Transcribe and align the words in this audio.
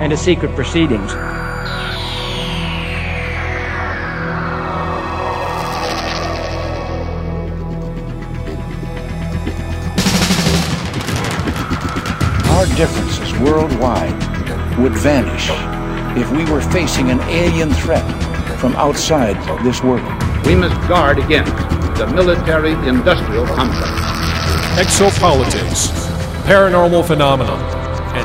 and 0.00 0.10
to 0.10 0.16
secret 0.16 0.54
proceedings. 0.56 1.12
Our 12.48 12.66
differences 12.76 13.32
worldwide 13.40 14.16
would 14.78 14.92
vanish 14.94 15.50
if 16.18 16.30
we 16.32 16.50
were 16.50 16.62
facing 16.62 17.10
an 17.10 17.20
alien 17.28 17.70
threat 17.70 18.04
from 18.58 18.74
outside 18.76 19.36
this 19.64 19.82
world. 19.82 20.02
We 20.46 20.54
must 20.54 20.76
guard 20.88 21.18
against 21.18 21.52
the 21.98 22.06
military 22.06 22.72
industrial 22.88 23.46
complex. 23.46 23.90
exopolitics, 24.80 25.90
paranormal 26.44 27.06
phenomena, 27.06 27.52
and 27.52 27.79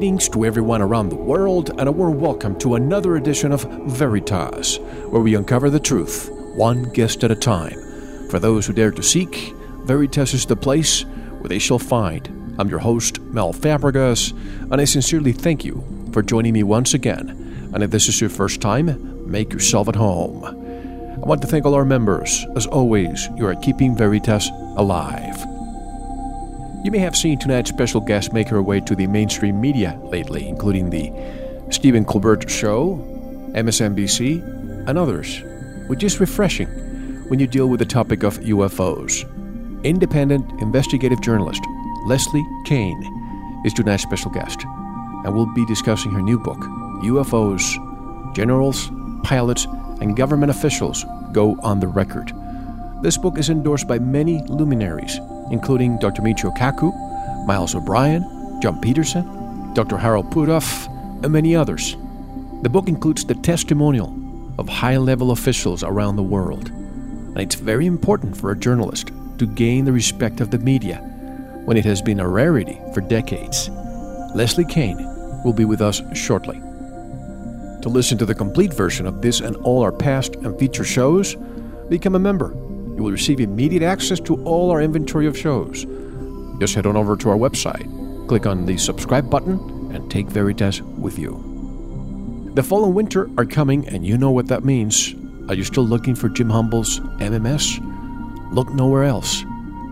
Greetings 0.00 0.30
to 0.30 0.46
everyone 0.46 0.80
around 0.80 1.10
the 1.10 1.14
world, 1.14 1.78
and 1.78 1.86
a 1.86 1.92
warm 1.92 2.18
welcome 2.18 2.58
to 2.60 2.74
another 2.74 3.16
edition 3.16 3.52
of 3.52 3.64
Veritas, 3.86 4.78
where 5.10 5.20
we 5.20 5.34
uncover 5.34 5.68
the 5.68 5.78
truth, 5.78 6.30
one 6.54 6.84
guest 6.94 7.22
at 7.22 7.30
a 7.30 7.34
time. 7.34 7.78
For 8.30 8.38
those 8.38 8.66
who 8.66 8.72
dare 8.72 8.92
to 8.92 9.02
seek, 9.02 9.52
Veritas 9.84 10.32
is 10.32 10.46
the 10.46 10.56
place 10.56 11.02
where 11.02 11.50
they 11.50 11.58
shall 11.58 11.78
find. 11.78 12.56
I'm 12.58 12.70
your 12.70 12.78
host, 12.78 13.20
Mel 13.20 13.52
Fabregas, 13.52 14.32
and 14.72 14.80
I 14.80 14.86
sincerely 14.86 15.34
thank 15.34 15.66
you 15.66 15.84
for 16.14 16.22
joining 16.22 16.54
me 16.54 16.62
once 16.62 16.94
again. 16.94 17.70
And 17.74 17.82
if 17.82 17.90
this 17.90 18.08
is 18.08 18.22
your 18.22 18.30
first 18.30 18.62
time, 18.62 19.30
make 19.30 19.52
yourself 19.52 19.86
at 19.86 19.96
home. 19.96 20.46
I 20.46 21.26
want 21.26 21.42
to 21.42 21.46
thank 21.46 21.66
all 21.66 21.74
our 21.74 21.84
members. 21.84 22.46
As 22.56 22.66
always, 22.66 23.28
you 23.36 23.46
are 23.46 23.54
keeping 23.56 23.94
Veritas 23.94 24.48
alive. 24.78 25.44
You 26.82 26.90
may 26.90 26.98
have 27.00 27.14
seen 27.14 27.38
tonight's 27.38 27.68
special 27.68 28.00
guest 28.00 28.32
make 28.32 28.48
her 28.48 28.62
way 28.62 28.80
to 28.80 28.96
the 28.96 29.06
mainstream 29.06 29.60
media 29.60 30.00
lately, 30.02 30.48
including 30.48 30.88
the 30.88 31.12
Stephen 31.70 32.06
Colbert 32.06 32.48
Show, 32.48 32.96
MSNBC, 33.52 34.88
and 34.88 34.96
others, 34.96 35.42
which 35.88 36.02
is 36.02 36.20
refreshing 36.20 36.68
when 37.28 37.38
you 37.38 37.46
deal 37.46 37.68
with 37.68 37.80
the 37.80 37.86
topic 37.86 38.22
of 38.22 38.38
UFOs. 38.38 39.26
Independent 39.84 40.50
investigative 40.62 41.20
journalist 41.20 41.62
Leslie 42.06 42.46
Kean 42.64 43.62
is 43.66 43.74
tonight's 43.74 44.02
special 44.02 44.30
guest, 44.30 44.64
and 44.64 45.34
we'll 45.34 45.52
be 45.54 45.66
discussing 45.66 46.10
her 46.12 46.22
new 46.22 46.38
book, 46.38 46.60
UFOs 47.04 48.34
Generals, 48.34 48.90
Pilots, 49.22 49.66
and 50.00 50.16
Government 50.16 50.50
Officials 50.50 51.04
Go 51.32 51.58
on 51.62 51.80
the 51.80 51.88
Record. 51.88 52.32
This 53.02 53.18
book 53.18 53.38
is 53.38 53.50
endorsed 53.50 53.86
by 53.86 53.98
many 53.98 54.42
luminaries, 54.46 55.20
including 55.50 55.98
Dr. 55.98 56.22
Michio 56.22 56.56
Kaku, 56.56 56.92
Miles 57.46 57.74
O'Brien, 57.74 58.22
John 58.60 58.80
Peterson, 58.80 59.72
Dr. 59.74 59.96
Harold 59.96 60.30
Puthoff, 60.30 60.86
and 61.22 61.32
many 61.32 61.54
others. 61.54 61.96
The 62.62 62.68
book 62.68 62.88
includes 62.88 63.24
the 63.24 63.34
testimonial 63.34 64.14
of 64.58 64.68
high 64.68 64.96
level 64.96 65.30
officials 65.30 65.82
around 65.82 66.16
the 66.16 66.22
world, 66.22 66.68
and 66.68 67.38
it's 67.38 67.54
very 67.54 67.86
important 67.86 68.36
for 68.36 68.50
a 68.50 68.58
journalist 68.58 69.10
to 69.38 69.46
gain 69.46 69.84
the 69.84 69.92
respect 69.92 70.40
of 70.40 70.50
the 70.50 70.58
media 70.58 70.98
when 71.64 71.76
it 71.76 71.84
has 71.84 72.02
been 72.02 72.20
a 72.20 72.28
rarity 72.28 72.78
for 72.92 73.00
decades. 73.00 73.70
Leslie 74.34 74.64
Kean 74.64 74.98
will 75.44 75.52
be 75.52 75.64
with 75.64 75.80
us 75.80 76.02
shortly. 76.14 76.58
To 77.82 77.88
listen 77.88 78.18
to 78.18 78.26
the 78.26 78.34
complete 78.34 78.74
version 78.74 79.06
of 79.06 79.22
this 79.22 79.40
and 79.40 79.56
all 79.56 79.82
our 79.82 79.92
past 79.92 80.36
and 80.36 80.58
future 80.58 80.84
shows, 80.84 81.36
become 81.88 82.14
a 82.14 82.18
member. 82.18 82.54
You 83.00 83.04
will 83.04 83.12
receive 83.12 83.40
immediate 83.40 83.82
access 83.82 84.20
to 84.20 84.44
all 84.44 84.70
our 84.70 84.82
inventory 84.82 85.26
of 85.26 85.34
shows. 85.34 85.86
Just 86.58 86.74
head 86.74 86.84
on 86.84 86.98
over 86.98 87.16
to 87.16 87.30
our 87.30 87.36
website, 87.38 87.88
click 88.28 88.44
on 88.44 88.66
the 88.66 88.76
subscribe 88.76 89.30
button, 89.30 89.58
and 89.94 90.10
take 90.10 90.26
Veritas 90.26 90.82
with 90.82 91.18
you. 91.18 92.52
The 92.54 92.62
fall 92.62 92.84
and 92.84 92.94
winter 92.94 93.30
are 93.38 93.46
coming, 93.46 93.88
and 93.88 94.04
you 94.04 94.18
know 94.18 94.30
what 94.30 94.48
that 94.48 94.66
means. 94.66 95.14
Are 95.48 95.54
you 95.54 95.64
still 95.64 95.86
looking 95.86 96.14
for 96.14 96.28
Jim 96.28 96.50
Humble's 96.50 97.00
MMS? 97.00 97.80
Look 98.52 98.68
nowhere 98.68 99.04
else. 99.04 99.44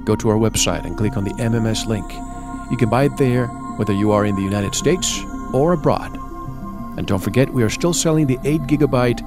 Go 0.04 0.14
to 0.14 0.28
our 0.28 0.36
website 0.36 0.84
and 0.84 0.94
click 0.94 1.16
on 1.16 1.24
the 1.24 1.32
MMS 1.40 1.86
link. 1.86 2.12
You 2.70 2.76
can 2.76 2.90
buy 2.90 3.04
it 3.04 3.16
there 3.16 3.46
whether 3.78 3.94
you 3.94 4.12
are 4.12 4.26
in 4.26 4.36
the 4.36 4.42
United 4.42 4.74
States 4.74 5.18
or 5.54 5.72
abroad. 5.72 6.14
And 6.98 7.06
don't 7.06 7.22
forget, 7.22 7.54
we 7.54 7.62
are 7.62 7.70
still 7.70 7.94
selling 7.94 8.26
the 8.26 8.38
8 8.44 8.60
gigabyte 8.64 9.22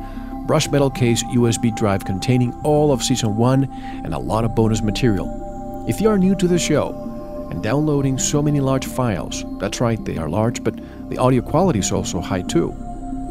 brush 0.51 0.69
metal 0.69 0.89
case 0.89 1.23
USB 1.23 1.73
drive 1.73 2.03
containing 2.03 2.51
all 2.65 2.91
of 2.91 3.01
season 3.01 3.37
1 3.37 3.63
and 4.03 4.13
a 4.13 4.19
lot 4.19 4.43
of 4.43 4.53
bonus 4.53 4.81
material. 4.81 5.85
If 5.87 6.01
you 6.01 6.09
are 6.09 6.17
new 6.17 6.35
to 6.35 6.45
the 6.45 6.59
show 6.59 7.47
and 7.49 7.63
downloading 7.63 8.17
so 8.17 8.41
many 8.41 8.59
large 8.59 8.85
files, 8.85 9.45
that's 9.61 9.79
right, 9.79 10.03
they 10.03 10.17
are 10.17 10.27
large, 10.27 10.61
but 10.61 10.75
the 11.09 11.17
audio 11.17 11.41
quality 11.41 11.79
is 11.79 11.93
also 11.93 12.19
high 12.19 12.41
too. 12.41 12.75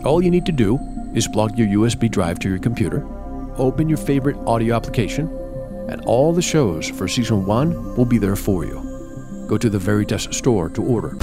All 0.03 0.23
you 0.23 0.31
need 0.31 0.47
to 0.47 0.53
do 0.53 0.79
is 1.13 1.29
plug 1.29 1.59
your 1.59 1.69
USB 1.69 2.11
drive 2.11 2.39
to 2.39 2.49
your 2.49 2.59
computer, 2.59 3.07
open 3.59 3.87
your 3.87 3.99
favorite 3.99 4.39
audio 4.47 4.75
application, 4.75 5.29
and 5.91 6.01
all 6.07 6.33
the 6.33 6.41
shows 6.41 6.89
for 6.89 7.07
season 7.07 7.45
1 7.45 7.97
will 7.97 8.07
be 8.07 8.17
there 8.17 8.35
for 8.35 8.65
you. 8.65 8.81
Go 9.47 9.59
to 9.59 9.69
the 9.69 9.79
Veritas 9.79 10.27
store 10.31 10.71
to 10.71 10.83
order. 10.83 11.19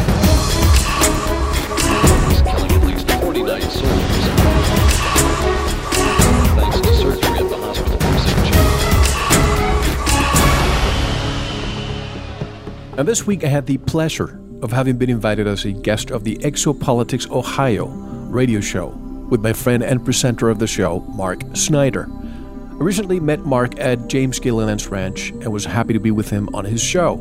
And 12.97 13.07
this 13.07 13.25
week 13.27 13.44
I 13.44 13.47
had 13.47 13.67
the 13.67 13.77
pleasure 13.77 14.39
of 14.63 14.71
having 14.71 14.97
been 14.97 15.11
invited 15.11 15.45
as 15.45 15.65
a 15.65 15.71
guest 15.71 16.09
of 16.09 16.23
the 16.23 16.35
Exopolitics 16.38 17.29
Ohio 17.29 17.85
radio 17.85 18.59
show 18.59 18.88
with 19.29 19.41
my 19.41 19.53
friend 19.53 19.83
and 19.83 20.03
presenter 20.03 20.49
of 20.49 20.57
the 20.57 20.65
show, 20.65 21.01
Mark 21.01 21.44
Snyder. 21.53 22.09
I 22.09 22.83
recently 22.83 23.19
met 23.19 23.45
Mark 23.45 23.79
at 23.79 24.07
James 24.07 24.39
Gilliland's 24.39 24.88
ranch 24.88 25.29
and 25.29 25.53
was 25.53 25.63
happy 25.63 25.94
to 25.94 25.99
be 25.99 26.09
with 26.09 26.31
him 26.31 26.49
on 26.55 26.65
his 26.65 26.81
show. 26.81 27.17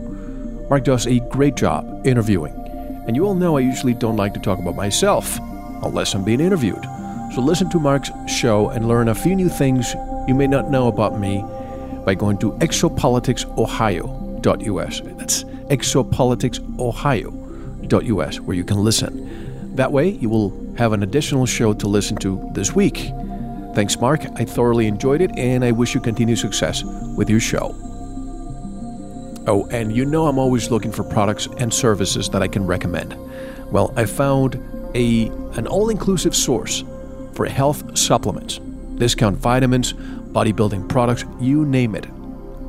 Mark 0.71 0.85
does 0.85 1.07
a 1.07 1.21
great 1.29 1.57
job 1.57 2.07
interviewing, 2.07 2.55
and 3.07 3.15
you 3.15 3.27
all 3.27 3.35
know 3.35 3.59
I 3.59 3.61
usually 3.61 3.93
don't 3.93 4.17
like 4.17 4.33
to 4.33 4.41
talk 4.41 4.59
about 4.59 4.77
myself 4.77 5.39
unless 5.83 6.15
I'm 6.15 6.25
being 6.25 6.41
interviewed. 6.41 6.83
So 7.35 7.43
listen 7.43 7.69
to 7.69 7.79
Mark's 7.79 8.11
show 8.27 8.71
and 8.71 8.89
learn 8.89 9.09
a 9.09 9.15
few 9.15 9.37
new 9.37 9.51
things 9.51 9.95
you 10.27 10.35
may 10.35 10.47
not 10.47 10.71
know 10.71 10.89
about 10.89 11.21
me 11.21 11.45
by 12.07 12.15
going 12.15 12.39
to 12.39 12.53
exopoliticsohio.us. 12.53 15.01
That's 15.19 15.45
exopoliticsohio.us, 15.69 18.41
where 18.41 18.57
you 18.57 18.65
can 18.65 18.79
listen. 18.79 19.77
That 19.77 19.93
way, 19.93 20.09
you 20.09 20.29
will 20.29 20.67
have 20.77 20.93
an 20.93 21.03
additional 21.03 21.47
show 21.47 21.73
to 21.75 21.87
listen 21.87 22.17
to 22.19 22.51
this 22.55 22.75
week. 22.75 23.11
Thanks, 23.75 23.99
Mark. 23.99 24.25
I 24.37 24.45
thoroughly 24.45 24.87
enjoyed 24.87 25.21
it, 25.21 25.31
and 25.37 25.65
I 25.65 25.73
wish 25.73 25.95
you 25.95 26.01
continued 26.01 26.39
success 26.39 26.83
with 27.17 27.29
your 27.29 27.41
show. 27.41 27.75
Oh, 29.49 29.69
and 29.71 29.95
you 29.95 30.05
know 30.05 30.27
I'm 30.27 30.39
always 30.39 30.71
looking 30.71 30.91
for 30.91 31.05
products 31.05 31.47
and 31.59 31.73
services 31.73 32.29
that 32.31 32.43
I 32.43 32.49
can 32.49 32.67
recommend. 32.67 33.15
Well, 33.71 33.93
I 33.97 34.07
found 34.07 34.57
a 34.95 35.27
an 35.59 35.67
all-inclusive 35.67 36.35
source 36.35 36.85
for 37.33 37.47
health 37.47 37.97
supplements, 37.97 38.59
discount 38.97 39.37
vitamins, 39.37 39.93
bodybuilding 39.93 40.89
products, 40.89 41.25
you 41.41 41.65
name 41.65 41.95
it. 41.95 42.07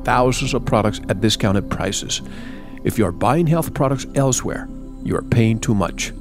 Thousands 0.04 0.54
of 0.54 0.64
products 0.64 1.00
at 1.08 1.20
discounted 1.20 1.70
prices. 1.70 2.22
If 2.84 2.98
you 2.98 3.06
are 3.06 3.12
buying 3.12 3.46
health 3.46 3.74
products 3.74 4.06
elsewhere, 4.14 4.68
you 5.02 5.16
are 5.16 5.22
paying 5.22 5.58
too 5.58 5.74
much. 5.74 6.12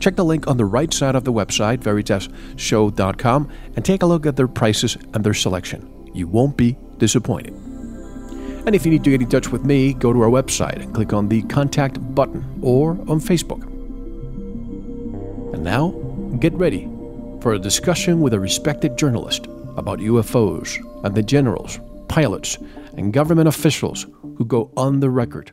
Check 0.00 0.16
the 0.16 0.24
link 0.24 0.46
on 0.48 0.56
the 0.56 0.64
right 0.64 0.92
side 0.92 1.14
of 1.14 1.24
the 1.24 1.32
website, 1.32 1.78
veritasshow.com, 1.78 3.50
and 3.76 3.84
take 3.84 4.02
a 4.02 4.06
look 4.06 4.26
at 4.26 4.36
their 4.36 4.48
prices 4.48 4.98
and 5.14 5.24
their 5.24 5.34
selection. 5.34 6.10
You 6.12 6.26
won't 6.26 6.56
be 6.56 6.76
disappointed. 6.98 7.54
And 8.66 8.74
if 8.74 8.84
you 8.84 8.90
need 8.90 9.04
to 9.04 9.10
get 9.10 9.22
in 9.22 9.28
touch 9.28 9.48
with 9.48 9.64
me, 9.64 9.92
go 9.92 10.12
to 10.12 10.22
our 10.22 10.30
website 10.30 10.80
and 10.82 10.94
click 10.94 11.12
on 11.12 11.28
the 11.28 11.42
contact 11.42 11.98
button 12.14 12.60
or 12.62 12.90
on 12.90 13.20
Facebook. 13.20 13.62
And 15.54 15.62
now, 15.62 15.90
get 16.40 16.52
ready 16.54 16.88
for 17.40 17.52
a 17.52 17.58
discussion 17.58 18.20
with 18.20 18.32
a 18.32 18.40
respected 18.40 18.96
journalist 18.96 19.46
about 19.76 19.98
UFOs 19.98 20.78
and 21.04 21.14
the 21.14 21.22
generals, 21.22 21.78
pilots, 22.08 22.58
and 22.96 23.12
government 23.12 23.48
officials 23.48 24.06
who 24.36 24.44
go 24.44 24.70
on 24.76 25.00
the 25.00 25.10
record. 25.10 25.50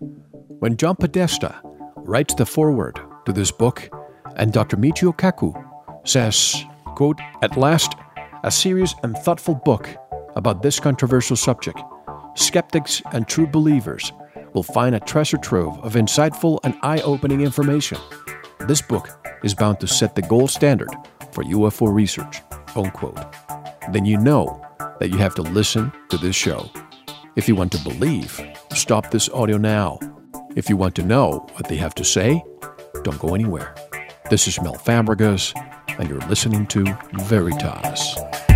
When 0.59 0.77
John 0.77 0.95
Podesta 0.95 1.59
writes 1.95 2.33
the 2.33 2.45
foreword 2.45 2.99
to 3.25 3.33
this 3.33 3.51
book, 3.51 3.89
and 4.35 4.53
Dr. 4.53 4.77
Michio 4.77 5.15
Kaku 5.15 5.53
says, 6.07 6.63
quote, 6.95 7.19
At 7.41 7.57
last, 7.57 7.95
a 8.43 8.51
serious 8.51 8.95
and 9.03 9.17
thoughtful 9.17 9.55
book 9.55 9.89
about 10.35 10.61
this 10.61 10.79
controversial 10.79 11.35
subject 11.35 11.79
skeptics 12.35 13.01
and 13.11 13.27
true 13.27 13.45
believers 13.45 14.13
will 14.53 14.63
find 14.63 14.95
a 14.95 14.99
treasure 14.99 15.37
trove 15.37 15.77
of 15.79 15.93
insightful 15.93 16.59
and 16.63 16.77
eye 16.81 17.01
opening 17.01 17.41
information. 17.41 17.97
This 18.67 18.81
book 18.81 19.09
is 19.43 19.53
bound 19.53 19.79
to 19.81 19.87
set 19.87 20.15
the 20.15 20.21
gold 20.21 20.49
standard 20.49 20.89
for 21.33 21.43
UFO 21.43 21.93
research. 21.93 22.41
Unquote. 22.75 23.19
Then 23.91 24.05
you 24.05 24.17
know 24.17 24.61
that 24.99 25.09
you 25.09 25.17
have 25.17 25.35
to 25.35 25.41
listen 25.41 25.91
to 26.09 26.17
this 26.17 26.35
show. 26.35 26.69
If 27.35 27.47
you 27.47 27.55
want 27.55 27.71
to 27.73 27.79
believe, 27.79 28.39
stop 28.73 29.11
this 29.11 29.29
audio 29.29 29.57
now. 29.57 29.99
If 30.53 30.69
you 30.69 30.75
want 30.75 30.95
to 30.95 31.03
know 31.03 31.47
what 31.53 31.69
they 31.69 31.77
have 31.77 31.95
to 31.95 32.03
say, 32.03 32.43
don't 33.03 33.19
go 33.19 33.35
anywhere. 33.35 33.73
This 34.29 34.47
is 34.49 34.61
Mel 34.61 34.75
Fabregas, 34.75 35.53
and 35.97 36.09
you're 36.09 36.19
listening 36.27 36.67
to 36.67 36.83
Veritas. 37.13 38.50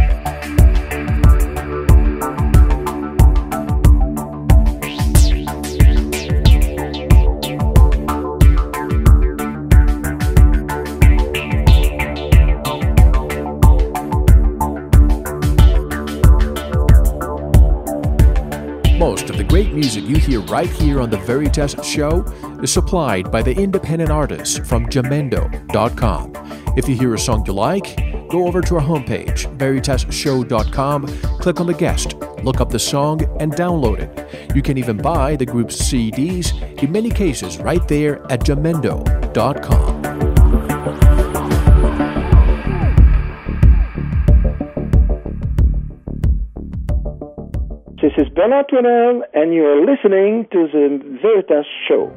Great 19.56 19.74
music 19.74 20.04
you 20.04 20.18
hear 20.18 20.42
right 20.42 20.70
here 20.70 21.00
on 21.00 21.10
The 21.10 21.16
Veritas 21.20 21.78
Show 21.82 22.26
is 22.62 22.74
supplied 22.74 23.32
by 23.32 23.42
the 23.42 23.54
independent 23.54 24.12
artists 24.12 24.58
from 24.58 24.86
Jamendo.com. 24.88 26.34
If 26.76 26.90
you 26.90 26.96
hear 26.98 27.14
a 27.14 27.18
song 27.18 27.46
you 27.46 27.54
like, 27.54 27.96
go 28.30 28.48
over 28.48 28.60
to 28.60 28.76
our 28.76 28.82
homepage, 28.82 29.48
veritasshow.com, 29.58 31.08
click 31.40 31.62
on 31.62 31.68
the 31.68 31.74
guest, 31.74 32.16
look 32.44 32.60
up 32.60 32.70
the 32.70 32.78
song, 32.78 33.24
and 33.40 33.54
download 33.54 34.00
it. 34.00 34.54
You 34.54 34.62
can 34.62 34.78
even 34.78 34.98
buy 34.98 35.38
the 35.38 35.46
group's 35.46 35.78
CDs, 35.78 36.84
in 36.84 36.92
many 36.92 37.10
cases, 37.10 37.58
right 37.58 37.88
there 37.88 38.30
at 38.30 38.42
Jamendo.com. 38.42 40.25
is 48.18 48.30
Bernard 48.30 48.68
Thouanel, 48.68 49.22
and 49.34 49.54
you're 49.54 49.86
listening 49.86 50.48
to 50.52 50.68
the 50.72 51.20
Veritas 51.22 51.66
Show. 51.88 52.12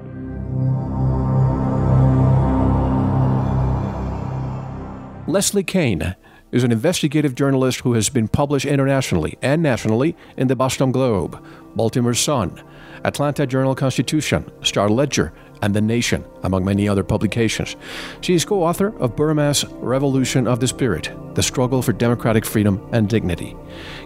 Leslie 5.27 5.65
Kean 5.65 6.15
is 6.53 6.65
an 6.65 6.73
investigative 6.73 7.35
journalist 7.35 7.81
who 7.81 7.95
has 7.95 8.09
been 8.09 8.29
published 8.29 8.65
internationally 8.65 9.37
and 9.43 9.63
nationally 9.63 10.17
in 10.37 10.47
the 10.49 10.57
Boston 10.57 10.93
Globe, 10.93 11.45
Baltimore 11.75 12.15
Sun, 12.15 12.63
Atlanta 13.05 13.47
Journal 13.47 13.75
Constitution, 13.75 14.51
Star 14.63 14.89
Ledger, 14.89 15.33
and 15.63 15.75
The 15.75 15.81
Nation, 15.81 16.25
among 16.43 16.65
many 16.65 16.89
other 16.89 17.05
publications. 17.05 17.77
She 18.21 18.35
is 18.35 18.45
co 18.45 18.63
author 18.63 18.97
of 18.99 19.17
Burma's 19.17 19.65
Revolution 19.81 20.47
of 20.47 20.61
the 20.61 20.69
Spirit 20.69 21.11
The 21.35 21.43
Struggle 21.43 21.83
for 21.83 21.93
Democratic 21.93 22.45
Freedom 22.45 22.87
and 22.93 23.09
Dignity. 23.09 23.57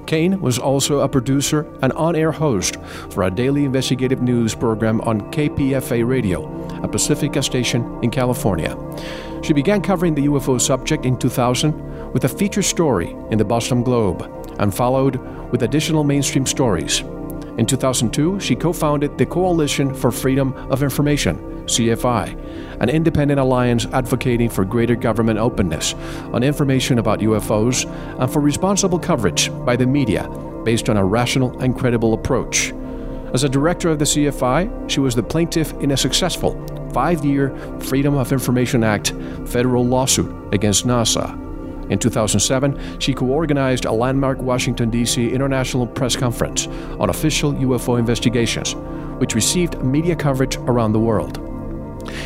Kean 0.06 0.40
was 0.40 0.58
also 0.58 1.00
a 1.00 1.08
producer 1.08 1.66
and 1.82 1.92
on 1.92 2.16
air 2.16 2.32
host 2.32 2.76
for 3.10 3.24
a 3.24 3.30
daily 3.30 3.64
investigative 3.64 4.22
news 4.22 4.54
program 4.54 5.00
on 5.02 5.32
KPFA 5.32 6.06
Radio, 6.06 6.46
a 6.82 6.88
Pacifica 6.88 7.42
station 7.42 7.98
in 8.02 8.10
California. 8.10 8.76
She 9.42 9.52
began 9.52 9.82
covering 9.82 10.14
the 10.14 10.26
UFO 10.26 10.60
subject 10.60 11.04
in 11.04 11.18
2000 11.18 12.12
with 12.12 12.24
a 12.24 12.28
feature 12.28 12.62
story 12.62 13.16
in 13.30 13.38
the 13.38 13.44
Boston 13.44 13.82
Globe 13.82 14.22
and 14.58 14.74
followed 14.74 15.16
with 15.50 15.62
additional 15.62 16.04
mainstream 16.04 16.46
stories. 16.46 17.02
In 17.62 17.66
2002, 17.66 18.40
she 18.40 18.56
co 18.56 18.72
founded 18.72 19.16
the 19.16 19.24
Coalition 19.24 19.94
for 19.94 20.10
Freedom 20.10 20.52
of 20.68 20.82
Information, 20.82 21.36
CFI, 21.66 22.36
an 22.80 22.88
independent 22.88 23.38
alliance 23.38 23.86
advocating 23.92 24.48
for 24.48 24.64
greater 24.64 24.96
government 24.96 25.38
openness 25.38 25.94
on 26.32 26.42
information 26.42 26.98
about 26.98 27.20
UFOs 27.20 27.88
and 28.18 28.32
for 28.32 28.40
responsible 28.40 28.98
coverage 28.98 29.48
by 29.64 29.76
the 29.76 29.86
media 29.86 30.28
based 30.64 30.90
on 30.90 30.96
a 30.96 31.04
rational 31.04 31.56
and 31.60 31.78
credible 31.78 32.14
approach. 32.14 32.72
As 33.32 33.44
a 33.44 33.48
director 33.48 33.90
of 33.90 34.00
the 34.00 34.06
CFI, 34.06 34.90
she 34.90 34.98
was 34.98 35.14
the 35.14 35.22
plaintiff 35.22 35.72
in 35.74 35.92
a 35.92 35.96
successful 35.96 36.60
five 36.92 37.24
year 37.24 37.56
Freedom 37.78 38.16
of 38.16 38.32
Information 38.32 38.82
Act 38.82 39.10
federal 39.46 39.86
lawsuit 39.86 40.52
against 40.52 40.84
NASA. 40.84 41.38
In 41.90 41.98
2007, 41.98 43.00
she 43.00 43.14
co 43.14 43.26
organized 43.26 43.84
a 43.84 43.92
landmark 43.92 44.38
Washington, 44.38 44.90
D.C. 44.90 45.30
International 45.30 45.86
Press 45.86 46.16
Conference 46.16 46.66
on 46.98 47.10
official 47.10 47.52
UFO 47.52 47.98
investigations, 47.98 48.74
which 49.18 49.34
received 49.34 49.82
media 49.82 50.16
coverage 50.16 50.56
around 50.56 50.92
the 50.92 51.00
world. 51.00 51.38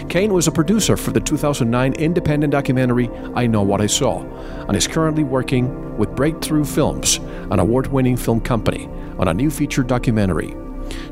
Kean 0.08 0.32
was 0.32 0.46
a 0.46 0.52
producer 0.52 0.96
for 0.96 1.10
the 1.10 1.20
2009 1.20 1.92
independent 1.94 2.50
documentary 2.50 3.10
I 3.34 3.46
Know 3.46 3.62
What 3.62 3.80
I 3.80 3.86
Saw, 3.86 4.22
and 4.66 4.76
is 4.76 4.86
currently 4.86 5.24
working 5.24 5.96
with 5.98 6.14
Breakthrough 6.14 6.64
Films, 6.64 7.18
an 7.50 7.58
award 7.58 7.88
winning 7.88 8.16
film 8.16 8.40
company, 8.40 8.88
on 9.18 9.28
a 9.28 9.34
new 9.34 9.50
feature 9.50 9.82
documentary 9.82 10.54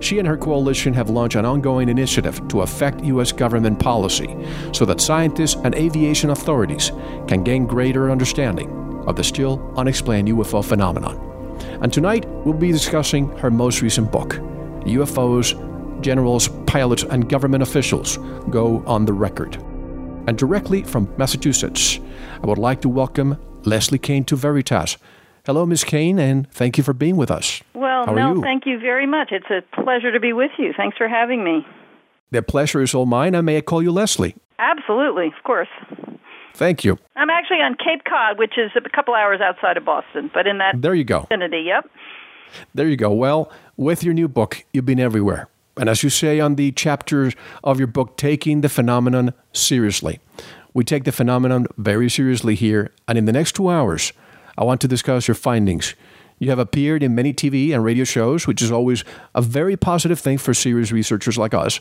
she 0.00 0.18
and 0.18 0.28
her 0.28 0.36
coalition 0.36 0.92
have 0.94 1.10
launched 1.10 1.36
an 1.36 1.44
ongoing 1.44 1.88
initiative 1.88 2.46
to 2.48 2.62
affect 2.62 3.04
U.S. 3.04 3.32
government 3.32 3.78
policy 3.78 4.36
so 4.72 4.84
that 4.84 5.00
scientists 5.00 5.56
and 5.64 5.74
aviation 5.74 6.30
authorities 6.30 6.90
can 7.28 7.44
gain 7.44 7.66
greater 7.66 8.10
understanding 8.10 8.70
of 9.06 9.16
the 9.16 9.24
still 9.24 9.72
unexplained 9.76 10.28
UFO 10.28 10.64
phenomenon. 10.64 11.18
And 11.82 11.92
tonight, 11.92 12.26
we'll 12.44 12.54
be 12.54 12.72
discussing 12.72 13.28
her 13.38 13.50
most 13.50 13.82
recent 13.82 14.10
book 14.10 14.34
UFOs, 14.84 15.54
Generals, 16.02 16.48
Pilots, 16.66 17.04
and 17.04 17.28
Government 17.28 17.62
Officials 17.62 18.18
Go 18.50 18.82
on 18.86 19.06
the 19.06 19.12
Record. 19.12 19.56
And 20.26 20.38
directly 20.38 20.82
from 20.82 21.12
Massachusetts, 21.16 22.00
I 22.42 22.46
would 22.46 22.58
like 22.58 22.80
to 22.82 22.88
welcome 22.88 23.38
Leslie 23.64 23.98
Kean 23.98 24.24
to 24.24 24.36
Veritas. 24.36 24.96
Hello, 25.46 25.66
Ms. 25.66 25.84
Kean, 25.84 26.18
and 26.18 26.50
thank 26.50 26.78
you 26.78 26.84
for 26.84 26.94
being 26.94 27.16
with 27.16 27.30
us. 27.30 27.62
Well, 27.74 28.06
How 28.06 28.12
Mel, 28.12 28.40
thank 28.40 28.66
you 28.66 28.78
very 28.78 29.06
much. 29.06 29.32
It's 29.32 29.50
a 29.50 29.62
pleasure 29.82 30.12
to 30.12 30.20
be 30.20 30.32
with 30.32 30.52
you. 30.58 30.72
Thanks 30.76 30.96
for 30.96 31.08
having 31.08 31.42
me. 31.44 31.66
The 32.30 32.42
pleasure 32.42 32.82
is 32.82 32.94
all 32.94 33.06
mine. 33.06 33.34
I 33.34 33.40
may 33.40 33.60
call 33.60 33.82
you 33.82 33.92
Leslie? 33.92 34.36
Absolutely, 34.58 35.26
of 35.26 35.42
course. 35.44 35.68
Thank 36.54 36.84
you. 36.84 36.98
I'm 37.16 37.30
actually 37.30 37.58
on 37.58 37.74
Cape 37.74 38.04
Cod, 38.08 38.38
which 38.38 38.56
is 38.56 38.70
a 38.76 38.88
couple 38.90 39.14
hours 39.14 39.40
outside 39.40 39.76
of 39.76 39.84
Boston, 39.84 40.30
but 40.32 40.46
in 40.46 40.58
that 40.58 40.80
there 40.80 40.94
you 40.94 41.04
go. 41.04 41.22
vicinity. 41.22 41.64
Yep. 41.66 41.90
There 42.74 42.86
you 42.86 42.96
go. 42.96 43.12
Well, 43.12 43.50
with 43.76 44.04
your 44.04 44.14
new 44.14 44.28
book, 44.28 44.64
you've 44.72 44.86
been 44.86 45.00
everywhere. 45.00 45.48
And 45.76 45.88
as 45.88 46.04
you 46.04 46.10
say 46.10 46.38
on 46.38 46.54
the 46.54 46.70
chapters 46.70 47.34
of 47.64 47.78
your 47.78 47.88
book, 47.88 48.16
taking 48.16 48.60
the 48.60 48.68
phenomenon 48.68 49.34
seriously. 49.52 50.20
We 50.72 50.84
take 50.84 51.04
the 51.04 51.12
phenomenon 51.12 51.66
very 51.76 52.08
seriously 52.08 52.54
here. 52.54 52.92
And 53.08 53.18
in 53.18 53.24
the 53.24 53.32
next 53.32 53.56
two 53.56 53.68
hours, 53.68 54.12
I 54.56 54.62
want 54.62 54.80
to 54.82 54.88
discuss 54.88 55.26
your 55.26 55.34
findings. 55.34 55.94
You 56.44 56.50
have 56.50 56.58
appeared 56.58 57.02
in 57.02 57.14
many 57.14 57.32
TV 57.32 57.72
and 57.72 57.82
radio 57.82 58.04
shows, 58.04 58.46
which 58.46 58.60
is 58.60 58.70
always 58.70 59.02
a 59.34 59.40
very 59.40 59.78
positive 59.78 60.20
thing 60.20 60.36
for 60.36 60.52
serious 60.52 60.92
researchers 60.92 61.38
like 61.38 61.54
us. 61.54 61.80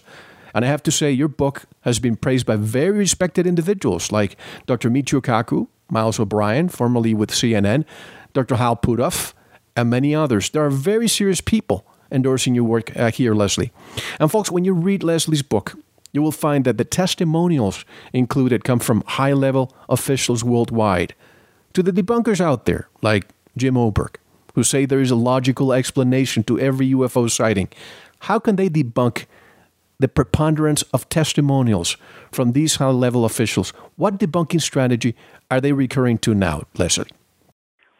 And 0.53 0.63
I 0.63 0.69
have 0.69 0.81
to 0.83 0.91
say, 0.91 1.11
your 1.11 1.27
book 1.27 1.63
has 1.81 1.99
been 1.99 2.15
praised 2.15 2.45
by 2.45 2.55
very 2.55 2.97
respected 2.97 3.45
individuals 3.45 4.09
like 4.09 4.37
Dr. 4.65 4.89
Michio 4.89 5.21
Kaku, 5.21 5.67
Miles 5.89 6.17
O'Brien, 6.17 6.69
formerly 6.69 7.13
with 7.13 7.31
CNN, 7.31 7.83
Dr. 8.31 8.55
Hal 8.55 8.77
Puthoff, 8.77 9.33
and 9.75 9.89
many 9.89 10.15
others. 10.15 10.49
There 10.51 10.65
are 10.65 10.69
very 10.69 11.09
serious 11.09 11.41
people 11.41 11.85
endorsing 12.09 12.55
your 12.55 12.63
work 12.63 12.95
uh, 12.95 13.11
here, 13.11 13.33
Leslie. 13.33 13.73
And 14.17 14.31
folks, 14.31 14.49
when 14.49 14.63
you 14.63 14.73
read 14.73 15.03
Leslie's 15.03 15.41
book, 15.41 15.73
you 16.13 16.21
will 16.21 16.31
find 16.31 16.63
that 16.63 16.77
the 16.77 16.85
testimonials 16.85 17.83
included 18.13 18.63
come 18.63 18.79
from 18.79 19.03
high 19.07 19.33
level 19.33 19.75
officials 19.89 20.41
worldwide 20.41 21.15
to 21.73 21.83
the 21.83 21.91
debunkers 21.91 22.39
out 22.39 22.65
there, 22.65 22.87
like 23.01 23.27
Jim 23.57 23.75
Oberg, 23.75 24.19
who 24.53 24.63
say 24.63 24.85
there 24.85 25.01
is 25.01 25.11
a 25.11 25.15
logical 25.15 25.73
explanation 25.73 26.43
to 26.43 26.59
every 26.59 26.91
UFO 26.91 27.29
sighting. 27.29 27.69
How 28.19 28.39
can 28.39 28.55
they 28.55 28.69
debunk 28.69 29.25
the 29.99 30.07
preponderance 30.09 30.81
of 30.93 31.07
testimonials 31.07 31.95
from 32.29 32.51
these 32.51 32.75
high 32.75 32.89
level 32.89 33.23
officials. 33.23 33.69
What 33.95 34.19
debunking 34.19 34.61
strategy 34.61 35.15
are 35.49 35.61
they 35.61 35.71
recurring 35.71 36.17
to 36.19 36.33
now, 36.33 36.63
Leslie? 36.77 37.07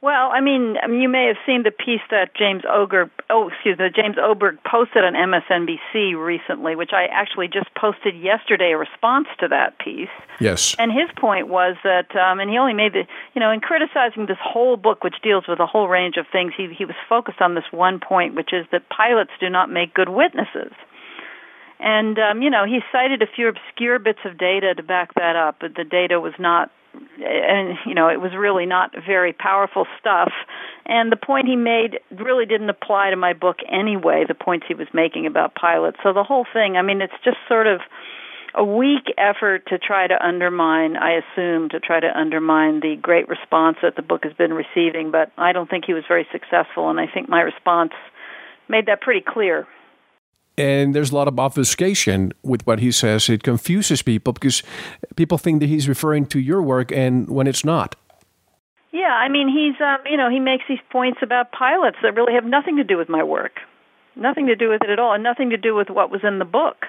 Well, 0.03 0.31
I 0.33 0.41
mean, 0.41 0.75
you 0.91 1.07
may 1.07 1.27
have 1.27 1.37
seen 1.45 1.63
the 1.63 1.71
piece 1.71 2.03
that 2.11 2.35
James 2.35 2.63
Oger, 2.69 3.09
oh, 3.29 3.47
excuse 3.47 3.79
me, 3.79 3.87
James 3.95 4.17
Oberg 4.21 4.57
posted 4.69 5.01
on 5.05 5.13
MSNBC 5.13 6.19
recently, 6.21 6.75
which 6.75 6.91
I 6.91 7.05
actually 7.05 7.47
just 7.47 7.73
posted 7.73 8.13
yesterday 8.13 8.73
a 8.73 8.77
response 8.77 9.27
to 9.39 9.47
that 9.47 9.79
piece. 9.79 10.11
Yes. 10.41 10.75
And 10.77 10.91
his 10.91 11.07
point 11.15 11.47
was 11.47 11.77
that, 11.85 12.13
um, 12.17 12.41
and 12.41 12.49
he 12.49 12.57
only 12.57 12.73
made 12.73 12.91
the, 12.91 13.07
you 13.33 13.39
know, 13.39 13.49
in 13.49 13.61
criticizing 13.61 14.25
this 14.25 14.43
whole 14.43 14.75
book, 14.75 15.05
which 15.05 15.15
deals 15.23 15.45
with 15.47 15.61
a 15.61 15.65
whole 15.65 15.87
range 15.87 16.17
of 16.17 16.25
things, 16.29 16.51
he 16.57 16.67
he 16.77 16.83
was 16.83 16.99
focused 17.07 17.39
on 17.39 17.55
this 17.55 17.71
one 17.71 18.01
point, 18.01 18.35
which 18.35 18.51
is 18.51 18.65
that 18.73 18.89
pilots 18.89 19.31
do 19.39 19.49
not 19.49 19.71
make 19.71 19.93
good 19.93 20.09
witnesses. 20.09 20.73
And 21.79 22.19
um, 22.19 22.41
you 22.41 22.49
know, 22.49 22.65
he 22.65 22.81
cited 22.91 23.21
a 23.21 23.27
few 23.33 23.47
obscure 23.47 23.99
bits 23.99 24.19
of 24.25 24.37
data 24.37 24.75
to 24.75 24.83
back 24.83 25.13
that 25.15 25.37
up, 25.37 25.59
but 25.61 25.75
the 25.75 25.85
data 25.85 26.19
was 26.19 26.33
not 26.37 26.71
and 26.93 27.77
you 27.85 27.93
know, 27.93 28.09
it 28.09 28.21
was 28.21 28.31
really 28.37 28.65
not 28.65 28.91
very 29.05 29.33
powerful 29.33 29.85
stuff. 29.99 30.31
And 30.85 31.11
the 31.11 31.17
point 31.17 31.47
he 31.47 31.55
made 31.55 31.99
really 32.11 32.45
didn't 32.45 32.69
apply 32.69 33.09
to 33.09 33.15
my 33.15 33.33
book 33.33 33.57
anyway, 33.71 34.25
the 34.27 34.35
points 34.35 34.65
he 34.67 34.73
was 34.73 34.87
making 34.93 35.25
about 35.25 35.55
pilots. 35.55 35.97
So 36.03 36.13
the 36.13 36.23
whole 36.23 36.45
thing, 36.51 36.75
I 36.77 36.81
mean, 36.81 37.01
it's 37.01 37.13
just 37.23 37.37
sort 37.47 37.67
of 37.67 37.79
a 38.55 38.63
weak 38.63 39.13
effort 39.17 39.65
to 39.67 39.79
try 39.79 40.07
to 40.07 40.25
undermine, 40.25 40.95
I 40.95 41.19
assume, 41.21 41.69
to 41.69 41.79
try 41.79 41.99
to 41.99 42.07
undermine 42.15 42.81
the 42.81 42.95
great 43.01 43.27
response 43.27 43.77
that 43.81 43.95
the 43.95 44.03
book 44.03 44.23
has 44.23 44.33
been 44.33 44.53
receiving, 44.53 45.09
but 45.11 45.31
I 45.37 45.53
don't 45.53 45.69
think 45.69 45.85
he 45.85 45.93
was 45.93 46.03
very 46.07 46.27
successful, 46.31 46.89
and 46.89 46.99
I 46.99 47.07
think 47.11 47.27
my 47.27 47.41
response 47.41 47.93
made 48.69 48.85
that 48.85 49.01
pretty 49.01 49.23
clear. 49.27 49.67
And 50.57 50.93
there's 50.93 51.11
a 51.11 51.15
lot 51.15 51.27
of 51.27 51.39
obfuscation 51.39 52.31
with 52.43 52.65
what 52.67 52.79
he 52.79 52.91
says. 52.91 53.27
It 53.27 53.41
confuses 53.43 54.03
people 54.03 54.33
because 54.33 54.61
people 55.15 55.37
think 55.37 55.61
that 55.61 55.67
he's 55.67 55.89
referring 55.89 56.27
to 56.27 56.39
your 56.39 56.61
work, 56.61 56.91
and 56.91 57.27
when 57.27 57.47
it's 57.47 57.65
not. 57.65 57.95
Yeah, 58.91 59.13
I 59.13 59.27
mean, 59.27 59.47
he's 59.49 59.81
um, 59.81 59.97
you 60.05 60.17
know 60.17 60.29
he 60.29 60.39
makes 60.39 60.65
these 60.69 60.83
points 60.91 61.19
about 61.23 61.51
pilots 61.51 61.97
that 62.03 62.13
really 62.13 62.33
have 62.33 62.45
nothing 62.45 62.77
to 62.77 62.83
do 62.83 62.97
with 62.97 63.09
my 63.09 63.23
work, 63.23 63.59
nothing 64.15 64.45
to 64.47 64.55
do 64.55 64.69
with 64.69 64.83
it 64.83 64.89
at 64.91 64.99
all, 64.99 65.13
and 65.13 65.23
nothing 65.23 65.49
to 65.49 65.57
do 65.57 65.73
with 65.73 65.89
what 65.89 66.11
was 66.11 66.21
in 66.23 66.37
the 66.37 66.45
book. 66.45 66.85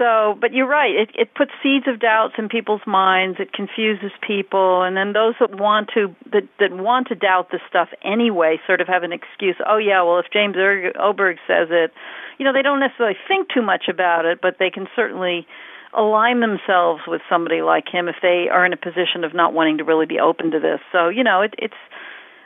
So, 0.00 0.34
but 0.40 0.54
you're 0.54 0.66
right. 0.66 0.96
It 0.96 1.10
it 1.12 1.34
puts 1.34 1.50
seeds 1.62 1.84
of 1.86 2.00
doubts 2.00 2.32
in 2.38 2.48
people's 2.48 2.80
minds. 2.86 3.36
It 3.38 3.52
confuses 3.52 4.10
people, 4.26 4.82
and 4.82 4.96
then 4.96 5.12
those 5.12 5.34
that 5.40 5.60
want 5.60 5.90
to 5.92 6.16
that 6.32 6.48
that 6.58 6.72
want 6.72 7.08
to 7.08 7.14
doubt 7.14 7.52
this 7.52 7.60
stuff 7.68 7.88
anyway 8.02 8.56
sort 8.66 8.80
of 8.80 8.88
have 8.88 9.02
an 9.02 9.12
excuse. 9.12 9.56
Oh 9.68 9.76
yeah, 9.76 10.02
well 10.02 10.18
if 10.18 10.24
James 10.32 10.56
Oberg 10.98 11.36
says 11.46 11.68
it, 11.70 11.92
you 12.38 12.46
know, 12.46 12.52
they 12.54 12.62
don't 12.62 12.80
necessarily 12.80 13.16
think 13.28 13.48
too 13.52 13.60
much 13.60 13.88
about 13.90 14.24
it, 14.24 14.40
but 14.40 14.56
they 14.58 14.70
can 14.70 14.88
certainly 14.96 15.46
align 15.92 16.40
themselves 16.40 17.02
with 17.06 17.20
somebody 17.28 17.60
like 17.60 17.84
him 17.86 18.08
if 18.08 18.16
they 18.22 18.48
are 18.50 18.64
in 18.64 18.72
a 18.72 18.78
position 18.78 19.22
of 19.22 19.34
not 19.34 19.52
wanting 19.52 19.76
to 19.76 19.84
really 19.84 20.06
be 20.06 20.18
open 20.18 20.50
to 20.52 20.60
this. 20.60 20.80
So, 20.92 21.10
you 21.10 21.24
know, 21.24 21.42
it, 21.42 21.52
it's 21.58 21.82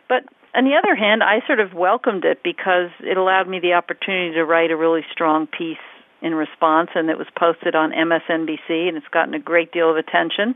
but 0.08 0.24
on 0.56 0.64
the 0.64 0.74
other 0.74 0.96
hand, 0.96 1.22
I 1.22 1.38
sort 1.46 1.60
of 1.60 1.72
welcomed 1.72 2.24
it 2.24 2.42
because 2.42 2.90
it 2.98 3.16
allowed 3.16 3.46
me 3.46 3.60
the 3.60 3.74
opportunity 3.74 4.34
to 4.34 4.44
write 4.44 4.72
a 4.72 4.76
really 4.76 5.06
strong 5.12 5.46
piece 5.46 5.78
in 6.24 6.34
response, 6.34 6.90
and 6.94 7.10
it 7.10 7.18
was 7.18 7.28
posted 7.38 7.76
on 7.76 7.92
MSNBC, 7.92 8.88
and 8.88 8.96
it's 8.96 9.06
gotten 9.12 9.34
a 9.34 9.38
great 9.38 9.70
deal 9.70 9.90
of 9.90 9.96
attention. 9.96 10.54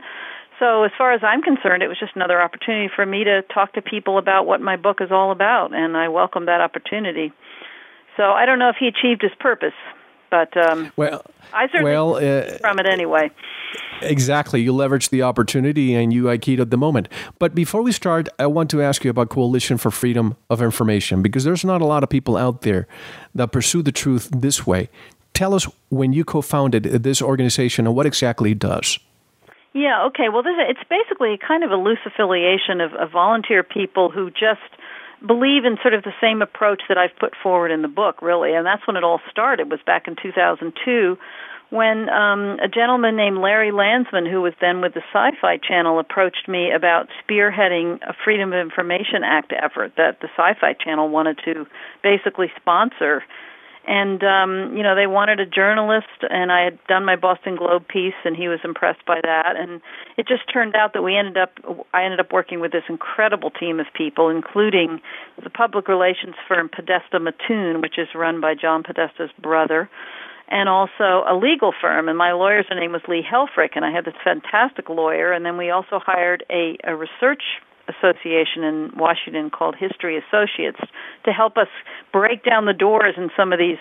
So, 0.59 0.83
as 0.83 0.91
far 0.97 1.13
as 1.13 1.21
I'm 1.23 1.41
concerned, 1.41 1.83
it 1.83 1.87
was 1.87 1.97
just 1.97 2.15
another 2.15 2.41
opportunity 2.41 2.91
for 2.93 3.05
me 3.05 3.23
to 3.23 3.43
talk 3.43 3.73
to 3.73 3.81
people 3.81 4.17
about 4.17 4.45
what 4.45 4.59
my 4.59 4.75
book 4.75 4.97
is 4.99 5.11
all 5.11 5.31
about, 5.31 5.73
and 5.73 5.95
I 5.95 6.09
welcome 6.09 6.47
that 6.47 6.59
opportunity. 6.59 7.31
So 8.17 8.31
I 8.31 8.45
don't 8.45 8.59
know 8.59 8.67
if 8.67 8.75
he 8.77 8.87
achieved 8.87 9.21
his 9.21 9.31
purpose, 9.39 9.73
but 10.29 10.55
um, 10.57 10.91
well, 10.97 11.23
I 11.53 11.67
certainly 11.67 11.93
well, 11.93 12.15
uh, 12.15 12.57
from 12.57 12.77
it 12.77 12.85
anyway. 12.85 13.31
Exactly, 14.01 14.61
you 14.61 14.73
leverage 14.73 15.07
the 15.07 15.21
opportunity 15.21 15.95
and 15.95 16.11
you 16.11 16.29
at 16.29 16.41
the 16.41 16.77
moment. 16.77 17.07
But 17.39 17.55
before 17.55 17.81
we 17.81 17.93
start, 17.93 18.27
I 18.37 18.47
want 18.47 18.69
to 18.71 18.81
ask 18.81 19.05
you 19.05 19.09
about 19.09 19.29
Coalition 19.29 19.77
for 19.77 19.89
Freedom 19.89 20.35
of 20.49 20.61
Information 20.61 21.21
because 21.21 21.45
there's 21.45 21.63
not 21.63 21.81
a 21.81 21.85
lot 21.85 22.03
of 22.03 22.09
people 22.09 22.35
out 22.35 22.61
there 22.63 22.87
that 23.33 23.53
pursue 23.53 23.81
the 23.81 23.93
truth 23.93 24.29
this 24.33 24.67
way. 24.67 24.89
Tell 25.39 25.53
us 25.53 25.69
when 25.87 26.11
you 26.11 26.25
co-founded 26.25 26.83
this 26.83 27.21
organization 27.21 27.87
and 27.87 27.95
what 27.95 28.05
exactly 28.05 28.51
it 28.51 28.59
does. 28.59 28.99
Yeah, 29.71 30.03
okay. 30.07 30.27
Well, 30.27 30.43
this, 30.43 30.55
it's 30.67 30.83
basically 30.89 31.39
kind 31.39 31.63
of 31.63 31.71
a 31.71 31.77
loose 31.77 32.03
affiliation 32.05 32.81
of, 32.81 32.93
of 32.95 33.09
volunteer 33.13 33.63
people 33.63 34.11
who 34.11 34.31
just 34.31 34.67
believe 35.25 35.63
in 35.63 35.77
sort 35.81 35.93
of 35.93 36.03
the 36.03 36.11
same 36.19 36.41
approach 36.41 36.81
that 36.89 36.97
I've 36.97 37.15
put 37.17 37.31
forward 37.41 37.71
in 37.71 37.83
the 37.83 37.87
book, 37.87 38.21
really, 38.21 38.53
and 38.53 38.65
that's 38.65 38.85
when 38.85 38.97
it 38.97 39.05
all 39.05 39.21
started. 39.31 39.71
Was 39.71 39.79
back 39.85 40.09
in 40.09 40.17
2002 40.21 41.17
when 41.69 42.09
um, 42.09 42.59
a 42.59 42.67
gentleman 42.67 43.15
named 43.15 43.37
Larry 43.37 43.71
Landsman, 43.71 44.25
who 44.25 44.41
was 44.41 44.53
then 44.59 44.81
with 44.81 44.93
the 44.93 45.03
Sci-Fi 45.13 45.55
Channel, 45.65 45.99
approached 45.99 46.49
me 46.49 46.73
about 46.75 47.07
spearheading 47.23 48.01
a 48.01 48.13
Freedom 48.25 48.51
of 48.51 48.59
Information 48.59 49.23
Act 49.23 49.53
effort 49.55 49.93
that 49.95 50.19
the 50.19 50.27
Sci-Fi 50.35 50.73
Channel 50.83 51.07
wanted 51.07 51.39
to 51.45 51.65
basically 52.03 52.51
sponsor 52.59 53.23
and 53.89 54.23
um 54.23 54.77
you 54.77 54.83
know 54.83 54.93
they 54.93 55.07
wanted 55.07 55.39
a 55.39 55.45
journalist 55.45 56.21
and 56.29 56.51
i 56.51 56.63
had 56.63 56.77
done 56.87 57.03
my 57.03 57.15
boston 57.15 57.55
globe 57.55 57.85
piece 57.87 58.13
and 58.23 58.37
he 58.37 58.47
was 58.47 58.59
impressed 58.63 59.03
by 59.05 59.19
that. 59.23 59.55
And 59.57 59.81
it 60.15 60.27
just 60.27 60.43
turned 60.53 60.75
out 60.75 60.93
that 60.93 61.01
we 61.01 61.17
ended 61.17 61.37
up 61.37 61.51
i 61.93 62.03
ended 62.03 62.19
up 62.19 62.31
working 62.31 62.61
with 62.61 62.71
this 62.71 62.83
incredible 62.87 63.49
team 63.49 63.79
of 63.79 63.87
people 63.97 64.29
including 64.29 65.01
the 65.43 65.49
public 65.49 65.87
relations 65.87 66.35
firm 66.47 66.69
podesta 66.69 67.19
mattoon 67.19 67.81
which 67.81 67.97
is 67.97 68.07
run 68.13 68.39
by 68.39 68.53
john 68.53 68.83
podesta's 68.83 69.31
brother 69.41 69.89
and 70.51 70.67
also 70.67 71.23
a 71.29 71.37
legal 71.39 71.71
firm. 71.79 72.09
And 72.09 72.17
my 72.17 72.31
lawyer's 72.31 72.65
name 72.71 72.91
was 72.91 73.01
lee 73.07 73.23
helfrich 73.23 73.73
and 73.75 73.85
i 73.85 73.91
had 73.91 74.05
this 74.05 74.15
fantastic 74.23 74.89
lawyer. 74.89 75.31
And 75.31 75.45
then 75.45 75.57
we 75.57 75.69
also 75.69 75.99
hired 75.99 76.43
a 76.49 76.77
a 76.83 76.95
research 76.95 77.43
association 77.89 78.63
in 78.63 78.91
Washington 78.95 79.49
called 79.49 79.75
History 79.75 80.17
Associates 80.17 80.79
to 81.25 81.31
help 81.31 81.57
us 81.57 81.67
break 82.13 82.43
down 82.43 82.65
the 82.65 82.73
doors 82.73 83.15
in 83.17 83.29
some 83.35 83.51
of 83.51 83.59
these 83.59 83.79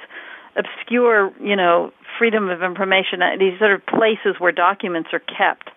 obscure, 0.56 1.32
you 1.40 1.54
know, 1.54 1.92
freedom 2.18 2.48
of 2.48 2.62
information, 2.62 3.22
uh, 3.22 3.36
these 3.38 3.58
sort 3.58 3.72
of 3.72 3.84
places 3.86 4.34
where 4.38 4.52
documents 4.52 5.10
are 5.12 5.20
kept. 5.20 5.70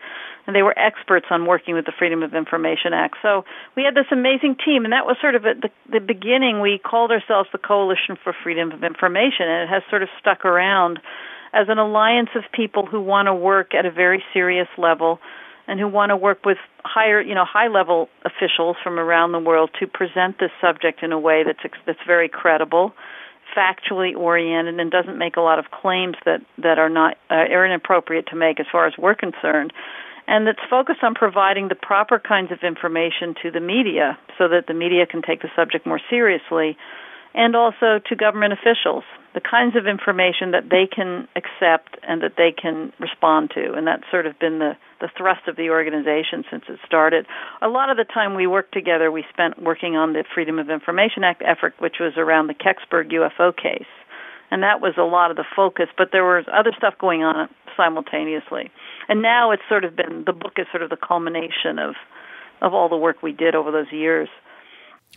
And 0.48 0.56
they 0.56 0.64
were 0.64 0.78
experts 0.78 1.28
on 1.30 1.46
working 1.46 1.76
with 1.76 1.86
the 1.86 1.94
Freedom 1.98 2.24
of 2.24 2.34
Information 2.34 2.94
Act. 2.94 3.18
So 3.22 3.46
we 3.76 3.84
had 3.84 3.94
this 3.94 4.10
amazing 4.12 4.58
team, 4.66 4.86
and 4.86 4.92
that 4.92 5.06
was 5.06 5.18
sort 5.22 5.36
of 5.36 5.46
at 5.46 5.62
the, 5.62 5.70
the 5.92 6.00
beginning. 6.00 6.62
We 6.62 6.80
called 6.80 7.12
ourselves 7.12 7.48
the 7.52 7.60
Coalition 7.60 8.18
for 8.24 8.34
Freedom 8.44 8.72
of 8.72 8.84
Information, 8.84 9.46
and 9.46 9.64
it 9.64 9.70
has 9.70 9.84
sort 9.92 10.02
of 10.02 10.10
stuck 10.20 10.44
around 10.44 11.00
as 11.54 11.68
an 11.70 11.78
alliance 11.78 12.30
of 12.36 12.44
people 12.54 12.88
who 12.88 13.00
want 13.00 13.28
to 13.28 13.36
work 13.36 13.76
at 13.76 13.86
a 13.86 13.92
very 13.92 14.24
serious 14.34 14.68
level 14.80 15.20
and 15.72 15.80
who 15.80 15.88
want 15.88 16.10
to 16.10 16.18
work 16.18 16.44
with 16.46 16.58
higher, 16.84 17.22
you 17.22 17.34
know, 17.34 17.46
high 17.46 17.70
level 17.70 18.10
officials 18.26 18.76
from 18.84 19.00
around 19.00 19.32
the 19.32 19.40
world 19.40 19.70
to 19.80 19.88
present 19.88 20.38
this 20.38 20.52
subject 20.60 21.02
in 21.02 21.14
a 21.14 21.20
way 21.20 21.46
that's 21.46 21.74
that's 21.88 22.06
very 22.06 22.28
credible, 22.28 22.94
factually 23.56 24.14
oriented, 24.14 24.78
and 24.78 24.92
doesn't 24.92 25.18
make 25.18 25.38
a 25.38 25.40
lot 25.40 25.60
of 25.60 25.72
claims 25.72 26.18
that 26.26 26.42
that 26.58 26.78
are 26.78 26.90
not 26.90 27.16
uh, 27.30 27.48
are 27.56 27.66
inappropriate 27.66 28.28
to 28.28 28.36
make 28.36 28.60
as 28.60 28.66
far 28.70 28.86
as 28.86 28.94
we're 28.98 29.16
concerned. 29.16 29.72
And 30.28 30.46
that's 30.46 30.60
focused 30.70 31.04
on 31.04 31.16
providing 31.16 31.70
the 31.70 31.76
proper 31.76 32.20
kinds 32.20 32.52
of 32.52 32.60
information 32.64 33.34
to 33.42 33.50
the 33.50 33.62
media 33.62 34.20
so 34.38 34.50
that 34.50 34.68
the 34.68 34.74
media 34.74 35.06
can 35.06 35.22
take 35.22 35.42
the 35.42 35.50
subject 35.56 35.86
more 35.86 36.02
seriously 36.10 36.78
and 37.34 37.56
also 37.56 38.00
to 38.08 38.16
government 38.16 38.54
officials, 38.54 39.04
the 39.34 39.42
kinds 39.42 39.76
of 39.76 39.88
information 39.88 40.52
that 40.52 40.70
they 40.70 40.88
can 40.88 41.28
accept 41.36 41.96
and 42.04 42.22
that 42.22 42.36
they 42.36 42.52
can 42.52 42.92
respond 43.00 43.52
to. 43.56 43.74
And 43.74 43.88
that's 43.88 44.04
sort 44.12 44.26
of 44.26 44.38
been 44.40 44.60
the, 44.60 44.76
the 45.00 45.08
thrust 45.18 45.48
of 45.48 45.56
the 45.56 45.70
organization 45.70 46.44
since 46.52 46.64
it 46.68 46.80
started. 46.86 47.26
A 47.62 47.70
lot 47.70 47.90
of 47.90 47.98
the 47.98 48.04
time 48.04 48.36
we 48.36 48.48
worked 48.48 48.74
together, 48.74 49.12
we 49.12 49.24
spent 49.32 49.62
working 49.62 49.96
on 49.96 50.14
the 50.14 50.26
Freedom 50.34 50.60
of 50.60 50.70
Information 50.70 51.24
Act 51.24 51.42
effort, 51.46 51.74
which 51.80 51.96
was 52.00 52.14
around 52.18 52.48
the 52.48 52.54
Kecksburg 52.54 53.12
UFO 53.12 53.56
case. 53.56 53.88
And 54.52 54.64
that 54.64 54.82
was 54.82 54.96
a 54.98 55.04
lot 55.04 55.32
of 55.32 55.38
the 55.38 55.46
focus, 55.56 55.88
but 55.98 56.10
there 56.12 56.26
was 56.26 56.44
other 56.52 56.74
stuff 56.78 56.96
going 57.00 57.24
on 57.24 57.48
simultaneously. 57.78 58.70
And 59.08 59.22
now 59.22 59.52
it's 59.52 59.64
sort 59.70 59.86
of 59.86 59.96
been 59.96 60.24
the 60.26 60.34
book 60.34 60.54
is 60.58 60.68
sort 60.72 60.84
of 60.84 60.90
the 60.90 60.98
culmination 60.98 61.80
of 61.80 61.96
of 62.62 62.74
all 62.74 62.90
the 62.90 62.98
work 62.98 63.24
we 63.24 63.32
did 63.32 63.56
over 63.56 63.72
those 63.72 63.92
years. 63.92 64.30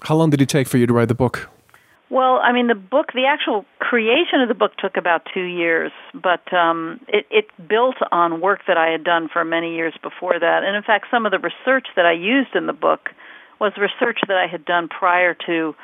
How 0.02 0.14
long 0.14 0.30
did 0.30 0.40
it 0.40 0.48
take 0.48 0.66
for 0.66 0.78
you 0.78 0.86
to 0.86 0.92
write 0.92 1.08
the 1.08 1.14
book? 1.14 1.50
Well, 2.10 2.38
I 2.42 2.52
mean, 2.52 2.66
the 2.66 2.74
book, 2.74 3.12
the 3.14 3.26
actual 3.26 3.64
creation 3.78 4.40
of 4.40 4.48
the 4.48 4.54
book 4.54 4.72
took 4.76 4.96
about 4.96 5.22
two 5.32 5.44
years, 5.44 5.90
but 6.12 6.52
um, 6.52 7.00
it, 7.08 7.26
it 7.30 7.46
built 7.68 7.96
on 8.12 8.40
work 8.40 8.60
that 8.68 8.76
I 8.76 8.88
had 8.88 9.04
done 9.04 9.28
for 9.32 9.44
many 9.44 9.74
years 9.74 9.94
before 10.02 10.38
that. 10.38 10.64
And 10.64 10.76
in 10.76 10.82
fact, 10.82 11.06
some 11.10 11.26
of 11.26 11.32
the 11.32 11.38
research 11.38 11.88
that 11.96 12.04
I 12.04 12.12
used 12.12 12.54
in 12.54 12.66
the 12.66 12.72
book 12.72 13.10
was 13.60 13.72
research 13.78 14.18
that 14.28 14.36
I 14.36 14.46
had 14.46 14.64
done 14.64 14.88
prior 14.88 15.34
to 15.46 15.74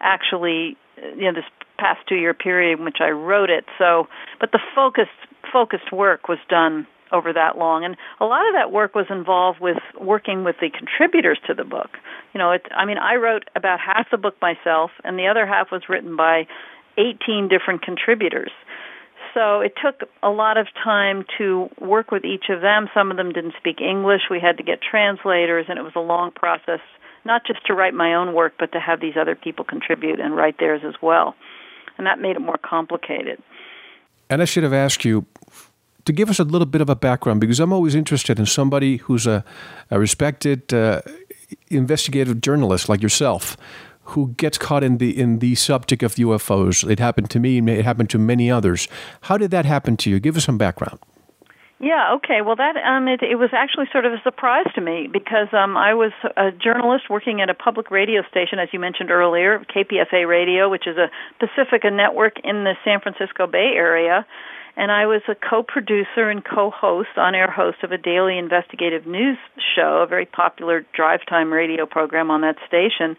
actually, 0.00 0.76
you 1.16 1.24
know, 1.24 1.32
this 1.32 1.44
past 1.78 2.00
two 2.08 2.16
year 2.16 2.34
period 2.34 2.78
in 2.78 2.84
which 2.84 2.98
I 3.00 3.10
wrote 3.10 3.50
it. 3.50 3.64
So, 3.78 4.08
but 4.40 4.52
the 4.52 4.60
focused 4.74 5.10
focused 5.52 5.92
work 5.92 6.28
was 6.28 6.38
done 6.48 6.86
over 7.12 7.32
that 7.32 7.58
long. 7.58 7.84
And 7.84 7.96
a 8.20 8.24
lot 8.24 8.46
of 8.48 8.54
that 8.54 8.72
work 8.72 8.94
was 8.94 9.06
involved 9.10 9.60
with 9.60 9.78
working 10.00 10.44
with 10.44 10.56
the 10.60 10.70
contributors 10.70 11.38
to 11.46 11.54
the 11.54 11.64
book. 11.64 11.90
You 12.34 12.38
know, 12.38 12.52
it, 12.52 12.66
I 12.74 12.84
mean, 12.84 12.98
I 12.98 13.16
wrote 13.16 13.44
about 13.56 13.80
half 13.80 14.10
the 14.10 14.18
book 14.18 14.36
myself, 14.40 14.90
and 15.04 15.18
the 15.18 15.26
other 15.26 15.46
half 15.46 15.70
was 15.70 15.82
written 15.88 16.16
by 16.16 16.46
18 16.98 17.48
different 17.48 17.82
contributors. 17.82 18.50
So 19.34 19.60
it 19.60 19.74
took 19.82 20.08
a 20.22 20.30
lot 20.30 20.56
of 20.56 20.66
time 20.82 21.24
to 21.38 21.68
work 21.80 22.10
with 22.10 22.24
each 22.24 22.46
of 22.48 22.60
them. 22.60 22.88
Some 22.92 23.10
of 23.10 23.16
them 23.16 23.32
didn't 23.32 23.54
speak 23.58 23.80
English. 23.80 24.22
We 24.30 24.40
had 24.40 24.56
to 24.56 24.62
get 24.62 24.80
translators, 24.82 25.66
and 25.68 25.78
it 25.78 25.82
was 25.82 25.92
a 25.94 26.00
long 26.00 26.32
process, 26.32 26.80
not 27.24 27.42
just 27.46 27.64
to 27.66 27.74
write 27.74 27.94
my 27.94 28.14
own 28.14 28.34
work, 28.34 28.54
but 28.58 28.72
to 28.72 28.80
have 28.80 29.00
these 29.00 29.14
other 29.20 29.36
people 29.36 29.64
contribute 29.64 30.18
and 30.20 30.34
write 30.34 30.58
theirs 30.58 30.82
as 30.84 30.94
well. 31.00 31.34
And 31.96 32.06
that 32.06 32.18
made 32.18 32.36
it 32.36 32.40
more 32.40 32.58
complicated. 32.58 33.40
And 34.28 34.40
I 34.40 34.44
should 34.44 34.62
have 34.62 34.72
asked 34.72 35.04
you 35.04 35.26
to 36.04 36.12
give 36.12 36.30
us 36.30 36.38
a 36.38 36.44
little 36.44 36.66
bit 36.66 36.80
of 36.80 36.88
a 36.88 36.96
background 36.96 37.40
because 37.40 37.60
I'm 37.60 37.72
always 37.72 37.94
interested 37.94 38.38
in 38.38 38.46
somebody 38.46 38.98
who's 38.98 39.26
a, 39.26 39.44
a 39.90 39.98
respected 39.98 40.72
uh, 40.72 41.02
investigative 41.68 42.40
journalist 42.40 42.88
like 42.88 43.02
yourself 43.02 43.56
who 44.10 44.34
gets 44.36 44.58
caught 44.58 44.82
in 44.82 44.98
the 44.98 45.18
in 45.18 45.38
the 45.38 45.54
subject 45.54 46.02
of 46.02 46.14
UFOs. 46.16 46.88
It 46.88 46.98
happened 46.98 47.30
to 47.30 47.40
me. 47.40 47.58
It 47.58 47.84
happened 47.84 48.10
to 48.10 48.18
many 48.18 48.50
others. 48.50 48.88
How 49.22 49.38
did 49.38 49.50
that 49.52 49.64
happen 49.64 49.96
to 49.98 50.10
you? 50.10 50.20
Give 50.20 50.36
us 50.36 50.44
some 50.44 50.58
background. 50.58 50.98
Yeah. 51.78 52.12
Okay. 52.16 52.42
Well, 52.42 52.56
that 52.56 52.76
um, 52.76 53.08
it, 53.08 53.22
it 53.22 53.36
was 53.36 53.50
actually 53.52 53.86
sort 53.90 54.04
of 54.04 54.12
a 54.12 54.20
surprise 54.22 54.66
to 54.74 54.82
me 54.82 55.08
because 55.10 55.48
um, 55.52 55.78
I 55.78 55.94
was 55.94 56.12
a 56.36 56.50
journalist 56.50 57.08
working 57.08 57.40
at 57.40 57.48
a 57.48 57.54
public 57.54 57.90
radio 57.90 58.22
station, 58.28 58.58
as 58.58 58.68
you 58.72 58.78
mentioned 58.78 59.10
earlier, 59.10 59.64
KPFA 59.74 60.28
Radio, 60.28 60.68
which 60.68 60.86
is 60.86 60.98
a 60.98 61.08
Pacifica 61.38 61.90
network 61.90 62.34
in 62.44 62.64
the 62.64 62.74
San 62.84 63.00
Francisco 63.00 63.46
Bay 63.46 63.72
Area 63.74 64.26
and 64.80 64.90
I 64.90 65.04
was 65.04 65.20
a 65.28 65.34
co-producer 65.34 66.30
and 66.30 66.42
co-host, 66.42 67.10
on-air 67.18 67.50
host 67.50 67.84
of 67.84 67.92
a 67.92 67.98
daily 67.98 68.38
investigative 68.38 69.06
news 69.06 69.36
show, 69.76 70.00
a 70.02 70.06
very 70.06 70.24
popular 70.24 70.86
drive 70.96 71.20
time 71.28 71.52
radio 71.52 71.84
program 71.84 72.30
on 72.30 72.40
that 72.40 72.56
station. 72.66 73.14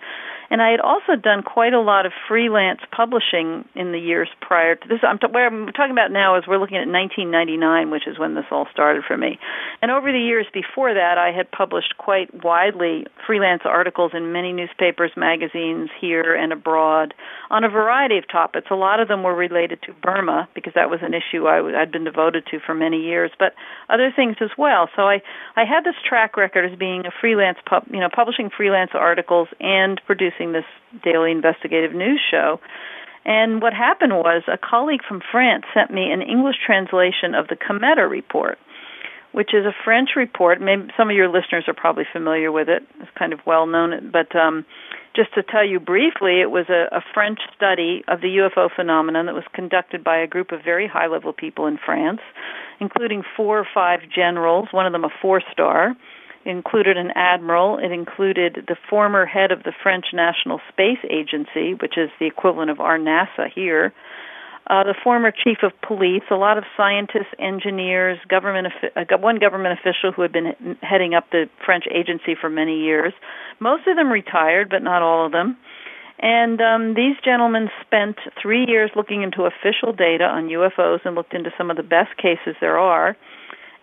And 0.52 0.62
I 0.62 0.72
had 0.72 0.82
also 0.82 1.16
done 1.16 1.44
quite 1.44 1.74
a 1.74 1.80
lot 1.80 2.06
of 2.06 2.12
freelance 2.28 2.82
publishing 2.92 3.64
in 3.74 3.94
the 3.94 3.98
years 3.98 4.28
prior 4.42 4.76
to 4.76 4.88
this. 4.90 5.00
I'm 5.02 5.18
t- 5.18 5.28
where 5.32 5.48
I'm 5.48 5.72
talking 5.72 5.94
about 5.94 6.12
now 6.12 6.38
is 6.38 6.44
we're 6.46 6.60
looking 6.60 6.76
at 6.76 6.92
1999, 6.92 7.90
which 7.90 8.06
is 8.06 8.20
when 8.20 8.36
this 8.36 8.44
all 8.52 8.68
started 8.70 9.06
for 9.08 9.18
me. 9.18 9.40
And 9.82 9.92
over 9.92 10.12
the 10.12 10.20
years 10.20 10.46
before 10.54 10.94
that, 10.94 11.18
I 11.18 11.32
had 11.32 11.50
published 11.52 11.96
quite 11.98 12.44
widely 12.44 13.08
freelance 13.26 13.62
articles 13.64 14.12
in 14.14 14.34
many 14.34 14.52
newspapers, 14.52 15.12
magazines 15.16 15.90
here 16.02 16.36
and 16.36 16.52
abroad 16.52 17.14
on 17.50 17.64
a 17.64 17.70
variety 17.70 18.18
of 18.18 18.28
topics. 18.28 18.68
A 18.72 18.76
lot 18.76 19.00
of 19.00 19.08
them 19.08 19.24
were 19.24 19.36
related 19.36 19.82
to 19.84 19.94
Burma 20.04 20.50
because 20.54 20.74
that 20.76 20.90
was 20.90 21.00
an 21.02 21.14
issue 21.14 21.48
I 21.48 21.58
w- 21.64 21.78
I'd 21.78 21.94
been 21.94 22.04
devoted 22.04 22.46
to 22.52 22.60
for 22.60 22.76
many 22.76 23.00
years, 23.00 23.32
but 23.40 23.56
other 23.88 24.12
things 24.14 24.36
as 24.42 24.52
well. 24.58 24.90
So 24.98 25.04
I 25.04 25.22
I 25.56 25.64
had 25.64 25.86
this 25.86 25.96
track 26.04 26.36
record 26.36 26.70
as 26.70 26.78
being 26.78 27.06
a 27.06 27.12
freelance 27.22 27.58
pub, 27.66 27.84
you 27.90 28.02
know, 28.02 28.10
publishing 28.14 28.50
freelance 28.50 28.92
articles 28.94 29.48
and 29.62 30.02
producing 30.06 30.41
producing 30.42 30.54
this 30.54 31.04
daily 31.04 31.32
investigative 31.32 31.94
news 31.94 32.22
show. 32.30 32.60
And 33.24 33.62
what 33.62 33.74
happened 33.74 34.14
was 34.14 34.44
a 34.48 34.58
colleague 34.58 35.02
from 35.08 35.22
France 35.32 35.66
sent 35.74 35.92
me 35.92 36.12
an 36.12 36.22
English 36.22 36.56
translation 36.66 37.36
of 37.36 37.48
the 37.48 37.56
Cometa 37.56 38.10
report, 38.10 38.58
which 39.32 39.54
is 39.54 39.66
a 39.66 39.74
French 39.86 40.10
report. 40.16 40.60
Maybe 40.60 40.90
some 40.98 41.10
of 41.10 41.16
your 41.16 41.30
listeners 41.30 41.66
are 41.68 41.76
probably 41.76 42.06
familiar 42.12 42.52
with 42.52 42.68
it. 42.68 42.84
It's 43.00 43.12
kind 43.18 43.32
of 43.32 43.40
well 43.46 43.68
known, 43.68 44.12
but 44.12 44.36
um, 44.36 44.66
just 45.16 45.34
to 45.36 45.44
tell 45.44 45.64
you 45.66 45.80
briefly, 45.80 46.42
it 46.42 46.50
was 46.50 46.66
a, 46.70 46.88
a 46.96 47.02
French 47.14 47.40
study 47.56 48.04
of 48.08 48.22
the 48.22 48.42
UFO 48.42 48.70
phenomenon 48.76 49.28
that 49.28 49.36
was 49.36 49.44
conducted 49.54 50.04
by 50.04 50.18
a 50.18 50.26
group 50.26 50.52
of 50.52 50.64
very 50.64 50.88
high 50.88 51.08
level 51.08 51.32
people 51.32 51.68
in 51.68 51.78
France, 51.78 52.22
including 52.80 53.22
four 53.38 53.60
or 53.60 53.68
five 53.72 54.00
generals, 54.14 54.70
one 54.72 54.88
of 54.88 54.94
them 54.94 55.04
a 55.04 55.10
four 55.22 55.44
star, 55.52 55.96
included 56.46 56.98
an 56.98 57.12
admiral. 57.16 57.78
It 57.78 57.92
included 57.92 58.66
the 58.68 58.76
former 58.90 59.26
head 59.26 59.52
of 59.52 59.64
the 59.64 59.74
French 59.84 60.06
National 60.14 60.60
Space 60.70 61.00
Agency, 61.10 61.74
which 61.74 61.98
is 61.98 62.10
the 62.20 62.26
equivalent 62.26 62.72
of 62.72 62.80
our 62.80 62.98
NASA 62.98 63.52
here. 63.54 63.94
Uh, 64.68 64.84
the 64.84 64.96
former 65.04 65.32
chief 65.32 65.58
of 65.64 65.72
police, 65.86 66.24
a 66.30 66.36
lot 66.36 66.58
of 66.58 66.64
scientists, 66.78 67.34
engineers, 67.40 68.18
government, 68.30 68.68
uh, 68.96 69.18
one 69.18 69.38
government 69.38 69.78
official 69.78 70.12
who 70.12 70.22
had 70.22 70.32
been 70.32 70.78
heading 70.82 71.14
up 71.14 71.30
the 71.32 71.50
French 71.66 71.86
agency 71.94 72.36
for 72.40 72.50
many 72.50 72.80
years. 72.80 73.12
Most 73.60 73.88
of 73.88 73.98
them 73.98 74.10
retired, 74.10 74.70
but 74.70 74.84
not 74.84 75.02
all 75.02 75.26
of 75.26 75.32
them. 75.32 75.58
And 76.20 76.62
um, 76.62 76.94
these 76.94 77.16
gentlemen 77.26 77.70
spent 77.86 78.18
three 78.40 78.66
years 78.68 78.92
looking 78.96 79.24
into 79.24 79.44
official 79.44 79.92
data 79.92 80.26
on 80.26 80.50
UFOs 80.50 81.00
and 81.04 81.16
looked 81.16 81.34
into 81.34 81.52
some 81.58 81.72
of 81.72 81.78
the 81.78 81.84
best 81.84 82.16
cases 82.18 82.56
there 82.62 82.78
are. 82.78 83.18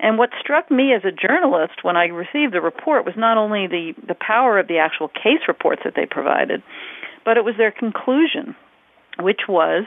And 0.00 0.16
what 0.16 0.30
struck 0.40 0.70
me 0.70 0.92
as 0.94 1.02
a 1.04 1.10
journalist 1.10 1.82
when 1.82 1.96
I 1.96 2.06
received 2.06 2.54
the 2.54 2.60
report 2.60 3.04
was 3.04 3.14
not 3.16 3.36
only 3.36 3.66
the, 3.66 3.94
the 4.06 4.14
power 4.14 4.58
of 4.58 4.68
the 4.68 4.78
actual 4.78 5.08
case 5.08 5.42
reports 5.48 5.82
that 5.84 5.94
they 5.96 6.06
provided, 6.06 6.62
but 7.24 7.36
it 7.36 7.44
was 7.44 7.56
their 7.58 7.72
conclusion, 7.72 8.54
which 9.18 9.42
was 9.48 9.84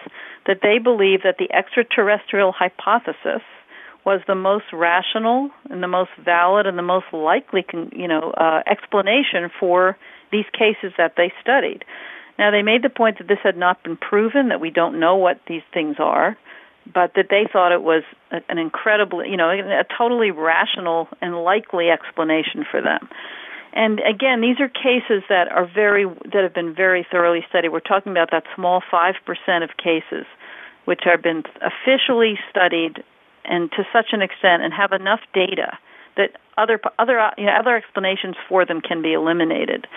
that 0.48 0.60
they 0.62 0.80
believed 0.80 1.24
that 1.24 1.38
the 1.40 1.52
extraterrestrial 1.54 2.52
hypothesis 2.52 3.42
was 4.06 4.20
the 4.28 4.36
most 4.36 4.66
rational 4.74 5.50
and 5.70 5.82
the 5.82 5.88
most 5.88 6.10
valid 6.24 6.66
and 6.66 6.78
the 6.78 6.84
most 6.84 7.06
likely, 7.14 7.64
you 7.94 8.08
know, 8.08 8.32
uh, 8.32 8.62
explanation 8.70 9.50
for 9.60 9.98
these 10.32 10.46
cases 10.52 10.92
that 10.98 11.14
they 11.16 11.32
studied. 11.42 11.86
Now, 12.40 12.50
they 12.52 12.64
made 12.64 12.84
the 12.84 12.90
point 12.90 13.20
that 13.20 13.28
this 13.28 13.38
had 13.44 13.58
not 13.58 13.84
been 13.84 13.98
proven, 13.98 14.50
that 14.50 14.60
we 14.60 14.72
don't 14.72 15.00
know 15.00 15.16
what 15.16 15.40
these 15.48 15.62
things 15.74 15.98
are, 16.00 16.36
but 16.86 17.14
that 17.16 17.28
they 17.30 17.48
thought 17.52 17.72
it 17.72 17.84
was 17.84 18.04
an 18.32 18.58
incredibly, 18.58 19.30
you 19.30 19.38
know, 19.38 19.50
a 19.50 19.86
totally 19.98 20.32
rational 20.32 21.08
and 21.22 21.44
likely 21.44 21.90
explanation 21.90 22.66
for 22.70 22.82
them. 22.82 23.08
And 23.74 24.02
again, 24.02 24.42
these 24.42 24.60
are 24.60 24.68
cases 24.68 25.24
that 25.30 25.48
are 25.50 25.66
very 25.66 26.06
that 26.06 26.44
have 26.44 26.54
been 26.54 26.76
very 26.76 27.06
thoroughly 27.10 27.46
studied. 27.50 27.70
We're 27.70 27.80
talking 27.80 28.12
about 28.12 28.32
that 28.32 28.44
small 28.56 28.82
five 28.92 29.16
percent 29.26 29.64
of 29.64 29.78
cases 29.78 30.26
which 30.86 31.02
have 31.04 31.22
been 31.22 31.44
officially 31.62 32.40
studied 32.50 33.04
and 33.46 33.72
to 33.72 33.84
such 33.94 34.08
an 34.12 34.22
extent 34.22 34.64
and 34.64 34.74
have 34.74 34.92
enough 34.92 35.22
data 35.34 35.78
that 36.18 36.32
other 36.58 36.80
other 37.00 37.32
you 37.38 37.46
know, 37.46 37.54
other 37.54 37.76
explanations 37.76 38.36
for 38.50 38.66
them 38.66 38.82
can 38.82 39.02
be 39.02 39.14
eliminated. 39.14 39.88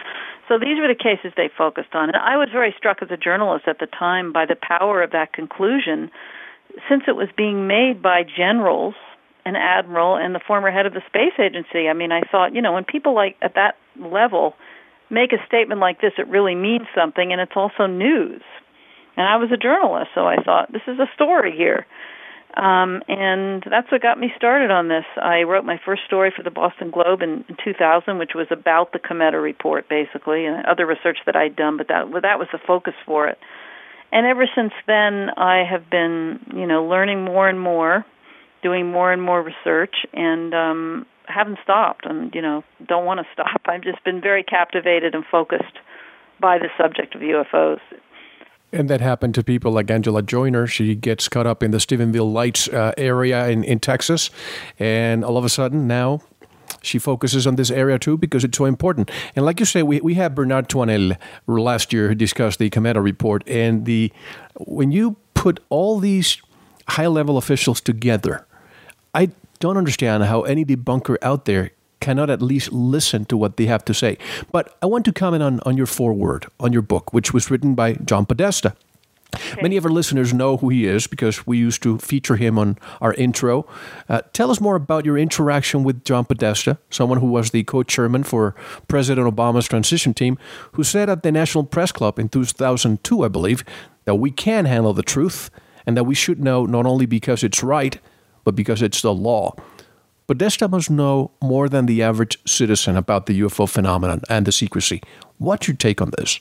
So 0.48 0.58
these 0.58 0.78
were 0.78 0.88
the 0.88 0.94
cases 0.94 1.32
they 1.36 1.48
focused 1.56 1.94
on, 1.94 2.10
and 2.10 2.16
I 2.16 2.36
was 2.36 2.48
very 2.52 2.74
struck 2.76 3.02
as 3.02 3.10
a 3.10 3.16
journalist 3.16 3.66
at 3.66 3.78
the 3.78 3.86
time 3.86 4.32
by 4.32 4.44
the 4.46 4.56
power 4.56 5.02
of 5.02 5.10
that 5.12 5.32
conclusion 5.32 6.10
since 6.88 7.04
it 7.06 7.16
was 7.16 7.28
being 7.36 7.66
made 7.66 8.02
by 8.02 8.22
generals, 8.24 8.94
an 9.44 9.56
admiral, 9.56 10.16
and 10.16 10.34
the 10.34 10.40
former 10.40 10.70
head 10.70 10.86
of 10.86 10.94
the 10.94 11.02
space 11.06 11.38
agency, 11.38 11.88
I 11.88 11.92
mean, 11.92 12.12
I 12.12 12.22
thought, 12.22 12.54
you 12.54 12.62
know, 12.62 12.72
when 12.72 12.84
people 12.84 13.14
like 13.14 13.36
at 13.42 13.54
that 13.54 13.76
level 13.98 14.54
make 15.10 15.32
a 15.32 15.46
statement 15.46 15.80
like 15.80 16.00
this, 16.00 16.12
it 16.18 16.28
really 16.28 16.54
means 16.54 16.86
something, 16.94 17.32
and 17.32 17.40
it's 17.40 17.52
also 17.54 17.86
news. 17.86 18.42
And 19.16 19.26
I 19.26 19.36
was 19.36 19.50
a 19.52 19.56
journalist, 19.56 20.10
so 20.14 20.26
I 20.26 20.36
thought 20.42 20.72
this 20.72 20.82
is 20.88 20.98
a 20.98 21.06
story 21.14 21.54
here. 21.56 21.86
Um, 22.56 23.02
and 23.08 23.64
that's 23.68 23.90
what 23.90 24.00
got 24.00 24.18
me 24.18 24.32
started 24.36 24.70
on 24.70 24.88
this. 24.88 25.04
I 25.20 25.42
wrote 25.42 25.64
my 25.64 25.80
first 25.84 26.02
story 26.06 26.32
for 26.34 26.44
the 26.44 26.52
Boston 26.52 26.90
Globe 26.90 27.20
in, 27.20 27.44
in 27.48 27.56
2000, 27.62 28.18
which 28.18 28.30
was 28.34 28.46
about 28.50 28.92
the 28.92 29.00
Cometa 29.00 29.42
report, 29.42 29.88
basically, 29.88 30.46
and 30.46 30.64
other 30.64 30.86
research 30.86 31.18
that 31.26 31.34
I'd 31.34 31.56
done, 31.56 31.76
but 31.76 31.88
that 31.88 32.06
that 32.22 32.38
was 32.38 32.48
the 32.52 32.60
focus 32.64 32.94
for 33.04 33.26
it 33.28 33.38
and 34.14 34.26
ever 34.26 34.46
since 34.54 34.72
then 34.86 35.30
I 35.36 35.64
have 35.68 35.90
been, 35.90 36.38
you 36.54 36.66
know, 36.66 36.86
learning 36.86 37.24
more 37.24 37.48
and 37.48 37.60
more, 37.60 38.06
doing 38.62 38.90
more 38.90 39.12
and 39.12 39.20
more 39.20 39.42
research 39.42 39.94
and 40.14 40.54
um 40.54 41.06
haven't 41.26 41.58
stopped 41.62 42.06
and 42.06 42.34
you 42.34 42.40
know, 42.40 42.62
don't 42.86 43.04
want 43.04 43.20
to 43.20 43.26
stop. 43.34 43.60
I've 43.66 43.82
just 43.82 44.02
been 44.04 44.20
very 44.20 44.44
captivated 44.44 45.14
and 45.14 45.24
focused 45.30 45.76
by 46.40 46.58
the 46.58 46.68
subject 46.78 47.14
of 47.14 47.20
UFOs. 47.20 47.80
And 48.72 48.90
that 48.90 49.00
happened 49.00 49.36
to 49.36 49.44
people 49.44 49.70
like 49.70 49.86
Angelia 49.86 50.26
Joiner. 50.26 50.66
She 50.66 50.96
gets 50.96 51.28
caught 51.28 51.46
up 51.46 51.62
in 51.62 51.70
the 51.70 51.78
Stephenville 51.78 52.32
Lights 52.32 52.66
uh, 52.68 52.92
area 52.96 53.46
in, 53.48 53.62
in 53.62 53.78
Texas. 53.78 54.30
And 54.80 55.24
all 55.24 55.36
of 55.36 55.44
a 55.44 55.48
sudden, 55.48 55.86
now 55.86 56.22
she 56.84 56.98
focuses 56.98 57.46
on 57.46 57.56
this 57.56 57.70
area 57.70 57.98
too 57.98 58.16
because 58.16 58.44
it's 58.44 58.56
so 58.56 58.64
important. 58.64 59.10
And 59.34 59.44
like 59.44 59.60
you 59.60 59.66
say, 59.66 59.82
we, 59.82 60.00
we 60.00 60.14
had 60.14 60.34
Bernard 60.34 60.68
Thouanel 60.68 61.16
last 61.46 61.92
year 61.92 62.08
who 62.08 62.14
discussed 62.14 62.58
the 62.58 62.70
Cometa 62.70 63.02
report. 63.02 63.46
And 63.48 63.84
the 63.84 64.12
when 64.56 64.92
you 64.92 65.16
put 65.34 65.60
all 65.68 65.98
these 65.98 66.40
high 66.88 67.06
level 67.06 67.36
officials 67.36 67.80
together, 67.80 68.46
I 69.14 69.30
don't 69.60 69.76
understand 69.76 70.24
how 70.24 70.42
any 70.42 70.64
debunker 70.64 71.16
out 71.22 71.44
there 71.44 71.70
cannot 72.00 72.28
at 72.28 72.42
least 72.42 72.70
listen 72.70 73.24
to 73.24 73.36
what 73.36 73.56
they 73.56 73.64
have 73.64 73.84
to 73.86 73.94
say. 73.94 74.18
But 74.52 74.76
I 74.82 74.86
want 74.86 75.06
to 75.06 75.12
comment 75.12 75.42
on, 75.42 75.60
on 75.60 75.76
your 75.76 75.86
foreword 75.86 76.46
on 76.60 76.72
your 76.72 76.82
book, 76.82 77.14
which 77.14 77.32
was 77.32 77.50
written 77.50 77.74
by 77.74 77.94
John 77.94 78.26
Podesta. 78.26 78.76
Okay. 79.34 79.62
Many 79.62 79.76
of 79.76 79.84
our 79.84 79.90
listeners 79.90 80.32
know 80.32 80.56
who 80.56 80.68
he 80.68 80.86
is 80.86 81.06
because 81.06 81.46
we 81.46 81.58
used 81.58 81.82
to 81.82 81.98
feature 81.98 82.36
him 82.36 82.58
on 82.58 82.78
our 83.00 83.14
intro. 83.14 83.66
Uh, 84.08 84.22
tell 84.32 84.50
us 84.50 84.60
more 84.60 84.76
about 84.76 85.04
your 85.04 85.18
interaction 85.18 85.84
with 85.84 86.04
John 86.04 86.24
Podesta, 86.24 86.78
someone 86.90 87.20
who 87.20 87.26
was 87.26 87.50
the 87.50 87.64
co 87.64 87.82
chairman 87.82 88.24
for 88.24 88.54
President 88.88 89.26
Obama's 89.26 89.66
transition 89.66 90.14
team, 90.14 90.38
who 90.72 90.84
said 90.84 91.08
at 91.10 91.22
the 91.22 91.32
National 91.32 91.64
Press 91.64 91.92
Club 91.92 92.18
in 92.18 92.28
2002, 92.28 93.24
I 93.24 93.28
believe, 93.28 93.64
that 94.04 94.16
we 94.16 94.30
can 94.30 94.64
handle 94.64 94.92
the 94.92 95.02
truth 95.02 95.50
and 95.86 95.96
that 95.96 96.04
we 96.04 96.14
should 96.14 96.42
know 96.42 96.66
not 96.66 96.86
only 96.86 97.06
because 97.06 97.42
it's 97.42 97.62
right, 97.62 98.00
but 98.44 98.54
because 98.54 98.82
it's 98.82 99.02
the 99.02 99.14
law. 99.14 99.54
Podesta 100.26 100.68
must 100.68 100.90
know 100.90 101.32
more 101.42 101.68
than 101.68 101.84
the 101.84 102.02
average 102.02 102.38
citizen 102.46 102.96
about 102.96 103.26
the 103.26 103.40
UFO 103.40 103.68
phenomenon 103.68 104.22
and 104.30 104.46
the 104.46 104.52
secrecy. 104.52 105.02
What's 105.36 105.68
your 105.68 105.76
take 105.76 106.00
on 106.00 106.12
this? 106.16 106.40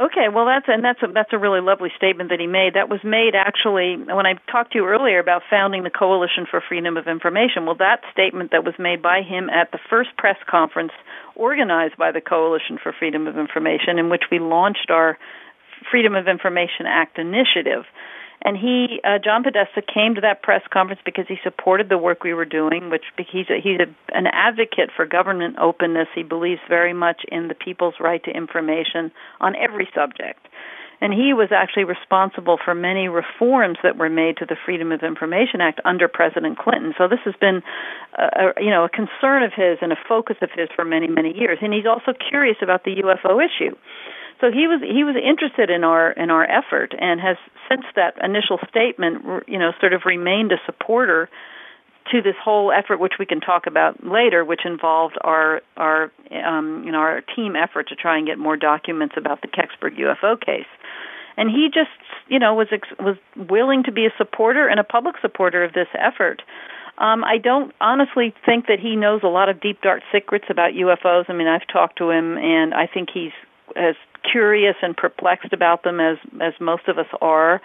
Okay, 0.00 0.32
well 0.32 0.46
that's 0.46 0.64
and 0.66 0.82
that's 0.82 1.02
a 1.02 1.12
that's 1.12 1.28
a 1.32 1.38
really 1.38 1.60
lovely 1.60 1.90
statement 1.94 2.30
that 2.30 2.40
he 2.40 2.46
made. 2.46 2.72
That 2.72 2.88
was 2.88 3.04
made 3.04 3.36
actually 3.36 4.00
when 4.00 4.24
I 4.24 4.40
talked 4.50 4.72
to 4.72 4.78
you 4.78 4.86
earlier 4.86 5.18
about 5.18 5.42
founding 5.50 5.82
the 5.82 5.90
Coalition 5.90 6.46
for 6.50 6.62
Freedom 6.66 6.96
of 6.96 7.06
Information. 7.06 7.66
Well, 7.66 7.76
that 7.84 8.00
statement 8.10 8.50
that 8.52 8.64
was 8.64 8.72
made 8.78 9.02
by 9.02 9.20
him 9.20 9.50
at 9.50 9.72
the 9.72 9.78
first 9.90 10.16
press 10.16 10.38
conference 10.48 10.92
organized 11.36 11.98
by 11.98 12.12
the 12.12 12.22
Coalition 12.22 12.78
for 12.82 12.94
Freedom 12.98 13.26
of 13.26 13.36
Information 13.36 13.98
in 13.98 14.08
which 14.08 14.24
we 14.32 14.38
launched 14.38 14.88
our 14.88 15.18
Freedom 15.90 16.14
of 16.14 16.28
Information 16.28 16.88
Act 16.88 17.18
initiative. 17.18 17.84
And 18.42 18.56
he, 18.56 19.00
uh, 19.04 19.18
John 19.22 19.42
Podesta, 19.42 19.82
came 19.82 20.14
to 20.14 20.22
that 20.22 20.42
press 20.42 20.62
conference 20.72 21.02
because 21.04 21.26
he 21.28 21.36
supported 21.42 21.88
the 21.88 21.98
work 21.98 22.24
we 22.24 22.32
were 22.32 22.46
doing. 22.46 22.88
Which 22.90 23.04
he's 23.18 23.50
a, 23.50 23.60
he's 23.60 23.80
a, 23.80 24.16
an 24.16 24.26
advocate 24.32 24.90
for 24.96 25.04
government 25.04 25.56
openness. 25.58 26.08
He 26.14 26.22
believes 26.22 26.60
very 26.68 26.94
much 26.94 27.22
in 27.30 27.48
the 27.48 27.54
people's 27.54 27.94
right 28.00 28.22
to 28.24 28.30
information 28.30 29.12
on 29.40 29.54
every 29.56 29.88
subject. 29.94 30.46
And 31.02 31.14
he 31.14 31.32
was 31.32 31.48
actually 31.50 31.84
responsible 31.84 32.58
for 32.62 32.74
many 32.74 33.08
reforms 33.08 33.78
that 33.82 33.96
were 33.96 34.10
made 34.10 34.36
to 34.38 34.44
the 34.44 34.56
Freedom 34.66 34.92
of 34.92 35.02
Information 35.02 35.60
Act 35.60 35.80
under 35.84 36.08
President 36.08 36.58
Clinton. 36.58 36.92
So 36.98 37.08
this 37.08 37.20
has 37.24 37.34
been, 37.40 37.62
a, 38.18 38.22
a, 38.22 38.62
you 38.62 38.70
know, 38.70 38.84
a 38.84 38.88
concern 38.88 39.42
of 39.42 39.52
his 39.56 39.78
and 39.80 39.92
a 39.92 39.96
focus 40.08 40.36
of 40.42 40.50
his 40.54 40.68
for 40.76 40.84
many, 40.84 41.08
many 41.08 41.32
years. 41.36 41.58
And 41.62 41.72
he's 41.72 41.86
also 41.86 42.12
curious 42.12 42.58
about 42.60 42.84
the 42.84 42.96
UFO 42.96 43.40
issue. 43.40 43.74
So 44.40 44.50
he 44.50 44.66
was 44.66 44.80
he 44.80 45.04
was 45.04 45.16
interested 45.16 45.68
in 45.68 45.84
our 45.84 46.12
in 46.12 46.30
our 46.30 46.44
effort 46.44 46.94
and 46.98 47.20
has 47.20 47.36
since 47.68 47.84
that 47.94 48.16
initial 48.24 48.58
statement 48.68 49.44
you 49.46 49.58
know 49.58 49.72
sort 49.80 49.92
of 49.92 50.02
remained 50.06 50.52
a 50.52 50.56
supporter 50.64 51.28
to 52.10 52.22
this 52.22 52.34
whole 52.42 52.72
effort 52.72 52.98
which 52.98 53.14
we 53.18 53.26
can 53.26 53.40
talk 53.40 53.66
about 53.66 54.02
later 54.02 54.44
which 54.44 54.62
involved 54.64 55.18
our 55.20 55.60
our 55.76 56.10
um 56.42 56.82
you 56.86 56.92
know 56.92 56.98
our 56.98 57.20
team 57.36 57.54
effort 57.54 57.88
to 57.88 57.94
try 57.94 58.16
and 58.16 58.26
get 58.26 58.38
more 58.38 58.56
documents 58.56 59.14
about 59.18 59.42
the 59.42 59.48
Kecksburg 59.48 59.98
UFO 59.98 60.40
case. 60.40 60.70
And 61.36 61.50
he 61.50 61.68
just 61.68 61.90
you 62.28 62.38
know 62.38 62.54
was 62.54 62.68
was 62.98 63.16
willing 63.36 63.82
to 63.84 63.92
be 63.92 64.06
a 64.06 64.12
supporter 64.16 64.68
and 64.68 64.80
a 64.80 64.84
public 64.84 65.16
supporter 65.20 65.62
of 65.64 65.74
this 65.74 65.88
effort. 65.94 66.40
Um, 66.96 67.24
I 67.24 67.38
don't 67.38 67.74
honestly 67.80 68.34
think 68.44 68.66
that 68.66 68.78
he 68.78 68.94
knows 68.94 69.22
a 69.22 69.28
lot 69.28 69.48
of 69.48 69.60
deep 69.60 69.80
dark 69.80 70.02
secrets 70.12 70.44
about 70.50 70.72
UFOs. 70.72 71.24
I 71.28 71.32
mean, 71.32 71.46
I've 71.46 71.66
talked 71.66 71.96
to 71.96 72.10
him, 72.10 72.36
and 72.36 72.74
I 72.74 72.86
think 72.86 73.08
he's 73.12 73.32
as 73.74 73.94
curious 74.22 74.76
and 74.82 74.96
perplexed 74.96 75.52
about 75.52 75.84
them 75.84 76.00
as 76.00 76.16
as 76.40 76.54
most 76.60 76.88
of 76.88 76.98
us 76.98 77.06
are. 77.20 77.60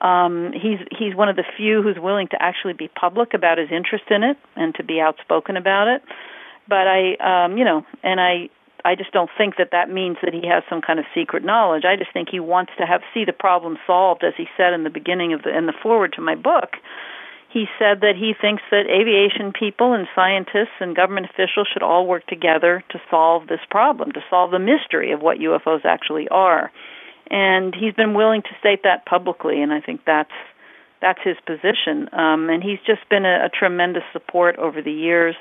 Um, 0.00 0.52
he's 0.52 0.78
he's 0.96 1.14
one 1.14 1.28
of 1.28 1.36
the 1.36 1.44
few 1.56 1.82
who's 1.82 1.98
willing 1.98 2.28
to 2.28 2.42
actually 2.42 2.72
be 2.72 2.88
public 2.88 3.34
about 3.34 3.58
his 3.58 3.70
interest 3.70 4.04
in 4.10 4.22
it 4.22 4.36
and 4.56 4.74
to 4.74 4.82
be 4.82 5.00
outspoken 5.00 5.56
about 5.56 5.88
it. 5.88 6.02
But 6.68 6.86
I, 6.88 7.44
um, 7.44 7.56
you 7.56 7.64
know, 7.64 7.84
and 8.02 8.20
I 8.20 8.48
I 8.84 8.96
just 8.96 9.12
don't 9.12 9.30
think 9.38 9.56
that 9.58 9.70
that 9.70 9.90
means 9.90 10.16
that 10.22 10.34
he 10.34 10.46
has 10.48 10.64
some 10.68 10.80
kind 10.82 10.98
of 10.98 11.04
secret 11.14 11.44
knowledge. 11.44 11.84
I 11.84 11.96
just 11.96 12.12
think 12.12 12.28
he 12.28 12.40
wants 12.40 12.72
to 12.78 12.86
have 12.86 13.02
see 13.14 13.24
the 13.24 13.32
problem 13.32 13.78
solved, 13.86 14.24
as 14.24 14.34
he 14.36 14.46
said 14.56 14.72
in 14.72 14.82
the 14.84 14.90
beginning 14.90 15.32
of 15.32 15.42
the 15.42 15.56
in 15.56 15.66
the 15.66 15.74
forward 15.82 16.12
to 16.14 16.20
my 16.20 16.34
book 16.34 16.76
he 17.52 17.66
said 17.78 18.00
that 18.00 18.14
he 18.16 18.32
thinks 18.38 18.62
that 18.70 18.86
aviation 18.88 19.52
people 19.52 19.92
and 19.92 20.08
scientists 20.14 20.80
and 20.80 20.96
government 20.96 21.26
officials 21.26 21.68
should 21.70 21.82
all 21.82 22.06
work 22.06 22.26
together 22.26 22.82
to 22.90 23.00
solve 23.10 23.46
this 23.48 23.60
problem, 23.70 24.12
to 24.12 24.20
solve 24.30 24.50
the 24.50 24.58
mystery 24.58 25.12
of 25.12 25.20
what 25.20 25.38
UFOs 25.38 25.84
actually 25.84 26.28
are. 26.28 26.72
And 27.30 27.74
he's 27.74 27.94
been 27.94 28.14
willing 28.14 28.42
to 28.42 28.48
state 28.58 28.82
that 28.84 29.04
publicly, 29.04 29.62
and 29.62 29.72
I 29.72 29.80
think 29.80 30.00
that's 30.06 30.32
that's 31.02 31.18
his 31.24 31.36
position. 31.46 32.08
Um, 32.12 32.48
and 32.48 32.62
he's 32.62 32.78
just 32.86 33.06
been 33.10 33.26
a, 33.26 33.46
a 33.46 33.48
tremendous 33.48 34.04
support 34.12 34.56
over 34.56 34.80
the 34.80 34.92
years, 34.92 35.34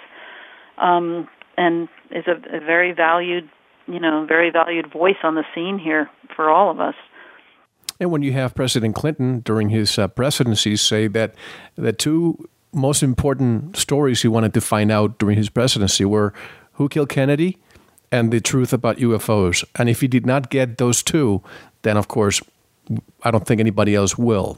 um, 0.77 1.29
and 1.55 1.87
is 2.09 2.25
a, 2.27 2.57
a 2.57 2.59
very 2.59 2.93
valued, 2.93 3.49
you 3.87 3.99
know, 3.99 4.25
very 4.27 4.49
valued 4.49 4.91
voice 4.91 5.21
on 5.23 5.35
the 5.35 5.43
scene 5.53 5.79
here 5.79 6.09
for 6.35 6.49
all 6.49 6.71
of 6.71 6.79
us. 6.79 6.95
And 8.01 8.09
when 8.09 8.23
you 8.23 8.33
have 8.33 8.55
President 8.55 8.95
Clinton 8.95 9.41
during 9.41 9.69
his 9.69 9.99
uh, 9.99 10.07
presidency 10.07 10.75
say 10.75 11.07
that 11.09 11.35
the 11.75 11.93
two 11.93 12.49
most 12.73 13.03
important 13.03 13.77
stories 13.77 14.23
he 14.23 14.27
wanted 14.27 14.55
to 14.55 14.61
find 14.61 14.91
out 14.91 15.19
during 15.19 15.37
his 15.37 15.49
presidency 15.49 16.03
were 16.03 16.33
who 16.73 16.89
killed 16.89 17.09
Kennedy 17.09 17.59
and 18.11 18.33
the 18.33 18.41
truth 18.41 18.73
about 18.73 18.97
UFOs. 18.97 19.63
And 19.75 19.87
if 19.87 20.01
he 20.01 20.07
did 20.07 20.25
not 20.25 20.49
get 20.49 20.79
those 20.79 21.03
two, 21.03 21.43
then 21.83 21.95
of 21.95 22.07
course, 22.07 22.41
I 23.21 23.29
don't 23.29 23.45
think 23.45 23.59
anybody 23.59 23.93
else 23.93 24.17
will. 24.17 24.57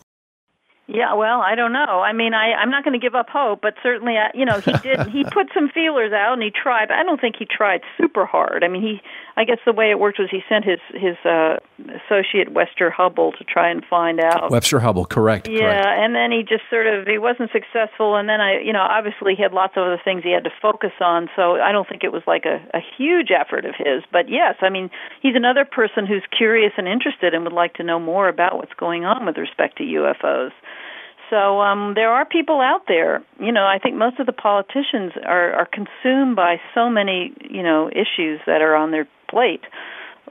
Yeah, 0.87 1.13
well, 1.13 1.41
I 1.41 1.55
don't 1.55 1.73
know. 1.73 1.99
I 1.99 2.13
mean, 2.13 2.33
I 2.33 2.53
I'm 2.53 2.69
not 2.69 2.85
going 2.85 2.97
to 2.97 2.99
give 2.99 3.15
up 3.15 3.29
hope, 3.29 3.59
but 3.61 3.73
certainly, 3.81 4.15
uh, 4.17 4.29
you 4.33 4.45
know, 4.45 4.59
he 4.59 4.71
did. 4.83 5.07
he 5.07 5.23
put 5.23 5.47
some 5.53 5.69
feelers 5.69 6.13
out 6.13 6.33
and 6.33 6.43
he 6.43 6.51
tried. 6.51 6.89
But 6.89 6.97
I 6.97 7.03
don't 7.03 7.19
think 7.19 7.35
he 7.37 7.45
tried 7.45 7.81
super 7.97 8.25
hard. 8.25 8.63
I 8.63 8.69
mean, 8.69 8.81
he. 8.81 9.01
I 9.35 9.45
guess 9.45 9.57
the 9.65 9.73
way 9.73 9.89
it 9.89 9.99
worked 9.99 10.19
was 10.19 10.29
he 10.29 10.41
sent 10.47 10.63
his 10.63 10.79
his 10.93 11.17
uh, 11.25 11.57
associate 12.05 12.53
Webster 12.53 12.93
Hubbell 12.95 13.35
to 13.37 13.43
try 13.43 13.69
and 13.69 13.83
find 13.83 14.19
out. 14.19 14.51
Webster 14.51 14.79
Hubbell, 14.79 15.09
correct. 15.09 15.47
Yeah, 15.49 15.81
correct. 15.81 15.87
and 15.87 16.15
then 16.15 16.31
he 16.31 16.43
just 16.43 16.61
sort 16.69 16.85
of 16.85 17.07
he 17.07 17.17
wasn't 17.17 17.49
successful, 17.51 18.15
and 18.15 18.29
then 18.29 18.41
I, 18.41 18.61
you 18.61 18.71
know, 18.71 18.81
obviously 18.81 19.33
he 19.35 19.41
had 19.41 19.51
lots 19.51 19.73
of 19.75 19.83
other 19.83 20.01
things 20.03 20.23
he 20.23 20.31
had 20.31 20.43
to 20.43 20.53
focus 20.61 20.93
on. 21.01 21.29
So 21.35 21.55
I 21.55 21.71
don't 21.71 21.89
think 21.89 22.03
it 22.03 22.11
was 22.11 22.21
like 22.27 22.45
a 22.45 22.61
a 22.77 22.81
huge 22.97 23.29
effort 23.31 23.65
of 23.65 23.73
his. 23.75 24.03
But 24.11 24.29
yes, 24.29 24.55
I 24.61 24.69
mean, 24.69 24.91
he's 25.21 25.35
another 25.35 25.65
person 25.65 26.05
who's 26.05 26.23
curious 26.37 26.73
and 26.77 26.87
interested 26.87 27.33
and 27.33 27.43
would 27.43 27.53
like 27.53 27.73
to 27.75 27.83
know 27.83 27.99
more 27.99 28.29
about 28.29 28.57
what's 28.57 28.73
going 28.77 29.03
on 29.03 29.25
with 29.25 29.37
respect 29.37 29.77
to 29.79 29.83
UFOs. 29.83 30.51
So 31.33 31.61
um, 31.61 31.93
there 31.95 32.11
are 32.11 32.25
people 32.25 32.61
out 32.61 32.83
there. 32.87 33.23
You 33.39 33.51
know, 33.51 33.65
I 33.65 33.79
think 33.81 33.95
most 33.95 34.19
of 34.19 34.27
the 34.27 34.33
politicians 34.33 35.13
are 35.25 35.53
are 35.53 35.65
consumed 35.65 36.35
by 36.35 36.61
so 36.75 36.89
many 36.89 37.33
you 37.49 37.63
know 37.63 37.89
issues 37.89 38.39
that 38.45 38.61
are 38.61 38.75
on 38.75 38.91
their 38.91 39.07
plate, 39.33 39.63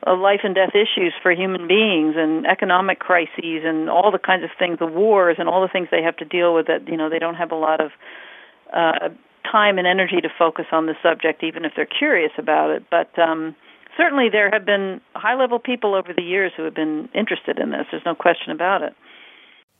life 0.06 0.40
and 0.44 0.54
death 0.54 0.74
issues 0.74 1.12
for 1.22 1.32
human 1.32 1.66
beings, 1.66 2.14
and 2.16 2.46
economic 2.46 2.98
crises, 2.98 3.62
and 3.64 3.90
all 3.90 4.10
the 4.10 4.18
kinds 4.18 4.44
of 4.44 4.50
things, 4.58 4.78
the 4.78 4.86
wars, 4.86 5.36
and 5.38 5.48
all 5.48 5.60
the 5.62 5.68
things 5.68 5.88
they 5.90 6.02
have 6.02 6.16
to 6.16 6.24
deal 6.24 6.54
with. 6.54 6.66
That 6.66 6.88
you 6.88 6.96
know 6.96 7.10
they 7.10 7.18
don't 7.18 7.36
have 7.36 7.52
a 7.52 7.56
lot 7.56 7.80
of 7.80 7.90
uh, 8.72 9.08
time 9.50 9.78
and 9.78 9.86
energy 9.86 10.20
to 10.20 10.28
focus 10.38 10.66
on 10.72 10.86
the 10.86 10.94
subject, 11.02 11.42
even 11.42 11.64
if 11.64 11.72
they're 11.76 11.86
curious 11.86 12.32
about 12.38 12.70
it. 12.70 12.84
But 12.90 13.16
um, 13.18 13.54
certainly 13.96 14.28
there 14.30 14.50
have 14.50 14.64
been 14.64 15.00
high 15.14 15.34
level 15.34 15.58
people 15.58 15.94
over 15.94 16.12
the 16.14 16.22
years 16.22 16.52
who 16.56 16.64
have 16.64 16.74
been 16.74 17.08
interested 17.14 17.58
in 17.58 17.70
this. 17.70 17.86
There's 17.90 18.06
no 18.06 18.14
question 18.14 18.52
about 18.52 18.82
it. 18.82 18.94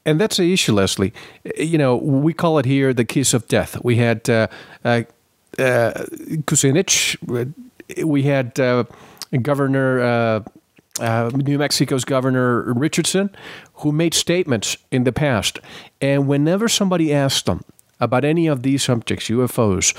And 0.04 0.20
that's 0.20 0.37
the 0.37 0.52
issue, 0.52 0.72
Leslie. 0.72 1.12
You 1.56 1.78
know, 1.78 1.96
we 1.96 2.32
call 2.32 2.58
it 2.58 2.64
here 2.66 2.92
the 2.92 3.04
kiss 3.04 3.35
of 3.35 3.46
death. 3.46 3.82
We 3.85 3.96
had 3.96 4.28
uh, 4.28 4.48
uh, 4.85 5.02
uh 5.58 5.92
Kucinich, 6.46 7.16
we 8.04 8.22
had 8.24 8.58
uh, 8.58 8.85
Governor, 9.40 10.00
uh, 10.00 10.40
uh, 11.00 11.30
New 11.34 11.58
Mexico's 11.58 12.04
Governor 12.04 12.72
Richardson, 12.74 13.34
who 13.74 13.92
made 13.92 14.14
statements 14.14 14.76
in 14.90 15.04
the 15.04 15.12
past. 15.12 15.58
And 16.00 16.28
whenever 16.28 16.68
somebody 16.68 17.12
asked 17.12 17.46
them 17.46 17.64
about 18.00 18.24
any 18.24 18.46
of 18.46 18.62
these 18.62 18.82
subjects, 18.82 19.28
UFOs, 19.28 19.96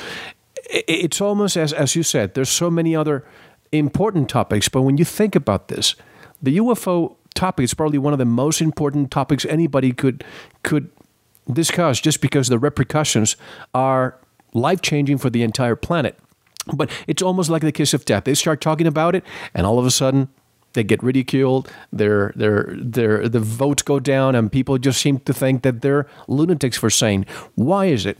it's 0.69 1.19
almost 1.21 1.57
as, 1.57 1.73
as 1.73 1.95
you 1.95 2.03
said, 2.03 2.33
there's 2.35 2.49
so 2.49 2.69
many 2.69 2.95
other 2.95 3.25
important 3.71 4.29
topics. 4.29 4.69
But 4.69 4.83
when 4.83 4.97
you 4.97 5.05
think 5.05 5.35
about 5.35 5.67
this, 5.67 5.95
the 6.41 6.57
UFO 6.57 7.15
topic 7.33 7.63
is 7.63 7.73
probably 7.73 7.97
one 7.97 8.13
of 8.13 8.19
the 8.19 8.25
most 8.25 8.61
important 8.61 9.11
topics 9.11 9.45
anybody 9.45 9.91
could 9.91 10.23
could 10.61 10.89
discuss 11.51 11.99
just 11.99 12.21
because 12.21 12.47
the 12.47 12.59
repercussions 12.59 13.35
are 13.73 14.17
life 14.53 14.81
changing 14.81 15.17
for 15.17 15.29
the 15.29 15.41
entire 15.43 15.75
planet. 15.75 16.17
But 16.73 16.89
it's 17.08 17.21
almost 17.21 17.49
like 17.49 17.62
the 17.62 17.71
kiss 17.71 17.93
of 17.93 18.06
death. 18.06 18.23
They 18.23 18.36
start 18.36 18.62
talking 18.62 18.88
about 18.88 19.15
it, 19.15 19.23
and 19.54 19.65
all 19.65 19.80
of 19.80 19.86
a 19.86 19.91
sudden, 19.91 20.30
they 20.73 20.84
get 20.84 21.04
ridiculed, 21.04 21.71
their 21.91 22.34
their 22.36 22.73
their 22.78 23.28
the 23.30 23.39
votes 23.39 23.84
go 23.84 23.99
down, 23.99 24.36
and 24.36 24.52
people 24.52 24.78
just 24.78 25.02
seem 25.02 25.19
to 25.19 25.34
think 25.34 25.63
that 25.63 25.82
they're 25.82 26.08
lunatics 26.28 26.78
for 26.78 26.89
saying. 26.89 27.26
Why 27.56 27.86
is 27.86 28.06
it? 28.06 28.17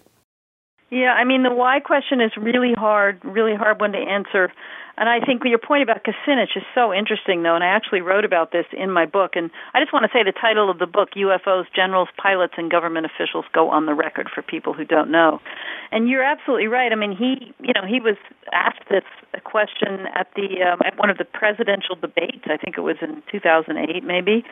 Yeah, 0.90 1.14
I 1.14 1.24
mean 1.24 1.44
the 1.44 1.54
why 1.54 1.80
question 1.80 2.22
is 2.22 2.32
really 2.38 2.74
hard, 2.74 3.20
really 3.24 3.56
hard 3.56 3.82
one 3.82 3.94
to 3.94 3.98
answer. 3.98 4.52
And 4.96 5.10
I 5.10 5.20
think 5.20 5.42
your 5.44 5.58
point 5.58 5.82
about 5.82 6.04
Kucinich 6.04 6.56
is 6.56 6.64
so 6.76 6.94
interesting, 6.94 7.42
though, 7.42 7.56
and 7.56 7.64
I 7.64 7.68
actually 7.68 8.02
wrote 8.02 8.26
about 8.26 8.52
this 8.52 8.66
in 8.72 8.92
my 8.92 9.08
book. 9.08 9.32
And 9.36 9.50
I 9.74 9.82
just 9.82 9.92
want 9.92 10.06
to 10.06 10.12
say 10.14 10.24
the 10.24 10.32
title 10.32 10.70
of 10.70 10.78
the 10.78 10.86
book, 10.86 11.10
UFOs, 11.18 11.66
Generals, 11.76 12.10
Pilots, 12.22 12.54
and 12.58 12.70
Government 12.70 13.08
Officials 13.08 13.46
Go 13.54 13.70
on 13.70 13.88
the 13.88 13.96
Record 13.96 14.30
for 14.34 14.44
people 14.44 14.74
who 14.74 14.86
don't 14.86 15.10
know. 15.10 15.42
And 15.92 16.08
you're 16.08 16.24
absolutely 16.24 16.68
right. 16.68 16.92
I 16.92 16.96
mean, 16.96 17.16
he, 17.16 17.54
you 17.60 17.74
know, 17.74 17.88
he 17.88 18.00
was 18.00 18.18
asked 18.54 18.88
this 18.90 19.04
question 19.44 20.06
at 20.14 20.28
the 20.36 20.62
um, 20.62 20.80
at 20.86 20.98
one 20.98 21.10
of 21.10 21.18
the 21.18 21.26
presidential 21.26 21.96
debates. 21.96 22.46
I 22.46 22.58
think 22.58 22.78
it 22.78 22.82
was 22.82 22.98
in 23.02 23.24
2008, 23.32 24.04
maybe 24.04 24.46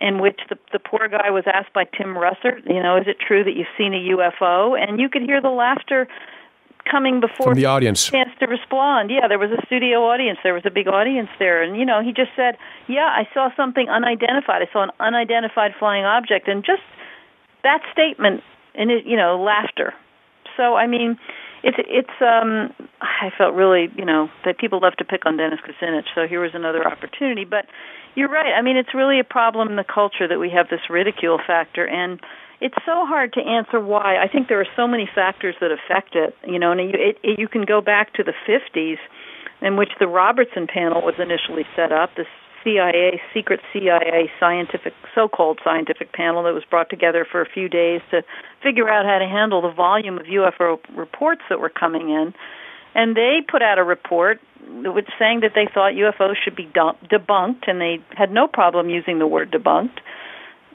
in 0.00 0.20
which 0.20 0.40
the 0.48 0.56
the 0.72 0.78
poor 0.78 1.08
guy 1.08 1.30
was 1.30 1.44
asked 1.46 1.72
by 1.72 1.84
Tim 1.84 2.14
Russert, 2.14 2.66
you 2.66 2.82
know, 2.82 2.96
is 2.96 3.04
it 3.06 3.16
true 3.20 3.44
that 3.44 3.54
you've 3.54 3.72
seen 3.76 3.92
a 3.94 4.16
UFO? 4.16 4.80
And 4.80 4.98
you 4.98 5.08
could 5.08 5.22
hear 5.22 5.40
the 5.40 5.50
laughter 5.50 6.08
coming 6.90 7.20
before 7.20 7.48
from 7.48 7.54
the 7.54 7.66
audience 7.66 8.10
chance 8.10 8.30
to 8.40 8.46
respond. 8.46 9.10
Yeah, 9.10 9.28
there 9.28 9.38
was 9.38 9.50
a 9.50 9.64
studio 9.66 10.04
audience. 10.04 10.38
There 10.42 10.54
was 10.54 10.64
a 10.64 10.70
big 10.70 10.88
audience 10.88 11.28
there, 11.38 11.62
and 11.62 11.76
you 11.76 11.84
know, 11.84 12.02
he 12.02 12.12
just 12.12 12.30
said, 12.36 12.56
"Yeah, 12.86 13.06
I 13.06 13.28
saw 13.34 13.50
something 13.56 13.88
unidentified. 13.88 14.62
I 14.62 14.72
saw 14.72 14.82
an 14.82 14.90
unidentified 15.00 15.74
flying 15.78 16.04
object," 16.04 16.48
and 16.48 16.64
just 16.64 16.82
that 17.62 17.80
statement, 17.92 18.42
and 18.74 18.90
it, 18.90 19.06
you 19.06 19.16
know, 19.16 19.42
laughter. 19.42 19.94
So 20.56 20.74
I 20.74 20.86
mean, 20.86 21.18
it's 21.62 21.78
it's 21.88 22.16
um 22.20 22.72
I 23.00 23.30
felt 23.36 23.54
really 23.54 23.88
you 23.96 24.04
know 24.04 24.30
that 24.44 24.58
people 24.58 24.80
love 24.80 24.96
to 24.96 25.04
pick 25.04 25.26
on 25.26 25.36
Dennis 25.36 25.60
Kucinich, 25.60 26.06
so 26.14 26.26
here 26.26 26.40
was 26.40 26.54
another 26.54 26.86
opportunity. 26.86 27.44
But 27.44 27.66
you're 28.14 28.28
right. 28.28 28.52
I 28.52 28.62
mean, 28.62 28.76
it's 28.76 28.94
really 28.94 29.18
a 29.18 29.24
problem 29.24 29.68
in 29.68 29.76
the 29.76 29.84
culture 29.84 30.28
that 30.28 30.38
we 30.38 30.50
have 30.50 30.68
this 30.68 30.88
ridicule 30.88 31.40
factor, 31.44 31.86
and 31.86 32.20
it's 32.64 32.80
so 32.86 33.04
hard 33.04 33.34
to 33.34 33.40
answer 33.40 33.78
why. 33.78 34.16
I 34.16 34.26
think 34.26 34.48
there 34.48 34.58
are 34.58 34.72
so 34.74 34.88
many 34.88 35.06
factors 35.14 35.54
that 35.60 35.70
affect 35.70 36.16
it. 36.16 36.34
You 36.48 36.58
know, 36.58 36.72
and 36.72 36.80
it, 36.80 37.18
it, 37.22 37.38
you 37.38 37.46
can 37.46 37.66
go 37.66 37.82
back 37.82 38.14
to 38.14 38.24
the 38.24 38.32
50s, 38.48 38.96
in 39.60 39.76
which 39.76 39.90
the 40.00 40.08
Robertson 40.08 40.66
panel 40.66 41.02
was 41.02 41.14
initially 41.18 41.66
set 41.76 41.92
up. 41.92 42.16
This 42.16 42.26
CIA, 42.64 43.20
secret 43.34 43.60
CIA 43.70 44.30
scientific, 44.40 44.94
so-called 45.14 45.60
scientific 45.62 46.14
panel 46.14 46.42
that 46.44 46.54
was 46.54 46.64
brought 46.64 46.88
together 46.88 47.26
for 47.30 47.42
a 47.42 47.46
few 47.46 47.68
days 47.68 48.00
to 48.10 48.22
figure 48.62 48.88
out 48.88 49.04
how 49.04 49.18
to 49.18 49.26
handle 49.26 49.60
the 49.60 49.70
volume 49.70 50.16
of 50.16 50.24
UFO 50.24 50.78
reports 50.96 51.42
that 51.50 51.60
were 51.60 51.68
coming 51.68 52.08
in. 52.08 52.32
And 52.94 53.14
they 53.14 53.40
put 53.46 53.60
out 53.60 53.78
a 53.78 53.84
report 53.84 54.40
which 54.66 55.08
saying 55.18 55.40
that 55.40 55.52
they 55.54 55.68
thought 55.74 55.92
UFOs 55.92 56.36
should 56.42 56.56
be 56.56 56.64
debunked, 56.64 57.68
and 57.68 57.78
they 57.78 57.98
had 58.16 58.32
no 58.32 58.48
problem 58.48 58.88
using 58.88 59.18
the 59.18 59.26
word 59.26 59.52
debunked. 59.52 59.98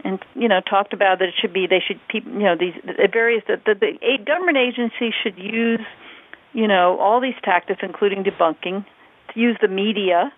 And 0.03 0.19
you 0.35 0.47
know, 0.47 0.61
talked 0.61 0.93
about 0.93 1.19
that 1.19 1.29
it 1.29 1.35
should 1.39 1.53
be 1.53 1.67
they 1.67 1.81
should 1.85 1.99
people 2.07 2.31
you 2.33 2.39
know 2.39 2.55
these 2.57 2.73
various 3.11 3.43
the, 3.47 3.57
the, 3.65 3.75
the 3.75 4.17
government 4.25 4.57
agencies 4.57 5.13
should 5.21 5.37
use 5.37 5.81
you 6.53 6.67
know 6.67 6.97
all 6.99 7.19
these 7.19 7.35
tactics, 7.43 7.81
including 7.83 8.23
debunking, 8.23 8.85
to 9.33 9.39
use 9.39 9.57
the 9.61 9.67
media 9.67 10.31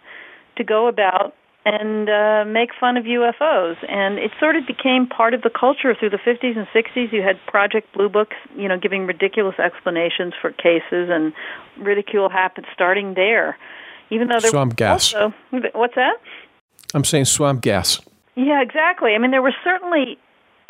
to 0.58 0.64
go 0.64 0.88
about 0.88 1.36
and 1.64 2.10
uh, 2.10 2.44
make 2.46 2.70
fun 2.80 2.98
of 2.98 3.06
UFOs. 3.06 3.78
And 3.88 4.18
it 4.18 4.32
sort 4.40 4.56
of 4.56 4.66
became 4.66 5.08
part 5.08 5.34
of 5.34 5.44
the 5.44 5.50
culture 5.50 5.94
through 5.94 6.10
the 6.10 6.18
50s 6.18 6.58
and 6.58 6.68
60s. 6.74 7.12
You 7.12 7.22
had 7.22 7.38
Project 7.46 7.94
Blue 7.94 8.10
Book, 8.10 8.30
you 8.56 8.68
know, 8.68 8.80
giving 8.80 9.06
ridiculous 9.06 9.60
explanations 9.60 10.34
for 10.42 10.52
cases, 10.52 11.10
and 11.10 11.34
ridicule 11.78 12.30
happened 12.30 12.66
starting 12.74 13.14
there. 13.14 13.58
Even 14.10 14.28
though 14.28 14.40
there 14.40 14.50
swamp 14.50 14.76
gas. 14.76 15.14
Also, 15.14 15.34
what's 15.74 15.96
that? 15.96 16.16
I'm 16.94 17.06
saying 17.06 17.26
swamp 17.26 17.62
gas. 17.62 18.02
Yeah, 18.36 18.62
exactly. 18.62 19.14
I 19.14 19.18
mean, 19.18 19.32
there 19.32 19.42
was 19.42 19.54
certainly 19.64 20.18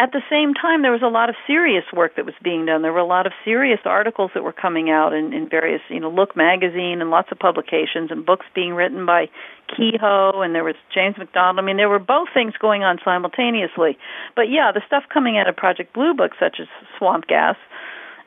at 0.02 0.14
the 0.14 0.22
same 0.32 0.56
time, 0.56 0.82
there 0.82 0.92
was 0.92 1.04
a 1.04 1.14
lot 1.14 1.30
of 1.30 1.36
serious 1.46 1.84
work 1.94 2.16
that 2.16 2.26
was 2.26 2.34
being 2.44 2.66
done. 2.66 2.82
There 2.82 2.92
were 2.92 2.98
a 2.98 3.06
lot 3.06 3.28
of 3.28 3.34
serious 3.46 3.82
articles 3.86 4.32
that 4.34 4.42
were 4.42 4.52
coming 4.52 4.90
out 4.90 5.14
in, 5.14 5.32
in 5.32 5.48
various, 5.48 5.82
you 5.90 6.00
know, 6.00 6.10
Look 6.10 6.36
magazine 6.36 7.02
and 7.02 7.12
lots 7.12 7.32
of 7.32 7.38
publications 7.38 8.10
and 8.10 8.26
books 8.26 8.48
being 8.56 8.74
written 8.74 9.06
by 9.06 9.30
Keyhoe 9.70 10.42
and 10.42 10.56
there 10.56 10.64
was 10.64 10.74
James 10.92 11.18
McDonald. 11.20 11.60
I 11.60 11.62
mean, 11.62 11.78
there 11.78 11.88
were 11.88 12.00
both 12.00 12.30
things 12.34 12.54
going 12.60 12.82
on 12.82 12.98
simultaneously. 13.06 13.96
But 14.36 14.50
yeah, 14.50 14.72
the 14.74 14.82
stuff 14.88 15.04
coming 15.14 15.38
out 15.38 15.48
of 15.48 15.56
Project 15.56 15.94
Blue 15.94 16.16
Book, 16.16 16.32
such 16.40 16.58
as 16.60 16.66
Swamp 16.98 17.28
Gas 17.28 17.58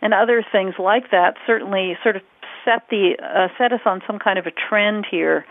and 0.00 0.14
other 0.14 0.44
things 0.52 0.74
like 0.78 1.10
that, 1.10 1.34
certainly 1.44 1.98
sort 2.04 2.14
of 2.14 2.22
set 2.64 2.86
the 2.88 3.16
uh, 3.18 3.48
set 3.58 3.72
us 3.72 3.80
on 3.84 4.00
some 4.06 4.20
kind 4.20 4.38
of 4.38 4.46
a 4.46 4.52
trend 4.52 5.06
here. 5.10 5.44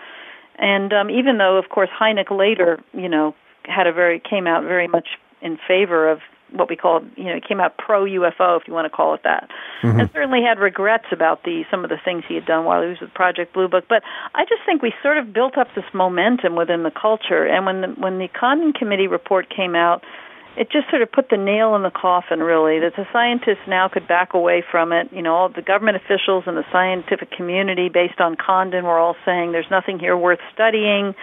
And 0.57 0.93
um, 0.93 1.09
even 1.09 1.37
though, 1.37 1.57
of 1.57 1.67
course, 1.67 1.89
Hynek 1.99 2.31
later, 2.31 2.79
you 2.93 3.09
know, 3.09 3.35
had 3.65 3.87
a 3.87 3.93
very 3.93 4.19
came 4.19 4.47
out 4.47 4.63
very 4.63 4.87
much 4.87 5.07
in 5.41 5.57
favor 5.67 6.09
of 6.09 6.19
what 6.53 6.69
we 6.69 6.75
call, 6.75 7.01
you 7.17 7.25
know, 7.25 7.35
he 7.35 7.41
came 7.41 7.59
out 7.59 7.77
pro 7.77 8.05
UFO, 8.05 8.59
if 8.61 8.67
you 8.67 8.73
want 8.73 8.85
to 8.85 8.95
call 8.95 9.13
it 9.15 9.21
that, 9.23 9.49
mm-hmm. 9.81 9.99
and 9.99 10.09
certainly 10.13 10.41
had 10.43 10.59
regrets 10.59 11.05
about 11.11 11.43
the 11.43 11.63
some 11.69 11.83
of 11.83 11.89
the 11.89 11.97
things 12.03 12.23
he 12.27 12.35
had 12.35 12.45
done 12.45 12.65
while 12.65 12.81
he 12.81 12.87
was 12.87 12.99
with 13.01 13.13
Project 13.13 13.53
Blue 13.53 13.67
Book. 13.67 13.85
But 13.89 14.03
I 14.35 14.45
just 14.45 14.61
think 14.65 14.81
we 14.81 14.93
sort 15.01 15.17
of 15.17 15.33
built 15.33 15.57
up 15.57 15.67
this 15.75 15.85
momentum 15.93 16.55
within 16.55 16.83
the 16.83 16.91
culture, 16.91 17.45
and 17.45 17.65
when 17.65 17.81
the 17.81 17.87
when 17.99 18.19
the 18.19 18.27
Condon 18.27 18.73
Committee 18.73 19.07
report 19.07 19.49
came 19.49 19.75
out, 19.75 20.03
it 20.55 20.69
just 20.71 20.89
sort 20.89 21.01
of 21.01 21.11
put 21.11 21.29
the 21.29 21.37
nail 21.37 21.75
in 21.75 21.81
the 21.81 21.89
coffin, 21.89 22.39
really, 22.39 22.79
that 22.79 22.93
the 22.95 23.05
scientists 23.11 23.65
now 23.67 23.87
could 23.87 24.07
back 24.07 24.33
away 24.33 24.63
from 24.69 24.91
it. 24.93 25.09
You 25.11 25.21
know, 25.21 25.33
all 25.33 25.49
the 25.49 25.63
government 25.63 25.97
officials 25.97 26.43
and 26.45 26.55
the 26.55 26.65
scientific 26.71 27.31
community, 27.31 27.89
based 27.89 28.19
on 28.19 28.35
Condon, 28.35 28.85
were 28.85 28.99
all 28.99 29.15
saying 29.25 29.51
there's 29.51 29.71
nothing 29.71 29.97
here 29.97 30.15
worth 30.15 30.39
studying 30.53 31.15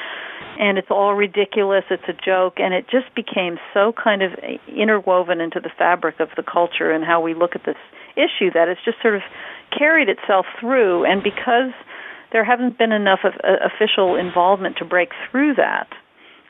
and 0.58 0.76
it's 0.76 0.90
all 0.90 1.14
ridiculous, 1.14 1.84
it's 1.90 2.08
a 2.08 2.12
joke, 2.12 2.54
and 2.58 2.74
it 2.74 2.84
just 2.90 3.14
became 3.14 3.56
so 3.72 3.92
kind 3.92 4.22
of 4.22 4.32
interwoven 4.68 5.40
into 5.40 5.58
the 5.58 5.70
fabric 5.78 6.20
of 6.20 6.28
the 6.36 6.42
culture 6.42 6.90
and 6.90 7.02
how 7.02 7.20
we 7.20 7.32
look 7.32 7.52
at 7.54 7.64
this 7.64 7.80
issue 8.14 8.50
that 8.52 8.68
it's 8.68 8.80
just 8.84 9.00
sort 9.00 9.14
of 9.14 9.22
carried 9.76 10.08
itself 10.08 10.44
through. 10.60 11.06
And 11.06 11.22
because 11.22 11.72
there 12.32 12.44
haven't 12.44 12.76
been 12.76 12.92
enough 12.92 13.20
of 13.24 13.32
uh, 13.42 13.56
official 13.64 14.16
involvement 14.16 14.76
to 14.78 14.84
break 14.84 15.10
through 15.30 15.54
that, 15.54 15.88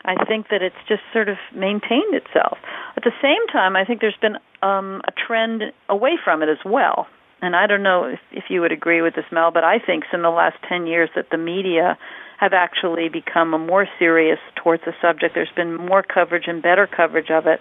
I 0.04 0.24
think 0.24 0.48
that 0.48 0.62
it's 0.62 0.80
just 0.88 1.02
sort 1.12 1.28
of 1.28 1.36
maintained 1.54 2.14
itself. 2.14 2.58
At 2.96 3.04
the 3.04 3.12
same 3.20 3.46
time, 3.52 3.76
I 3.76 3.84
think 3.84 4.00
there's 4.00 4.16
been 4.20 4.36
um, 4.62 5.02
a 5.06 5.12
trend 5.12 5.62
away 5.88 6.16
from 6.22 6.42
it 6.42 6.48
as 6.48 6.58
well. 6.64 7.06
And 7.42 7.56
I 7.56 7.66
don't 7.66 7.82
know 7.82 8.04
if, 8.04 8.20
if 8.32 8.44
you 8.48 8.60
would 8.60 8.72
agree 8.72 9.02
with 9.02 9.14
this, 9.14 9.24
Mel, 9.32 9.50
but 9.50 9.64
I 9.64 9.78
think 9.78 10.04
in 10.12 10.22
the 10.22 10.30
last 10.30 10.56
10 10.68 10.86
years 10.86 11.10
that 11.16 11.26
the 11.30 11.38
media 11.38 11.98
have 12.40 12.54
actually 12.54 13.10
become 13.10 13.50
more 13.66 13.86
serious 13.98 14.38
towards 14.56 14.82
the 14.84 14.92
subject. 15.02 15.34
There's 15.34 15.52
been 15.54 15.76
more 15.76 16.02
coverage 16.02 16.44
and 16.46 16.62
better 16.62 16.86
coverage 16.86 17.30
of 17.30 17.46
it, 17.46 17.60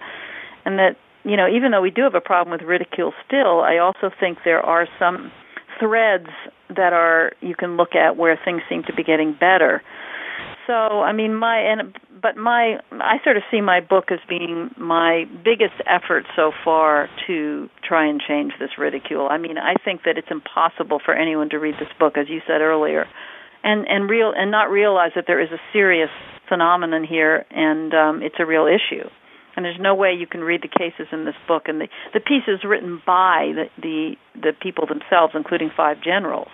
and 0.64 0.80
that 0.80 0.96
you 1.26 1.36
know 1.36 1.48
even 1.50 1.72
though 1.72 1.82
we 1.82 1.92
do 1.92 2.04
have 2.04 2.16
a 2.16 2.22
problem 2.22 2.58
with 2.58 2.66
ridicule 2.66 3.12
still, 3.28 3.60
I 3.60 3.78
also 3.78 4.10
think 4.20 4.40
there 4.46 4.66
are 4.66 4.88
some 4.98 5.34
threads 5.82 6.30
that 6.70 6.94
are 6.94 7.34
you 7.42 7.56
can 7.56 7.76
look 7.76 7.94
at 7.94 8.16
where 8.16 8.40
things 8.44 8.62
seem 8.70 8.84
to 8.84 8.94
be 8.94 9.04
getting 9.04 9.34
better. 9.34 9.82
So 10.66 10.74
I 10.74 11.12
mean 11.12 11.36
my 11.36 11.60
and 11.60 11.94
but 12.22 12.38
my 12.38 12.80
I 12.92 13.18
sort 13.24 13.38
of 13.38 13.44
see 13.52 13.62
my 13.62 13.80
book 13.80 14.06
as 14.12 14.20
being 14.28 14.72
my 14.78 15.26
biggest 15.44 15.80
effort 15.86 16.26
so 16.36 16.52
far 16.64 17.10
to 17.28 17.70
try 17.88 18.08
and 18.08 18.22
change 18.26 18.54
this 18.60 18.72
ridicule. 18.78 19.28
I 19.30 19.38
mean 19.38 19.58
I 19.58 19.76
think 19.84 20.02
that 20.06 20.18
it's 20.18 20.32
impossible 20.32 21.00
for 21.04 21.14
anyone 21.14 21.50
to 21.50 21.58
read 21.58 21.76
this 21.76 21.90
book 22.00 22.18
as 22.18 22.28
you 22.30 22.42
said 22.48 22.62
earlier 22.62 23.06
and 23.64 23.88
and 23.88 24.10
real 24.10 24.34
and 24.36 24.52
not 24.52 24.70
realize 24.70 25.12
that 25.16 25.26
there 25.28 25.42
is 25.42 25.52
a 25.52 25.60
serious 25.74 26.10
phenomenon 26.48 27.04
here 27.04 27.46
and 27.52 27.94
um, 27.94 28.22
it's 28.22 28.36
a 28.40 28.46
real 28.46 28.68
issue. 28.68 29.08
And 29.56 29.66
there's 29.66 29.80
no 29.80 29.94
way 29.94 30.14
you 30.14 30.28
can 30.28 30.42
read 30.42 30.62
the 30.62 30.70
cases 30.70 31.08
in 31.12 31.26
this 31.26 31.36
book 31.48 31.64
and 31.68 31.82
the 31.82 31.88
the 32.14 32.20
piece 32.20 32.48
is 32.48 32.64
written 32.64 33.02
by 33.06 33.52
the 33.54 33.66
the, 33.82 34.16
the 34.36 34.52
people 34.60 34.86
themselves, 34.88 35.34
including 35.36 35.72
five 35.76 35.98
generals. 36.02 36.50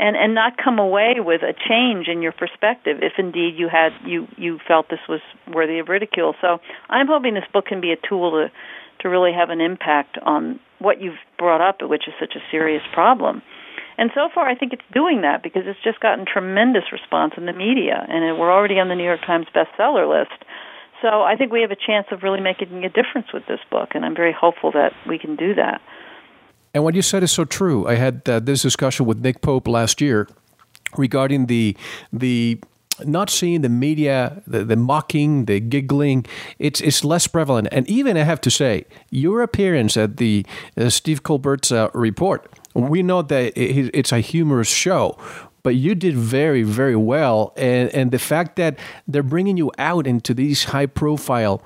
And 0.00 0.16
and 0.16 0.32
not 0.32 0.56
come 0.56 0.78
away 0.78 1.16
with 1.18 1.42
a 1.42 1.52
change 1.52 2.06
in 2.06 2.22
your 2.22 2.30
perspective 2.30 2.98
if 3.02 3.14
indeed 3.18 3.54
you 3.56 3.68
had 3.68 3.90
you 4.06 4.28
you 4.36 4.60
felt 4.66 4.88
this 4.90 5.02
was 5.08 5.20
worthy 5.52 5.80
of 5.80 5.88
ridicule. 5.88 6.34
So 6.40 6.58
I'm 6.88 7.08
hoping 7.08 7.34
this 7.34 7.50
book 7.52 7.66
can 7.66 7.80
be 7.80 7.90
a 7.90 7.96
tool 8.08 8.30
to 8.30 8.52
to 9.02 9.08
really 9.08 9.32
have 9.32 9.50
an 9.50 9.60
impact 9.60 10.18
on 10.22 10.60
what 10.78 11.00
you've 11.00 11.18
brought 11.38 11.60
up, 11.60 11.82
which 11.82 12.06
is 12.06 12.14
such 12.18 12.34
a 12.36 12.42
serious 12.50 12.82
problem. 12.92 13.42
And 13.96 14.10
so 14.14 14.28
far, 14.32 14.48
I 14.48 14.54
think 14.54 14.72
it's 14.72 14.86
doing 14.94 15.22
that 15.22 15.42
because 15.42 15.62
it's 15.66 15.82
just 15.82 15.98
gotten 15.98 16.24
tremendous 16.24 16.92
response 16.92 17.34
in 17.36 17.46
the 17.46 17.52
media, 17.52 18.06
and 18.08 18.38
we're 18.38 18.52
already 18.52 18.78
on 18.78 18.88
the 18.88 18.94
New 18.94 19.04
York 19.04 19.20
Times 19.26 19.46
bestseller 19.54 20.08
list. 20.08 20.38
So 21.02 21.22
I 21.22 21.34
think 21.36 21.52
we 21.52 21.62
have 21.62 21.72
a 21.72 21.76
chance 21.76 22.06
of 22.10 22.22
really 22.22 22.40
making 22.40 22.84
a 22.84 22.88
difference 22.88 23.28
with 23.34 23.42
this 23.46 23.60
book, 23.70 23.90
and 23.94 24.04
I'm 24.04 24.14
very 24.14 24.32
hopeful 24.32 24.70
that 24.72 24.92
we 25.08 25.18
can 25.18 25.34
do 25.34 25.54
that. 25.54 25.80
And 26.74 26.84
what 26.84 26.94
you 26.94 27.02
said 27.02 27.22
is 27.22 27.32
so 27.32 27.44
true. 27.44 27.86
I 27.86 27.94
had 27.94 28.28
uh, 28.28 28.40
this 28.40 28.62
discussion 28.62 29.06
with 29.06 29.20
Nick 29.20 29.40
Pope 29.40 29.68
last 29.68 30.00
year 30.00 30.28
regarding 30.96 31.46
the 31.46 31.76
the 32.12 32.60
not 33.04 33.30
seeing 33.30 33.60
the 33.60 33.68
media, 33.68 34.42
the, 34.44 34.64
the, 34.64 34.74
mocking, 34.74 35.44
the 35.44 35.60
giggling, 35.60 36.26
it's 36.58 36.80
it's 36.80 37.04
less 37.04 37.28
prevalent. 37.28 37.68
And 37.70 37.88
even 37.88 38.16
I 38.16 38.24
have 38.24 38.40
to 38.40 38.50
say, 38.50 38.86
your 39.10 39.40
appearance 39.40 39.96
at 39.96 40.16
the 40.16 40.44
uh, 40.76 40.90
Steve 40.90 41.22
Colbert's 41.22 41.70
uh, 41.70 41.90
report 41.94 42.50
we 42.78 43.02
know 43.02 43.22
that 43.22 43.52
it's 43.56 44.12
a 44.12 44.20
humorous 44.20 44.68
show, 44.68 45.18
but 45.62 45.74
you 45.74 45.94
did 45.94 46.14
very, 46.14 46.62
very 46.62 46.96
well. 46.96 47.52
And, 47.56 47.92
and 47.94 48.10
the 48.10 48.18
fact 48.18 48.56
that 48.56 48.78
they're 49.06 49.22
bringing 49.22 49.56
you 49.56 49.72
out 49.78 50.06
into 50.06 50.34
these 50.34 50.64
high 50.64 50.86
profile 50.86 51.62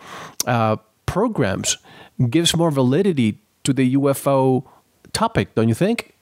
uh, 0.46 0.76
programs 1.06 1.76
gives 2.30 2.56
more 2.56 2.70
validity 2.70 3.38
to 3.64 3.72
the 3.72 3.94
UFO 3.94 4.64
topic, 5.12 5.54
don't 5.54 5.68
you 5.68 5.74
think? 5.74 6.12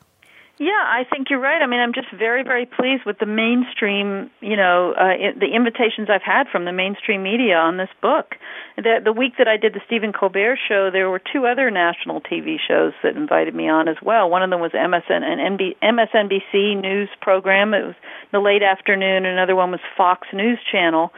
Yeah, 0.60 0.76
I 0.76 1.04
think 1.08 1.30
you're 1.30 1.40
right. 1.40 1.62
I 1.62 1.66
mean, 1.66 1.80
I'm 1.80 1.94
just 1.94 2.12
very, 2.12 2.42
very 2.42 2.66
pleased 2.66 3.06
with 3.06 3.18
the 3.18 3.24
mainstream, 3.24 4.30
you 4.42 4.56
know, 4.56 4.92
uh, 4.92 5.32
the 5.32 5.56
invitations 5.56 6.10
I've 6.12 6.20
had 6.20 6.48
from 6.52 6.66
the 6.66 6.72
mainstream 6.72 7.22
media 7.22 7.56
on 7.56 7.78
this 7.78 7.88
book. 8.02 8.36
The 8.76 9.00
the 9.02 9.10
week 9.10 9.38
that 9.38 9.48
I 9.48 9.56
did 9.56 9.72
the 9.72 9.80
Stephen 9.86 10.12
Colbert 10.12 10.58
show, 10.68 10.90
there 10.92 11.08
were 11.08 11.18
two 11.32 11.46
other 11.46 11.70
national 11.70 12.20
TV 12.20 12.56
shows 12.60 12.92
that 13.02 13.16
invited 13.16 13.54
me 13.54 13.70
on 13.70 13.88
as 13.88 13.96
well. 14.02 14.28
One 14.28 14.42
of 14.42 14.50
them 14.50 14.60
was 14.60 14.72
MSN 14.72 15.24
an 15.24 15.56
NB, 15.56 15.76
MSNBC 15.82 16.78
news 16.78 17.08
program. 17.22 17.72
It 17.72 17.86
was 17.86 17.96
the 18.30 18.40
late 18.40 18.62
afternoon. 18.62 19.24
Another 19.24 19.56
one 19.56 19.70
was 19.70 19.80
Fox 19.96 20.28
News 20.34 20.58
Channel. 20.70 21.10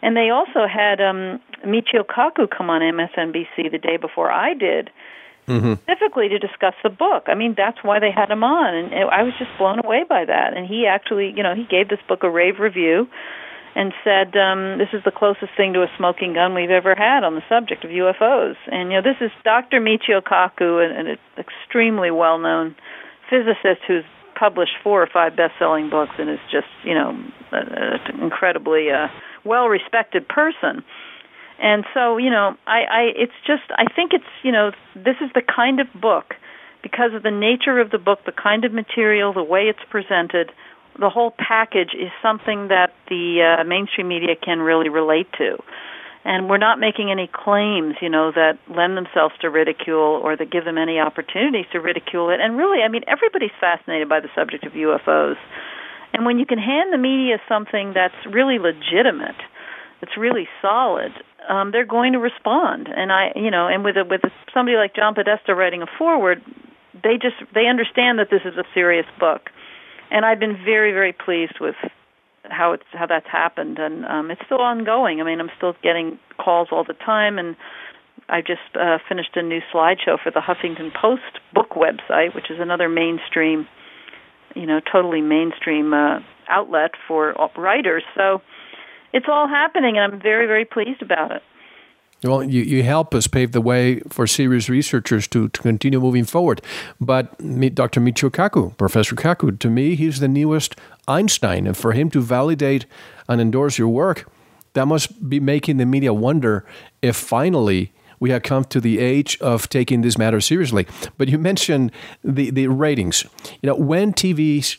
And 0.00 0.16
they 0.16 0.30
also 0.30 0.66
had 0.66 0.98
um 1.02 1.40
Michio 1.62 2.06
Kaku 2.08 2.48
come 2.48 2.70
on 2.70 2.80
MSNBC 2.80 3.70
the 3.70 3.76
day 3.76 3.98
before 3.98 4.32
I 4.32 4.54
did 4.54 4.88
mm-hmm. 5.48 5.74
specifically 5.82 6.28
to 6.28 6.38
discuss 6.38 6.74
the 6.82 6.90
book. 6.90 7.24
I 7.26 7.34
mean, 7.34 7.54
that's 7.56 7.78
why 7.82 7.98
they 7.98 8.10
had 8.14 8.30
him 8.30 8.44
on, 8.44 8.74
and 8.74 8.92
I 9.10 9.22
was 9.22 9.32
just 9.38 9.50
blown 9.58 9.80
away 9.84 10.04
by 10.08 10.24
that. 10.24 10.56
And 10.56 10.66
he 10.66 10.86
actually, 10.86 11.32
you 11.36 11.42
know, 11.42 11.54
he 11.54 11.64
gave 11.64 11.88
this 11.88 12.00
book 12.06 12.22
a 12.22 12.30
rave 12.30 12.60
review 12.60 13.08
and 13.74 13.92
said 14.02 14.36
um, 14.36 14.78
this 14.78 14.88
is 14.92 15.02
the 15.04 15.10
closest 15.10 15.52
thing 15.56 15.72
to 15.72 15.82
a 15.82 15.90
smoking 15.96 16.34
gun 16.34 16.54
we've 16.54 16.70
ever 16.70 16.94
had 16.94 17.24
on 17.24 17.34
the 17.34 17.42
subject 17.48 17.84
of 17.84 17.90
UFOs. 17.90 18.56
And 18.66 18.90
you 18.90 19.00
know, 19.00 19.02
this 19.02 19.20
is 19.20 19.30
Dr. 19.44 19.80
Michio 19.80 20.20
Kaku, 20.20 20.84
an, 20.84 21.06
an 21.06 21.16
extremely 21.38 22.10
well-known 22.10 22.74
physicist 23.30 23.82
who's 23.86 24.04
published 24.38 24.72
four 24.82 25.02
or 25.02 25.08
five 25.12 25.36
best-selling 25.36 25.90
books 25.90 26.12
and 26.18 26.30
is 26.30 26.38
just, 26.50 26.68
you 26.84 26.94
know, 26.94 27.10
an 27.52 28.20
incredibly 28.22 28.90
uh, 28.90 29.08
well-respected 29.44 30.28
person. 30.28 30.84
And 31.60 31.84
so, 31.92 32.18
you 32.18 32.30
know, 32.30 32.56
I, 32.66 32.80
I 32.82 33.02
it's 33.16 33.32
just 33.46 33.64
I 33.70 33.92
think 33.92 34.12
it's 34.12 34.30
you 34.42 34.52
know 34.52 34.70
this 34.94 35.16
is 35.20 35.30
the 35.34 35.42
kind 35.42 35.80
of 35.80 35.88
book 36.00 36.34
because 36.82 37.12
of 37.14 37.22
the 37.22 37.30
nature 37.30 37.80
of 37.80 37.90
the 37.90 37.98
book, 37.98 38.20
the 38.24 38.32
kind 38.32 38.64
of 38.64 38.72
material, 38.72 39.32
the 39.32 39.42
way 39.42 39.62
it's 39.62 39.82
presented, 39.90 40.52
the 40.98 41.10
whole 41.10 41.32
package 41.38 41.94
is 41.94 42.10
something 42.22 42.68
that 42.68 42.92
the 43.08 43.58
uh, 43.60 43.64
mainstream 43.64 44.08
media 44.08 44.34
can 44.34 44.58
really 44.58 44.88
relate 44.88 45.26
to. 45.38 45.58
And 46.24 46.50
we're 46.50 46.58
not 46.58 46.78
making 46.78 47.10
any 47.10 47.30
claims, 47.32 47.94
you 48.02 48.10
know, 48.10 48.32
that 48.32 48.58
lend 48.68 48.96
themselves 48.96 49.34
to 49.40 49.48
ridicule 49.48 50.20
or 50.22 50.36
that 50.36 50.50
give 50.50 50.64
them 50.64 50.76
any 50.76 50.98
opportunities 50.98 51.66
to 51.72 51.80
ridicule 51.80 52.30
it. 52.30 52.40
And 52.40 52.58
really, 52.58 52.82
I 52.82 52.88
mean, 52.88 53.02
everybody's 53.06 53.54
fascinated 53.60 54.08
by 54.08 54.20
the 54.20 54.28
subject 54.34 54.66
of 54.66 54.72
UFOs. 54.72 55.36
And 56.12 56.26
when 56.26 56.38
you 56.38 56.46
can 56.46 56.58
hand 56.58 56.92
the 56.92 56.98
media 56.98 57.38
something 57.48 57.92
that's 57.94 58.18
really 58.28 58.58
legitimate, 58.58 59.38
that's 60.00 60.16
really 60.18 60.48
solid, 60.60 61.12
um, 61.48 61.70
they're 61.72 61.86
going 61.86 62.12
to 62.12 62.18
respond. 62.18 62.88
And 62.94 63.12
I, 63.12 63.32
you 63.36 63.50
know, 63.50 63.68
and 63.68 63.84
with 63.84 63.96
a, 63.96 64.04
with 64.04 64.24
a, 64.24 64.30
somebody 64.52 64.76
like 64.76 64.94
John 64.94 65.14
Podesta 65.14 65.54
writing 65.54 65.82
a 65.82 65.86
foreword, 65.98 66.42
they 66.92 67.14
just 67.14 67.36
they 67.54 67.66
understand 67.66 68.18
that 68.18 68.28
this 68.30 68.42
is 68.44 68.56
a 68.56 68.64
serious 68.74 69.06
book. 69.20 69.50
And 70.10 70.24
I've 70.24 70.40
been 70.40 70.56
very 70.64 70.92
very 70.92 71.12
pleased 71.12 71.60
with 71.60 71.76
how 72.50 72.72
it's 72.72 72.84
how 72.92 73.06
that's 73.06 73.26
happened, 73.30 73.78
and 73.78 74.04
um, 74.04 74.30
it's 74.30 74.40
still 74.46 74.60
ongoing. 74.60 75.20
I 75.20 75.24
mean, 75.24 75.40
I'm 75.40 75.50
still 75.56 75.74
getting 75.82 76.18
calls 76.38 76.68
all 76.70 76.84
the 76.84 76.94
time, 76.94 77.38
and 77.38 77.56
I 78.28 78.40
just 78.40 78.76
uh, 78.78 78.98
finished 79.08 79.36
a 79.36 79.42
new 79.42 79.60
slideshow 79.72 80.20
for 80.22 80.30
the 80.30 80.40
Huffington 80.40 80.92
Post 80.94 81.40
book 81.54 81.70
website, 81.70 82.34
which 82.34 82.50
is 82.50 82.58
another 82.60 82.88
mainstream, 82.88 83.66
you 84.54 84.66
know, 84.66 84.80
totally 84.80 85.20
mainstream 85.20 85.92
uh, 85.94 86.20
outlet 86.48 86.92
for 87.06 87.34
writers. 87.56 88.02
So 88.14 88.40
it's 89.12 89.26
all 89.28 89.48
happening, 89.48 89.96
and 89.98 90.12
I'm 90.12 90.20
very, 90.20 90.46
very 90.46 90.64
pleased 90.64 91.02
about 91.02 91.32
it. 91.32 91.42
Well, 92.24 92.42
you, 92.42 92.62
you 92.62 92.82
help 92.82 93.14
us 93.14 93.28
pave 93.28 93.52
the 93.52 93.60
way 93.60 94.00
for 94.08 94.26
serious 94.26 94.68
researchers 94.68 95.28
to, 95.28 95.48
to 95.50 95.62
continue 95.62 96.00
moving 96.00 96.24
forward. 96.24 96.60
But 97.00 97.38
Dr. 97.38 98.00
Michio 98.00 98.28
Kaku, 98.28 98.76
Professor 98.76 99.14
Kaku, 99.14 99.56
to 99.60 99.70
me, 99.70 99.94
he's 99.94 100.18
the 100.18 100.26
newest 100.26 100.74
Einstein. 101.06 101.66
And 101.66 101.76
for 101.76 101.92
him 101.92 102.10
to 102.10 102.20
validate 102.20 102.86
and 103.28 103.40
endorse 103.40 103.78
your 103.78 103.88
work, 103.88 104.28
that 104.72 104.86
must 104.86 105.28
be 105.28 105.38
making 105.38 105.76
the 105.76 105.86
media 105.86 106.12
wonder 106.12 106.66
if 107.02 107.14
finally 107.14 107.92
we 108.18 108.30
have 108.30 108.42
come 108.42 108.64
to 108.64 108.80
the 108.80 108.98
age 108.98 109.38
of 109.40 109.68
taking 109.68 110.00
this 110.00 110.18
matter 110.18 110.40
seriously. 110.40 110.88
But 111.18 111.28
you 111.28 111.38
mentioned 111.38 111.92
the, 112.24 112.50
the 112.50 112.66
ratings. 112.66 113.24
You 113.62 113.68
know, 113.68 113.76
when 113.76 114.12
TVs 114.12 114.78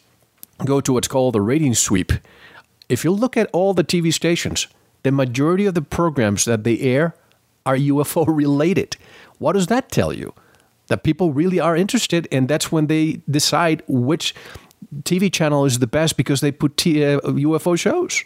go 0.65 0.81
to 0.81 0.91
what's 0.91 1.07
called 1.07 1.35
the 1.35 1.41
rating 1.41 1.73
sweep, 1.73 2.11
if 2.89 3.03
you 3.03 3.11
look 3.11 3.37
at 3.37 3.49
all 3.53 3.73
the 3.73 3.83
TV 3.83 4.11
stations, 4.13 4.67
the 5.03 5.11
majority 5.11 5.65
of 5.65 5.75
the 5.75 5.81
programs 5.81 6.45
that 6.45 6.63
they 6.63 6.79
air 6.79 7.15
are 7.65 7.77
UFO 7.77 8.25
related. 8.35 8.97
What 9.37 9.53
does 9.53 9.67
that 9.67 9.91
tell 9.91 10.11
you? 10.11 10.33
That 10.87 11.03
people 11.03 11.31
really 11.31 11.59
are 11.59 11.75
interested, 11.75 12.27
and 12.31 12.47
that's 12.47 12.71
when 12.71 12.87
they 12.87 13.21
decide 13.29 13.83
which 13.87 14.33
TV 15.03 15.31
channel 15.31 15.65
is 15.65 15.79
the 15.79 15.87
best 15.87 16.17
because 16.17 16.41
they 16.41 16.51
put 16.51 16.77
t- 16.77 17.05
uh, 17.05 17.19
UFO 17.21 17.77
shows. 17.77 18.23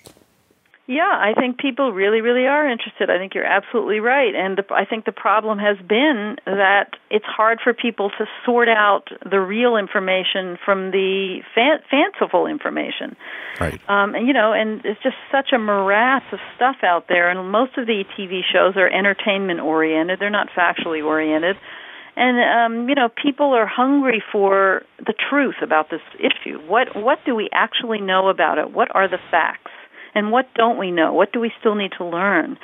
Yeah, 0.86 1.04
I 1.08 1.34
think 1.34 1.60
people 1.60 1.94
really, 1.94 2.20
really 2.20 2.46
are 2.46 2.70
interested. 2.70 3.10
I 3.10 3.18
think 3.18 3.36
you're 3.36 3.46
absolutely 3.46 4.02
right, 4.02 4.36
and 4.36 4.58
the, 4.58 4.66
I 4.74 4.84
think 4.84 5.06
the 5.06 5.14
problem 5.14 5.58
has 5.58 5.78
been 5.78 6.36
that 6.46 6.98
it's 7.10 7.26
hard 7.26 7.60
for 7.64 7.74
people 7.74 8.10
to 8.18 8.26
sort 8.46 8.68
out 8.68 9.08
the 9.24 9.40
real 9.40 9.78
information 9.78 10.58
from 10.66 10.92
the 10.92 11.40
fan, 11.56 11.80
fanciful 11.90 12.48
information. 12.48 13.16
Right. 13.62 13.80
Um, 13.88 14.14
and 14.14 14.28
you 14.28 14.34
know, 14.34 14.52
and 14.52 14.84
it's 14.84 15.02
just 15.02 15.16
such 15.32 15.54
a 15.54 15.58
morass 15.58 16.24
of 16.34 16.40
stuff 16.58 16.78
out 16.84 17.08
there, 17.08 17.30
and 17.30 17.50
most 17.50 17.78
of 17.78 17.88
the 17.88 18.04
TV 18.20 18.42
shows 18.44 18.76
are 18.76 18.90
entertainment 18.90 19.62
oriented. 19.62 20.20
They're 20.20 20.30
not 20.30 20.50
factually 20.50 21.02
oriented. 21.02 21.56
And 22.18 22.38
um, 22.84 22.90
you 22.90 22.96
know, 22.96 23.08
people 23.08 23.54
are 23.54 23.66
hungry 23.66 24.22
for 24.34 24.84
the 25.00 25.14
truth 25.30 25.56
about 25.62 25.90
this 25.90 26.02
issue. 26.20 26.60
What 26.68 26.94
what 26.94 27.20
do 27.26 27.36
we 27.36 27.50
actually 27.54 28.02
know 28.02 28.28
about 28.28 28.58
it? 28.58 28.70
What 28.70 28.94
are 28.94 29.08
the 29.08 29.20
facts? 29.32 29.72
And 30.16 30.32
what 30.32 30.48
don't 30.56 30.78
we 30.78 30.92
know? 30.92 31.14
What 31.14 31.32
do 31.34 31.40
we 31.40 31.52
still 31.60 31.76
need 31.76 31.92
to 31.98 32.06
learn? 32.06 32.58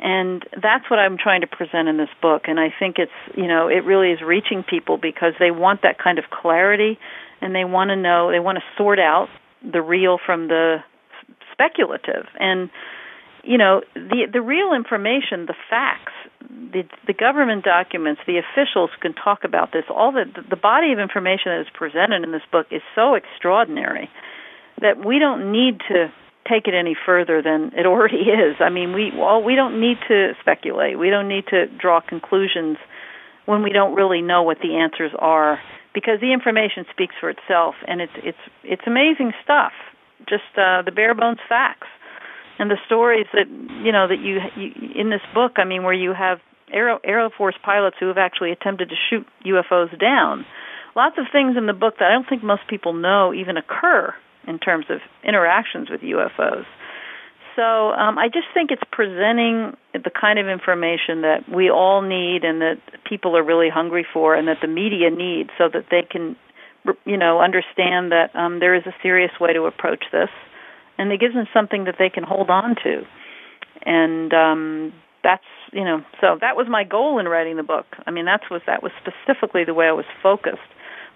And 0.00 0.44
that's 0.52 0.90
what 0.90 0.98
I'm 0.98 1.16
trying 1.16 1.40
to 1.40 1.46
present 1.46 1.88
in 1.88 1.96
this 1.96 2.10
book. 2.20 2.42
And 2.46 2.60
I 2.60 2.68
think 2.78 2.96
it's, 2.98 3.12
you 3.34 3.46
know, 3.46 3.68
it 3.68 3.84
really 3.84 4.10
is 4.10 4.20
reaching 4.20 4.62
people 4.62 4.98
because 4.98 5.32
they 5.38 5.50
want 5.50 5.82
that 5.82 5.98
kind 5.98 6.18
of 6.18 6.24
clarity 6.30 6.98
and 7.40 7.54
they 7.54 7.64
want 7.64 7.88
to 7.88 7.96
know, 7.96 8.30
they 8.30 8.40
want 8.40 8.58
to 8.58 8.64
sort 8.76 8.98
out 8.98 9.28
the 9.62 9.80
real 9.80 10.18
from 10.24 10.48
the 10.48 10.78
speculative. 11.52 12.26
And, 12.38 12.70
you 13.42 13.56
know, 13.56 13.80
the 13.94 14.26
the 14.30 14.42
real 14.42 14.74
information, 14.74 15.46
the 15.46 15.56
facts, 15.70 16.12
the 16.40 16.82
the 17.06 17.14
government 17.14 17.64
documents, 17.64 18.20
the 18.26 18.38
officials 18.38 18.90
can 19.00 19.14
talk 19.14 19.44
about 19.44 19.72
this. 19.72 19.84
All 19.88 20.12
the 20.12 20.24
the 20.50 20.56
body 20.56 20.92
of 20.92 20.98
information 20.98 21.52
that 21.52 21.60
is 21.60 21.72
presented 21.72 22.22
in 22.22 22.32
this 22.32 22.42
book 22.52 22.66
is 22.70 22.82
so 22.94 23.14
extraordinary 23.14 24.10
that 24.80 25.02
we 25.04 25.18
don't 25.18 25.52
need 25.52 25.80
to 25.88 26.12
take 26.48 26.66
it 26.66 26.74
any 26.74 26.96
further 27.06 27.42
than 27.42 27.72
it 27.76 27.86
already 27.86 28.16
is. 28.30 28.56
I 28.60 28.70
mean, 28.70 28.92
we 28.92 29.12
well, 29.14 29.42
we 29.42 29.54
don't 29.54 29.80
need 29.80 29.98
to 30.08 30.32
speculate. 30.40 30.98
We 30.98 31.10
don't 31.10 31.28
need 31.28 31.46
to 31.48 31.66
draw 31.66 32.00
conclusions 32.00 32.78
when 33.46 33.62
we 33.62 33.70
don't 33.70 33.94
really 33.94 34.22
know 34.22 34.42
what 34.42 34.58
the 34.60 34.76
answers 34.76 35.12
are 35.18 35.60
because 35.94 36.20
the 36.20 36.32
information 36.32 36.84
speaks 36.90 37.14
for 37.20 37.30
itself 37.30 37.74
and 37.86 38.00
it's 38.00 38.12
it's 38.16 38.44
it's 38.64 38.82
amazing 38.86 39.32
stuff. 39.42 39.72
Just 40.28 40.50
uh 40.56 40.82
the 40.82 40.92
bare 40.94 41.14
bones 41.14 41.38
facts. 41.48 41.88
And 42.58 42.70
the 42.70 42.78
stories 42.86 43.26
that 43.34 43.48
you 43.84 43.92
know 43.92 44.08
that 44.08 44.18
you, 44.18 44.40
you 44.56 45.00
in 45.00 45.10
this 45.10 45.20
book, 45.34 45.52
I 45.56 45.64
mean, 45.64 45.82
where 45.82 45.92
you 45.92 46.14
have 46.14 46.38
Air, 46.72 46.98
Air 47.04 47.28
Force 47.36 47.54
pilots 47.62 47.96
who 48.00 48.08
have 48.08 48.18
actually 48.18 48.50
attempted 48.50 48.88
to 48.88 48.94
shoot 49.10 49.26
UFOs 49.44 49.98
down. 50.00 50.46
Lots 50.96 51.16
of 51.18 51.26
things 51.30 51.56
in 51.58 51.66
the 51.66 51.74
book 51.74 51.96
that 51.98 52.08
I 52.08 52.12
don't 52.12 52.26
think 52.26 52.42
most 52.42 52.62
people 52.66 52.94
know 52.94 53.34
even 53.34 53.58
occur 53.58 54.14
in 54.46 54.58
terms 54.58 54.86
of 54.88 54.98
interactions 55.24 55.90
with 55.90 56.00
UFOs. 56.00 56.66
So 57.56 57.62
um, 57.62 58.18
I 58.18 58.28
just 58.28 58.46
think 58.52 58.70
it's 58.70 58.82
presenting 58.92 59.76
the 59.94 60.10
kind 60.10 60.38
of 60.38 60.46
information 60.46 61.22
that 61.22 61.48
we 61.48 61.70
all 61.70 62.02
need 62.02 62.44
and 62.44 62.60
that 62.60 62.76
people 63.08 63.34
are 63.36 63.42
really 63.42 63.70
hungry 63.70 64.06
for 64.12 64.34
and 64.34 64.46
that 64.48 64.58
the 64.60 64.68
media 64.68 65.10
needs 65.10 65.48
so 65.56 65.68
that 65.72 65.86
they 65.90 66.02
can, 66.02 66.36
you 67.06 67.16
know, 67.16 67.40
understand 67.40 68.12
that 68.12 68.28
um, 68.34 68.60
there 68.60 68.74
is 68.74 68.84
a 68.84 68.94
serious 69.02 69.32
way 69.40 69.54
to 69.54 69.62
approach 69.62 70.04
this 70.12 70.28
and 70.98 71.10
it 71.10 71.18
gives 71.18 71.34
them 71.34 71.46
something 71.52 71.84
that 71.84 71.96
they 71.98 72.10
can 72.10 72.24
hold 72.24 72.50
on 72.50 72.76
to. 72.84 73.02
And 73.84 74.32
um, 74.34 74.92
that's, 75.22 75.44
you 75.72 75.84
know, 75.84 76.04
so 76.20 76.36
that 76.40 76.56
was 76.56 76.66
my 76.68 76.84
goal 76.84 77.18
in 77.18 77.26
writing 77.26 77.56
the 77.56 77.62
book. 77.62 77.86
I 78.06 78.10
mean, 78.10 78.26
that's 78.26 78.50
was 78.50 78.62
that 78.66 78.82
was 78.82 78.92
specifically 79.00 79.64
the 79.64 79.74
way 79.74 79.86
I 79.86 79.92
was 79.92 80.06
focused 80.22 80.60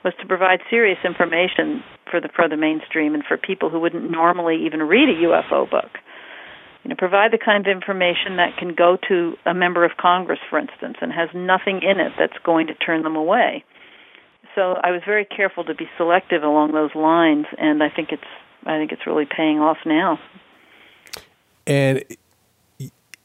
was 0.04 0.14
to 0.20 0.26
provide 0.26 0.60
serious 0.70 0.98
information 1.04 1.82
for 2.10 2.20
the 2.20 2.28
for 2.34 2.48
the 2.48 2.56
mainstream 2.56 3.14
and 3.14 3.24
for 3.24 3.36
people 3.36 3.70
who 3.70 3.80
wouldn't 3.80 4.10
normally 4.10 4.66
even 4.66 4.82
read 4.82 5.08
a 5.08 5.22
UFO 5.26 5.70
book. 5.70 5.98
You 6.82 6.88
know, 6.88 6.96
provide 6.96 7.32
the 7.32 7.38
kind 7.38 7.66
of 7.66 7.70
information 7.70 8.36
that 8.36 8.56
can 8.58 8.74
go 8.74 8.96
to 9.08 9.34
a 9.44 9.52
member 9.52 9.84
of 9.84 9.92
Congress, 9.98 10.38
for 10.48 10.58
instance, 10.58 10.96
and 11.02 11.12
has 11.12 11.28
nothing 11.34 11.82
in 11.82 12.00
it 12.00 12.12
that's 12.18 12.38
going 12.42 12.68
to 12.68 12.74
turn 12.74 13.02
them 13.02 13.16
away. 13.16 13.64
So 14.54 14.76
I 14.82 14.90
was 14.90 15.02
very 15.04 15.26
careful 15.26 15.64
to 15.64 15.74
be 15.74 15.88
selective 15.96 16.42
along 16.42 16.72
those 16.72 16.94
lines, 16.94 17.46
and 17.58 17.82
I 17.82 17.90
think 17.90 18.10
it's 18.12 18.22
I 18.64 18.78
think 18.78 18.92
it's 18.92 19.06
really 19.06 19.26
paying 19.26 19.58
off 19.60 19.78
now. 19.84 20.18
And 21.66 22.02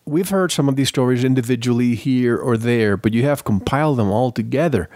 we've 0.05 0.29
heard 0.29 0.51
some 0.51 0.69
of 0.69 0.75
these 0.75 0.89
stories 0.89 1.23
individually 1.23 1.95
here 1.95 2.37
or 2.37 2.57
there, 2.57 2.95
but 2.95 3.13
you 3.13 3.23
have 3.23 3.43
compiled 3.43 3.97
them 3.97 4.11
all 4.11 4.31
together. 4.31 4.89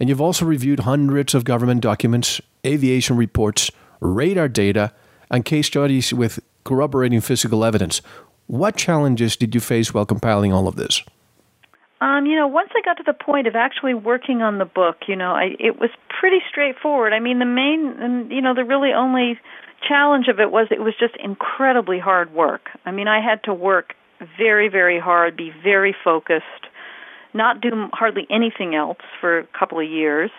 And 0.00 0.08
you've 0.08 0.20
also 0.20 0.44
reviewed 0.44 0.80
hundreds 0.80 1.34
of 1.34 1.44
government 1.44 1.80
documents, 1.80 2.40
aviation 2.66 3.16
reports, 3.16 3.70
radar 4.00 4.48
data, 4.48 4.92
and 5.30 5.44
case 5.44 5.66
studies 5.66 6.12
with 6.12 6.40
corroborating 6.64 7.20
physical 7.20 7.64
evidence. 7.64 8.02
What 8.46 8.76
challenges 8.76 9.36
did 9.36 9.54
you 9.54 9.60
face 9.60 9.94
while 9.94 10.06
compiling 10.06 10.52
all 10.52 10.68
of 10.68 10.76
this? 10.76 11.02
Um, 12.00 12.26
you 12.26 12.36
know, 12.36 12.46
once 12.46 12.68
I 12.76 12.82
got 12.84 12.98
to 12.98 13.02
the 13.02 13.14
point 13.14 13.46
of 13.46 13.56
actually 13.56 13.94
working 13.94 14.42
on 14.42 14.58
the 14.58 14.66
book, 14.66 14.96
you 15.08 15.16
know, 15.16 15.32
I 15.32 15.56
it 15.58 15.80
was 15.80 15.90
pretty 16.20 16.40
straightforward. 16.50 17.14
I 17.14 17.20
mean, 17.20 17.38
the 17.38 17.46
main, 17.46 18.30
you 18.30 18.42
know, 18.42 18.54
the 18.54 18.64
really 18.64 18.92
only 18.92 19.38
challenge 19.88 20.28
of 20.28 20.38
it 20.38 20.50
was 20.50 20.68
it 20.70 20.80
was 20.80 20.94
just 20.98 21.14
incredibly 21.22 21.98
hard 21.98 22.34
work. 22.34 22.68
I 22.84 22.90
mean, 22.90 23.08
I 23.08 23.22
had 23.22 23.42
to 23.44 23.54
work 23.54 23.94
very, 24.36 24.68
very 24.68 25.00
hard, 25.00 25.36
be 25.36 25.52
very 25.62 25.94
focused, 26.04 26.63
not 27.34 27.60
do 27.60 27.70
hardly 27.92 28.26
anything 28.30 28.74
else 28.74 28.98
for 29.20 29.40
a 29.40 29.46
couple 29.58 29.80
of 29.80 29.88
years, 29.88 30.30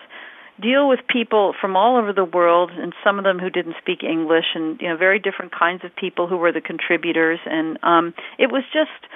deal 0.60 0.88
with 0.88 1.00
people 1.08 1.54
from 1.60 1.76
all 1.76 1.96
over 1.96 2.12
the 2.12 2.24
world, 2.24 2.70
and 2.72 2.92
some 3.04 3.18
of 3.18 3.24
them 3.24 3.38
who 3.38 3.50
didn't 3.50 3.76
speak 3.80 4.02
English, 4.02 4.46
and 4.54 4.80
you 4.80 4.88
know, 4.88 4.96
very 4.96 5.18
different 5.18 5.52
kinds 5.52 5.84
of 5.84 5.94
people 5.94 6.26
who 6.26 6.36
were 6.36 6.52
the 6.52 6.60
contributors, 6.60 7.38
and 7.44 7.78
um, 7.82 8.14
it 8.38 8.50
was 8.50 8.64
just 8.72 9.12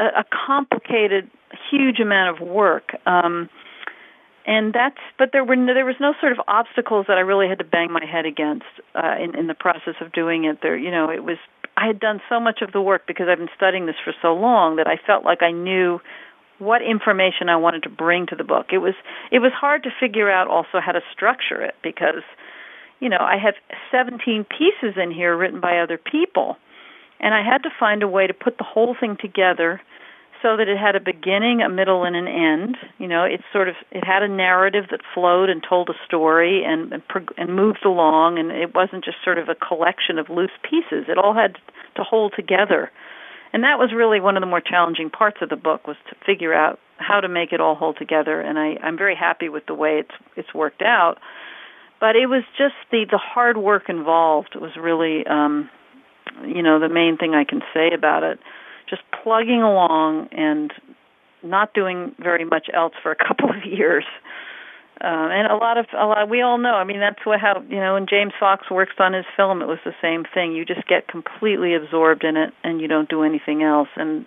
a, 0.00 0.20
a 0.20 0.24
complicated, 0.46 1.30
huge 1.70 2.00
amount 2.00 2.40
of 2.40 2.46
work. 2.46 2.96
Um, 3.06 3.48
and 4.44 4.72
that's 4.72 4.98
but 5.18 5.30
there 5.32 5.44
were 5.44 5.54
no, 5.54 5.72
there 5.72 5.84
was 5.84 5.96
no 6.00 6.14
sort 6.20 6.32
of 6.32 6.38
obstacles 6.48 7.06
that 7.06 7.16
I 7.16 7.20
really 7.20 7.48
had 7.48 7.58
to 7.58 7.64
bang 7.64 7.92
my 7.92 8.04
head 8.04 8.26
against 8.26 8.66
uh, 8.94 9.14
in 9.22 9.38
in 9.38 9.46
the 9.46 9.54
process 9.54 9.94
of 10.00 10.12
doing 10.12 10.44
it. 10.44 10.58
There, 10.62 10.76
you 10.76 10.90
know, 10.90 11.10
it 11.10 11.22
was 11.22 11.36
I 11.76 11.86
had 11.86 12.00
done 12.00 12.20
so 12.28 12.40
much 12.40 12.60
of 12.60 12.72
the 12.72 12.80
work 12.80 13.02
because 13.06 13.28
I've 13.30 13.38
been 13.38 13.54
studying 13.56 13.86
this 13.86 13.94
for 14.04 14.12
so 14.20 14.34
long 14.34 14.76
that 14.76 14.86
I 14.88 14.96
felt 15.06 15.24
like 15.24 15.42
I 15.42 15.52
knew 15.52 16.00
what 16.62 16.82
information 16.82 17.48
I 17.48 17.56
wanted 17.56 17.82
to 17.84 17.90
bring 17.90 18.26
to 18.26 18.36
the 18.36 18.44
book. 18.44 18.66
It 18.72 18.78
was 18.78 18.94
it 19.30 19.40
was 19.40 19.52
hard 19.52 19.82
to 19.84 19.90
figure 19.98 20.30
out 20.30 20.48
also 20.48 20.80
how 20.84 20.92
to 20.92 21.00
structure 21.12 21.62
it 21.62 21.74
because 21.82 22.22
you 23.00 23.08
know, 23.08 23.18
I 23.20 23.36
have 23.36 23.54
17 23.90 24.44
pieces 24.44 24.96
in 24.96 25.10
here 25.10 25.36
written 25.36 25.60
by 25.60 25.78
other 25.78 25.98
people 25.98 26.56
and 27.22 27.34
I 27.34 27.42
had 27.42 27.62
to 27.62 27.70
find 27.78 28.02
a 28.02 28.08
way 28.08 28.26
to 28.26 28.34
put 28.34 28.58
the 28.58 28.64
whole 28.64 28.96
thing 28.98 29.16
together 29.20 29.80
so 30.42 30.56
that 30.56 30.66
it 30.66 30.76
had 30.76 30.96
a 30.96 31.00
beginning, 31.00 31.62
a 31.62 31.68
middle, 31.68 32.02
and 32.02 32.16
an 32.16 32.26
end. 32.26 32.76
You 32.98 33.06
know, 33.06 33.22
it 33.22 33.40
sort 33.52 33.68
of 33.68 33.76
it 33.92 34.04
had 34.04 34.24
a 34.24 34.28
narrative 34.28 34.86
that 34.90 35.00
flowed 35.14 35.48
and 35.48 35.64
told 35.66 35.88
a 35.88 35.94
story 36.04 36.64
and 36.64 36.92
and, 36.92 37.02
and 37.38 37.54
moved 37.54 37.84
along, 37.84 38.38
and 38.40 38.50
it 38.50 38.74
wasn't 38.74 39.04
just 39.04 39.18
sort 39.24 39.38
of 39.38 39.48
a 39.48 39.54
collection 39.54 40.18
of 40.18 40.28
loose 40.28 40.50
pieces. 40.68 41.06
It 41.08 41.16
all 41.16 41.32
had 41.32 41.56
to 41.94 42.02
hold 42.02 42.34
together, 42.34 42.90
and 43.52 43.64
that 43.64 43.78
was 43.78 43.92
really 43.94 44.20
one 44.20 44.36
of 44.36 44.40
the 44.40 44.46
more 44.46 44.60
challenging 44.60 45.10
parts 45.10 45.38
of 45.42 45.48
the 45.48 45.56
book 45.56 45.86
was 45.86 45.96
to 46.08 46.16
figure 46.24 46.54
out 46.54 46.78
how 46.96 47.20
to 47.20 47.28
make 47.28 47.52
it 47.52 47.60
all 47.60 47.74
hold 47.74 47.96
together. 47.98 48.40
And 48.40 48.58
I, 48.58 48.76
I'm 48.82 48.96
very 48.96 49.16
happy 49.16 49.48
with 49.48 49.66
the 49.66 49.74
way 49.74 49.98
it's 49.98 50.14
it's 50.36 50.54
worked 50.54 50.82
out. 50.82 51.16
But 52.00 52.16
it 52.16 52.26
was 52.26 52.42
just 52.56 52.74
the 52.90 53.04
the 53.10 53.18
hard 53.18 53.56
work 53.56 53.84
involved 53.88 54.56
was 54.56 54.72
really, 54.76 55.26
um, 55.26 55.70
you 56.44 56.62
know, 56.62 56.80
the 56.80 56.88
main 56.88 57.16
thing 57.16 57.34
I 57.34 57.44
can 57.44 57.60
say 57.74 57.90
about 57.94 58.22
it 58.22 58.38
just 58.88 59.02
plugging 59.22 59.62
along 59.62 60.28
and 60.32 60.70
not 61.42 61.72
doing 61.72 62.14
very 62.18 62.44
much 62.44 62.68
else 62.72 62.92
for 63.02 63.10
a 63.10 63.16
couple 63.28 63.50
of 63.50 63.64
years. 63.64 64.04
Uh, 65.02 65.28
and 65.32 65.50
a 65.50 65.56
lot 65.56 65.78
of 65.78 65.86
a 65.98 66.06
lot 66.06 66.28
we 66.30 66.42
all 66.42 66.58
know. 66.58 66.74
I 66.74 66.84
mean, 66.84 67.00
that's 67.00 67.26
what 67.26 67.40
how 67.40 67.60
you 67.68 67.80
know 67.80 67.94
when 67.94 68.06
James 68.06 68.32
Fox 68.38 68.70
works 68.70 68.94
on 69.00 69.14
his 69.14 69.24
film, 69.36 69.60
it 69.60 69.66
was 69.66 69.80
the 69.84 69.94
same 70.00 70.24
thing. 70.32 70.52
You 70.52 70.64
just 70.64 70.86
get 70.86 71.08
completely 71.08 71.74
absorbed 71.74 72.22
in 72.22 72.36
it, 72.36 72.54
and 72.62 72.80
you 72.80 72.86
don't 72.86 73.08
do 73.08 73.24
anything 73.24 73.64
else. 73.64 73.88
And 73.96 74.24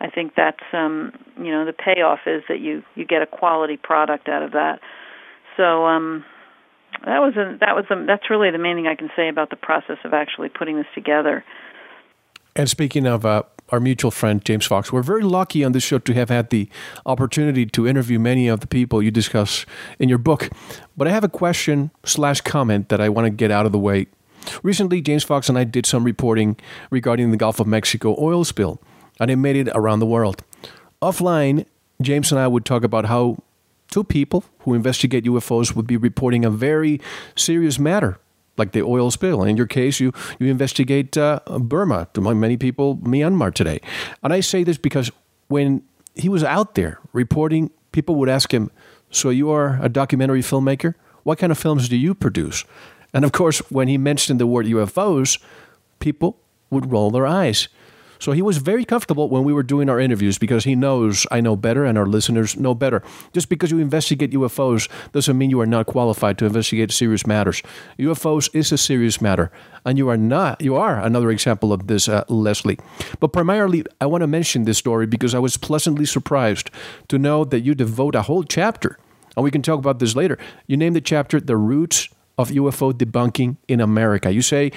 I 0.00 0.10
think 0.10 0.32
that's 0.36 0.64
um, 0.72 1.12
you 1.38 1.52
know 1.52 1.64
the 1.64 1.72
payoff 1.72 2.20
is 2.26 2.42
that 2.48 2.58
you 2.58 2.82
you 2.96 3.04
get 3.04 3.22
a 3.22 3.26
quality 3.26 3.76
product 3.76 4.28
out 4.28 4.42
of 4.42 4.50
that. 4.50 4.80
So 5.56 5.86
um, 5.86 6.24
that 7.04 7.20
was 7.20 7.36
a, 7.36 7.56
that 7.60 7.76
was 7.76 7.84
a, 7.90 8.04
that's 8.04 8.28
really 8.30 8.50
the 8.50 8.58
main 8.58 8.76
thing 8.76 8.88
I 8.88 8.96
can 8.96 9.10
say 9.14 9.28
about 9.28 9.50
the 9.50 9.56
process 9.56 9.98
of 10.04 10.12
actually 10.12 10.48
putting 10.48 10.76
this 10.76 10.86
together. 10.92 11.44
And 12.56 12.68
speaking 12.68 13.06
of 13.06 13.24
uh, 13.24 13.44
our 13.70 13.80
mutual 13.80 14.10
friend 14.10 14.44
James 14.44 14.66
Fox. 14.66 14.92
We're 14.92 15.02
very 15.02 15.22
lucky 15.22 15.64
on 15.64 15.72
this 15.72 15.82
show 15.82 15.98
to 15.98 16.14
have 16.14 16.28
had 16.28 16.50
the 16.50 16.68
opportunity 17.06 17.66
to 17.66 17.86
interview 17.86 18.18
many 18.18 18.48
of 18.48 18.60
the 18.60 18.66
people 18.66 19.02
you 19.02 19.10
discuss 19.10 19.66
in 19.98 20.08
your 20.08 20.18
book. 20.18 20.50
But 20.96 21.08
I 21.08 21.10
have 21.10 21.24
a 21.24 21.28
question 21.28 21.90
slash 22.04 22.40
comment 22.40 22.88
that 22.88 23.00
I 23.00 23.08
want 23.08 23.26
to 23.26 23.30
get 23.30 23.50
out 23.50 23.66
of 23.66 23.72
the 23.72 23.78
way. 23.78 24.06
Recently, 24.62 25.00
James 25.00 25.24
Fox 25.24 25.48
and 25.48 25.58
I 25.58 25.64
did 25.64 25.86
some 25.86 26.04
reporting 26.04 26.56
regarding 26.90 27.30
the 27.30 27.36
Gulf 27.36 27.60
of 27.60 27.66
Mexico 27.66 28.16
oil 28.18 28.44
spill, 28.44 28.80
and 29.18 29.30
it 29.30 29.36
made 29.36 29.56
it 29.56 29.68
around 29.74 30.00
the 30.00 30.06
world. 30.06 30.42
Offline, 31.02 31.66
James 32.00 32.32
and 32.32 32.40
I 32.40 32.46
would 32.46 32.64
talk 32.64 32.82
about 32.82 33.06
how 33.06 33.42
two 33.90 34.04
people 34.04 34.44
who 34.60 34.74
investigate 34.74 35.24
UFOs 35.24 35.74
would 35.74 35.86
be 35.86 35.96
reporting 35.96 36.44
a 36.44 36.50
very 36.50 37.00
serious 37.36 37.78
matter 37.78 38.18
like 38.60 38.70
the 38.72 38.82
oil 38.82 39.10
spill. 39.10 39.42
In 39.42 39.56
your 39.56 39.66
case, 39.66 39.98
you, 39.98 40.12
you 40.38 40.46
investigate 40.46 41.16
uh, 41.16 41.40
Burma, 41.58 42.06
among 42.14 42.38
many 42.38 42.56
people, 42.56 42.96
Myanmar 42.98 43.52
today. 43.52 43.80
And 44.22 44.32
I 44.32 44.40
say 44.40 44.62
this 44.62 44.78
because 44.78 45.10
when 45.48 45.82
he 46.14 46.28
was 46.28 46.44
out 46.44 46.76
there 46.76 47.00
reporting, 47.12 47.70
people 47.90 48.14
would 48.16 48.28
ask 48.28 48.52
him, 48.54 48.70
So 49.10 49.30
you 49.30 49.50
are 49.50 49.80
a 49.82 49.88
documentary 49.88 50.42
filmmaker? 50.42 50.94
What 51.24 51.38
kind 51.38 51.50
of 51.50 51.58
films 51.58 51.88
do 51.88 51.96
you 51.96 52.14
produce? 52.14 52.64
And 53.12 53.24
of 53.24 53.32
course, 53.32 53.58
when 53.70 53.88
he 53.88 53.98
mentioned 53.98 54.38
the 54.38 54.46
word 54.46 54.66
UFOs, 54.66 55.42
people 55.98 56.38
would 56.70 56.92
roll 56.92 57.10
their 57.10 57.26
eyes. 57.26 57.68
So 58.20 58.32
he 58.32 58.42
was 58.42 58.58
very 58.58 58.84
comfortable 58.84 59.30
when 59.30 59.44
we 59.44 59.52
were 59.52 59.62
doing 59.62 59.88
our 59.88 59.98
interviews 59.98 60.38
because 60.38 60.64
he 60.64 60.76
knows 60.76 61.26
I 61.30 61.40
know 61.40 61.56
better 61.56 61.86
and 61.86 61.96
our 61.96 62.06
listeners 62.06 62.56
know 62.56 62.74
better. 62.74 63.02
Just 63.32 63.48
because 63.48 63.70
you 63.70 63.78
investigate 63.78 64.32
UFOs 64.32 64.88
doesn't 65.12 65.38
mean 65.38 65.48
you 65.48 65.60
are 65.60 65.66
not 65.66 65.86
qualified 65.86 66.36
to 66.38 66.44
investigate 66.44 66.92
serious 66.92 67.26
matters. 67.26 67.62
UFOs 67.98 68.54
is 68.54 68.72
a 68.72 68.78
serious 68.78 69.22
matter, 69.22 69.50
and 69.86 69.96
you 69.96 70.08
are 70.10 70.18
not. 70.18 70.60
You 70.60 70.76
are 70.76 71.00
another 71.00 71.30
example 71.30 71.72
of 71.72 71.86
this, 71.86 72.08
uh, 72.08 72.24
Leslie. 72.28 72.78
But 73.20 73.32
primarily, 73.32 73.84
I 74.00 74.06
want 74.06 74.20
to 74.20 74.26
mention 74.26 74.64
this 74.64 74.78
story 74.78 75.06
because 75.06 75.34
I 75.34 75.38
was 75.38 75.56
pleasantly 75.56 76.04
surprised 76.04 76.70
to 77.08 77.18
know 77.18 77.44
that 77.44 77.60
you 77.60 77.74
devote 77.74 78.14
a 78.14 78.22
whole 78.22 78.44
chapter, 78.44 78.98
and 79.34 79.44
we 79.44 79.50
can 79.50 79.62
talk 79.62 79.78
about 79.78 79.98
this 79.98 80.14
later. 80.14 80.38
You 80.66 80.76
name 80.76 80.92
the 80.92 81.00
chapter 81.00 81.40
"The 81.40 81.56
Roots 81.56 82.08
of 82.36 82.50
UFO 82.50 82.92
Debunking 82.92 83.56
in 83.66 83.80
America." 83.80 84.30
You 84.30 84.42
say, 84.42 84.72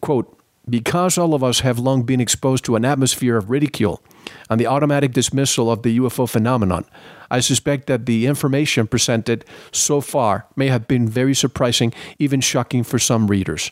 "quote." 0.00 0.30
Because 0.68 1.18
all 1.18 1.34
of 1.34 1.44
us 1.44 1.60
have 1.60 1.78
long 1.78 2.02
been 2.02 2.20
exposed 2.20 2.64
to 2.64 2.76
an 2.76 2.84
atmosphere 2.84 3.36
of 3.36 3.50
ridicule 3.50 4.02
and 4.48 4.60
the 4.60 4.66
automatic 4.66 5.12
dismissal 5.12 5.70
of 5.70 5.82
the 5.82 5.98
UFO 5.98 6.28
phenomenon, 6.28 6.84
I 7.30 7.40
suspect 7.40 7.86
that 7.86 8.06
the 8.06 8.26
information 8.26 8.86
presented 8.86 9.44
so 9.72 10.00
far 10.00 10.46
may 10.56 10.68
have 10.68 10.88
been 10.88 11.08
very 11.08 11.34
surprising, 11.34 11.92
even 12.18 12.40
shocking 12.40 12.84
for 12.84 12.98
some 12.98 13.26
readers. 13.26 13.70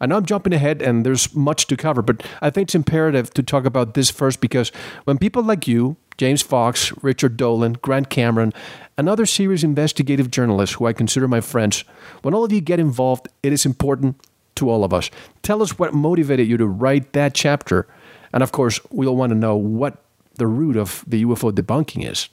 I 0.00 0.06
know 0.06 0.16
I'm 0.16 0.26
jumping 0.26 0.52
ahead 0.52 0.82
and 0.82 1.06
there's 1.06 1.34
much 1.34 1.66
to 1.68 1.76
cover, 1.76 2.02
but 2.02 2.22
I 2.42 2.50
think 2.50 2.66
it's 2.66 2.74
imperative 2.74 3.32
to 3.34 3.42
talk 3.42 3.64
about 3.64 3.94
this 3.94 4.10
first 4.10 4.40
because 4.40 4.70
when 5.04 5.16
people 5.16 5.42
like 5.42 5.66
you, 5.66 5.96
James 6.18 6.42
Fox, 6.42 6.92
Richard 7.02 7.36
Dolan, 7.36 7.74
Grant 7.74 8.10
Cameron, 8.10 8.52
and 8.98 9.08
other 9.08 9.26
serious 9.26 9.62
investigative 9.62 10.30
journalists 10.30 10.76
who 10.76 10.86
I 10.86 10.92
consider 10.92 11.28
my 11.28 11.40
friends, 11.40 11.84
when 12.22 12.34
all 12.34 12.44
of 12.44 12.52
you 12.52 12.60
get 12.60 12.80
involved, 12.80 13.28
it 13.42 13.52
is 13.52 13.64
important 13.64 14.16
to 14.56 14.70
all 14.70 14.84
of 14.84 14.92
us. 14.92 15.10
Tell 15.42 15.62
us 15.62 15.78
what 15.78 15.94
motivated 15.94 16.48
you 16.48 16.56
to 16.56 16.66
write 16.66 17.12
that 17.12 17.34
chapter. 17.34 17.86
And 18.32 18.42
of 18.42 18.52
course, 18.52 18.80
we'll 18.90 19.16
want 19.16 19.30
to 19.30 19.38
know 19.38 19.56
what 19.56 20.02
the 20.34 20.46
root 20.46 20.76
of 20.76 21.04
the 21.06 21.24
UFO 21.24 21.52
debunking 21.52 22.08
is. 22.10 22.28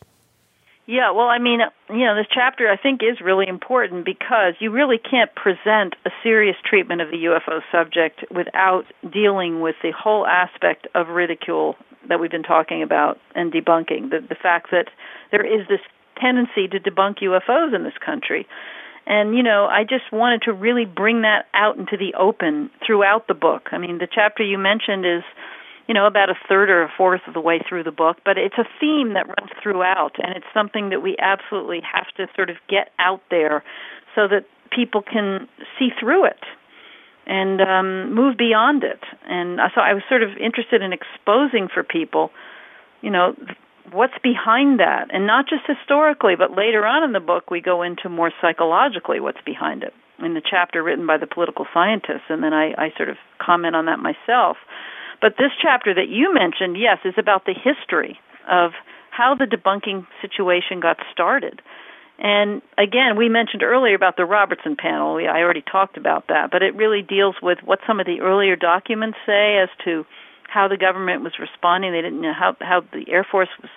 Yeah, 0.86 1.12
well, 1.12 1.28
I 1.28 1.40
mean, 1.40 1.62
you 1.90 2.06
know, 2.06 2.16
this 2.16 2.28
chapter 2.30 2.70
I 2.70 2.76
think 2.76 3.02
is 3.02 3.22
really 3.22 3.48
important 3.48 4.04
because 4.04 4.56
you 4.60 4.70
really 4.70 4.98
can't 4.98 5.34
present 5.34 5.96
a 6.06 6.10
serious 6.22 6.58
treatment 6.66 7.00
of 7.00 7.10
the 7.10 7.24
UFO 7.24 7.62
subject 7.72 8.26
without 8.30 8.84
dealing 9.10 9.62
with 9.62 9.76
the 9.82 9.92
whole 9.92 10.28
aspect 10.28 10.88
of 10.94 11.08
ridicule 11.08 11.78
that 12.10 12.20
we've 12.20 12.32
been 12.32 12.44
talking 12.44 12.84
about 12.84 13.18
and 13.34 13.54
debunking. 13.54 14.10
The, 14.10 14.20
the 14.28 14.36
fact 14.36 14.72
that 14.72 14.90
there 15.32 15.46
is 15.46 15.66
this 15.70 15.80
tendency 16.20 16.68
to 16.68 16.80
debunk 16.80 17.20
UFOs 17.20 17.74
in 17.74 17.84
this 17.84 17.98
country. 18.06 18.46
And, 19.06 19.36
you 19.36 19.44
know, 19.44 19.66
I 19.66 19.84
just 19.84 20.12
wanted 20.12 20.44
to 20.44 20.54
really 20.54 20.86
bring 20.86 21.24
that 21.24 21.46
out 21.54 21.78
into 21.78 21.98
the 21.98 22.14
open 22.18 22.70
throughout 22.86 23.28
the 23.28 23.34
book. 23.34 23.70
I 23.72 23.78
mean, 23.78 23.98
the 23.98 24.08
chapter 24.08 24.44
you 24.44 24.58
mentioned 24.58 25.06
is, 25.06 25.24
you 25.88 25.94
know, 25.94 26.08
about 26.08 26.30
a 26.30 26.36
third 26.48 26.70
or 26.70 26.84
a 26.84 26.92
fourth 26.96 27.22
of 27.28 27.34
the 27.34 27.42
way 27.42 27.60
through 27.68 27.84
the 27.84 27.92
book, 27.92 28.18
but 28.24 28.38
it's 28.38 28.58
a 28.58 28.64
theme 28.80 29.14
that 29.14 29.28
runs 29.28 29.52
throughout, 29.62 30.14
and 30.18 30.36
it's 30.36 30.46
something 30.54 30.90
that 30.90 31.02
we 31.02 31.18
absolutely 31.20 31.82
have 31.82 32.08
to 32.16 32.28
sort 32.36 32.50
of 32.50 32.56
get 32.70 32.92
out 33.00 33.22
there 33.30 33.64
so 34.16 34.28
that 34.30 34.46
people 34.72 35.02
can 35.02 35.50
see 35.78 35.90
through 36.00 36.26
it 36.26 36.40
and 37.26 37.62
um, 37.62 38.14
move 38.14 38.38
beyond 38.38 38.84
it. 38.84 39.02
And 39.28 39.60
so 39.76 39.82
I 39.82 39.94
was 39.94 40.04
sort 40.08 40.24
of 40.24 40.30
interested 40.38 40.82
in 40.82 40.94
exposing 40.94 41.68
for 41.74 41.84
people, 41.84 42.32
you 43.02 43.10
know, 43.10 43.36
what's 43.92 44.18
behind 44.24 44.80
that 44.80 45.08
and 45.12 45.28
not 45.28 45.46
just 45.48 45.64
historically 45.68 46.36
but 46.36 46.56
later 46.56 46.86
on 46.86 47.04
in 47.04 47.12
the 47.12 47.20
book 47.20 47.52
we 47.52 47.62
go 47.62 47.82
into 47.82 48.10
more 48.10 48.32
psychologically 48.42 49.20
what's 49.20 49.42
behind 49.46 49.84
it 49.84 49.94
in 50.20 50.34
the 50.34 50.42
chapter 50.42 50.84
written 50.84 51.08
by 51.08 51.18
the 51.18 51.28
political 51.28 51.66
scientists, 51.74 52.30
and 52.30 52.44
then 52.44 52.54
I, 52.54 52.74
I 52.78 52.94
sort 52.96 53.10
of 53.10 53.18
comment 53.40 53.76
on 53.76 53.86
that 53.86 54.00
myself. 54.00 54.58
But 55.22 55.36
this 55.38 55.52
chapter 55.62 55.94
that 55.94 56.10
you 56.10 56.34
mentioned, 56.34 56.78
yes, 56.78 57.00
is 57.06 57.16
about 57.18 57.46
the 57.46 57.54
history 57.54 58.20
of 58.50 58.72
how 59.12 59.36
the 59.36 59.46
debunking 59.46 60.06
situation 60.22 60.80
got 60.80 60.98
started. 61.12 61.62
And 62.20 62.62
again, 62.78 63.18
we 63.18 63.30
mentioned 63.30 63.64
earlier 63.64 63.96
about 63.96 64.18
the 64.18 64.26
Robertson 64.26 64.76
panel. 64.76 65.18
I 65.18 65.40
already 65.40 65.64
talked 65.64 65.98
about 65.98 66.28
that, 66.28 66.52
but 66.52 66.62
it 66.62 66.76
really 66.76 67.02
deals 67.02 67.36
with 67.42 67.60
what 67.64 67.80
some 67.88 68.00
of 68.00 68.06
the 68.06 68.22
earlier 68.22 68.56
documents 68.56 69.18
say 69.26 69.58
as 69.58 69.70
to 69.86 70.06
how 70.54 70.68
the 70.68 70.78
government 70.78 71.24
was 71.24 71.34
responding. 71.40 71.92
They 71.92 72.02
didn't 72.02 72.22
know 72.22 72.34
how 72.34 72.56
how 72.62 72.82
the 72.82 73.06
Air 73.10 73.26
Force 73.30 73.50
was 73.62 73.72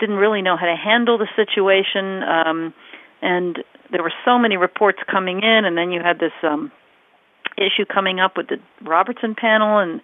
didn't 0.00 0.16
really 0.16 0.42
know 0.42 0.56
how 0.56 0.66
to 0.66 0.76
handle 0.76 1.18
the 1.18 1.28
situation, 1.36 2.22
um, 2.24 2.74
and 3.22 3.62
there 3.92 4.02
were 4.02 4.12
so 4.24 4.38
many 4.38 4.56
reports 4.56 4.98
coming 5.10 5.40
in, 5.42 5.64
and 5.64 5.76
then 5.76 5.92
you 5.92 6.00
had 6.00 6.18
this 6.18 6.32
um, 6.42 6.72
issue 7.58 7.84
coming 7.84 8.18
up 8.18 8.36
with 8.36 8.48
the 8.48 8.58
Robertson 8.82 9.34
panel 9.34 9.78
and 9.78 10.00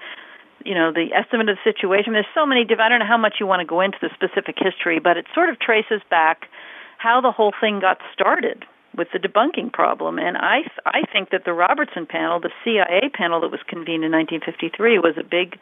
you 0.65 0.75
know 0.75 0.93
the 0.93 1.13
estimate 1.13 1.49
of 1.49 1.57
the 1.57 1.73
situation. 1.73 2.13
There's 2.13 2.31
so 2.35 2.47
many. 2.47 2.63
I 2.63 2.89
don't 2.89 3.01
know 3.01 3.07
how 3.09 3.19
much 3.19 3.37
you 3.41 3.47
want 3.47 3.61
to 3.61 3.67
go 3.67 3.81
into 3.81 3.99
the 4.01 4.11
specific 4.15 4.57
history, 4.59 5.01
but 5.01 5.17
it 5.17 5.27
sort 5.35 5.49
of 5.49 5.59
traces 5.59 6.03
back 6.09 6.47
how 6.99 7.21
the 7.21 7.33
whole 7.33 7.53
thing 7.59 7.81
got 7.81 7.99
started 8.13 8.65
with 8.97 9.09
the 9.13 9.19
debunking 9.19 9.73
problem. 9.73 10.19
And 10.19 10.37
I 10.37 10.63
I 10.85 11.03
think 11.13 11.31
that 11.31 11.45
the 11.45 11.53
Robertson 11.53 12.07
panel, 12.07 12.39
the 12.39 12.55
CIA 12.65 13.11
panel 13.13 13.41
that 13.41 13.51
was 13.51 13.61
convened 13.67 14.05
in 14.05 14.13
1953, 14.13 14.99
was 14.99 15.17
a 15.19 15.25
big 15.25 15.59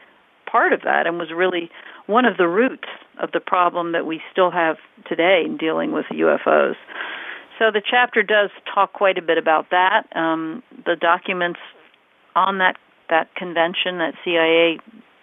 part 0.54 0.72
of 0.72 0.82
that 0.82 1.08
and 1.08 1.18
was 1.18 1.32
really 1.34 1.68
one 2.06 2.24
of 2.24 2.36
the 2.36 2.46
roots 2.46 2.86
of 3.20 3.32
the 3.32 3.40
problem 3.40 3.90
that 3.90 4.06
we 4.06 4.20
still 4.30 4.52
have 4.52 4.76
today 5.08 5.42
in 5.44 5.56
dealing 5.56 5.90
with 5.90 6.04
UFOs. 6.12 6.76
So 7.58 7.72
the 7.72 7.82
chapter 7.84 8.22
does 8.22 8.50
talk 8.72 8.92
quite 8.92 9.18
a 9.18 9.22
bit 9.22 9.36
about 9.36 9.70
that. 9.70 10.06
Um, 10.14 10.62
the 10.86 10.94
documents 10.94 11.58
on 12.36 12.58
that 12.58 12.76
that 13.10 13.34
convention, 13.34 13.98
that 13.98 14.14
CIA 14.24 14.78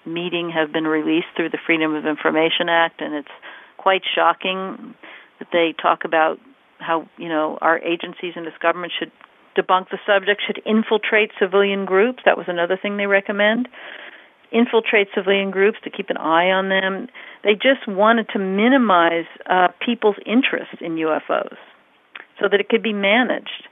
meeting, 0.05 0.51
have 0.51 0.73
been 0.73 0.84
released 0.84 1.27
through 1.36 1.49
the 1.49 1.57
Freedom 1.65 1.95
of 1.95 2.05
Information 2.05 2.67
Act, 2.69 3.01
and 3.01 3.15
it's 3.15 3.36
quite 3.77 4.01
shocking 4.13 4.93
that 5.39 5.47
they 5.53 5.73
talk 5.82 6.03
about 6.03 6.39
how 6.79 7.07
you 7.17 7.29
know 7.29 7.57
our 7.61 7.79
agencies 7.79 8.34
and 8.36 8.45
this 8.45 8.59
government 8.61 8.91
should 8.99 9.11
debunk 9.57 9.89
the 9.91 9.99
subject, 10.05 10.41
should 10.45 10.61
infiltrate 10.65 11.32
civilian 11.39 11.86
groups. 11.86 12.19
That 12.25 12.38
was 12.38 12.47
another 12.49 12.77
thing 12.82 12.97
they 12.97 13.07
recommend. 13.07 13.69
Infiltrate 14.52 15.08
civilian 15.16 15.52
groups 15.52 15.78
to 15.84 15.89
keep 15.89 16.10
an 16.10 16.18
eye 16.18 16.52
on 16.52 16.70
them. 16.70 17.08
They 17.43 17.54
just 17.54 17.88
wanted 17.88 18.28
to 18.30 18.39
minimize 18.39 19.26
uh, 19.49 19.70
people's 19.84 20.18
interest 20.26 20.82
in 20.82 20.95
UFOs 20.95 21.58
so 22.39 22.47
that 22.49 22.60
it 22.60 22.70
could 22.70 22.84
be 22.84 22.93
managed. 22.93 23.68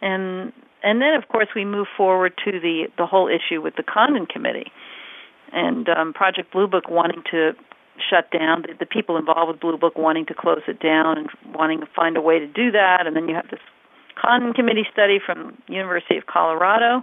And 0.00 0.52
and 0.82 1.02
then 1.02 1.14
of 1.14 1.28
course 1.28 1.48
we 1.54 1.64
move 1.64 1.88
forward 1.96 2.32
to 2.44 2.52
the 2.52 2.86
the 2.96 3.06
whole 3.06 3.28
issue 3.28 3.60
with 3.60 3.76
the 3.76 3.82
Condon 3.82 4.26
Committee 4.26 4.70
and 5.52 5.88
um, 5.88 6.12
Project 6.12 6.52
Blue 6.52 6.66
Book 6.66 6.88
wanting 6.88 7.22
to 7.30 7.52
shut 8.08 8.30
down. 8.30 8.62
The, 8.62 8.74
the 8.80 8.86
people 8.86 9.16
involved 9.16 9.50
with 9.50 9.60
Blue 9.60 9.76
Book 9.76 9.96
wanting 9.96 10.26
to 10.26 10.34
close 10.34 10.62
it 10.68 10.80
down 10.80 11.18
and 11.18 11.28
wanting 11.54 11.80
to 11.80 11.86
find 11.94 12.16
a 12.16 12.20
way 12.20 12.38
to 12.38 12.46
do 12.46 12.70
that. 12.70 13.06
And 13.06 13.16
then 13.16 13.28
you 13.28 13.34
have 13.34 13.50
this 13.50 13.60
Condon 14.20 14.52
Committee 14.52 14.86
study 14.92 15.18
from 15.24 15.56
University 15.68 16.16
of 16.16 16.26
Colorado, 16.26 17.02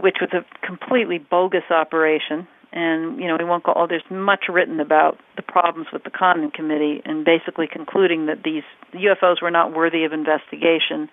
which 0.00 0.16
was 0.20 0.30
a 0.32 0.44
completely 0.66 1.18
bogus 1.18 1.70
operation. 1.70 2.46
And 2.72 3.20
you 3.20 3.28
know 3.28 3.36
we 3.38 3.44
won't 3.44 3.62
go. 3.62 3.72
Oh, 3.76 3.86
there's 3.86 4.02
much 4.10 4.46
written 4.48 4.80
about 4.80 5.18
the 5.36 5.42
problems 5.42 5.88
with 5.92 6.02
the 6.02 6.10
Condon 6.10 6.50
Committee, 6.50 7.02
and 7.04 7.24
basically 7.24 7.68
concluding 7.70 8.26
that 8.26 8.42
these 8.42 8.64
UFOs 8.92 9.40
were 9.40 9.50
not 9.52 9.72
worthy 9.72 10.02
of 10.04 10.12
investigation. 10.12 11.08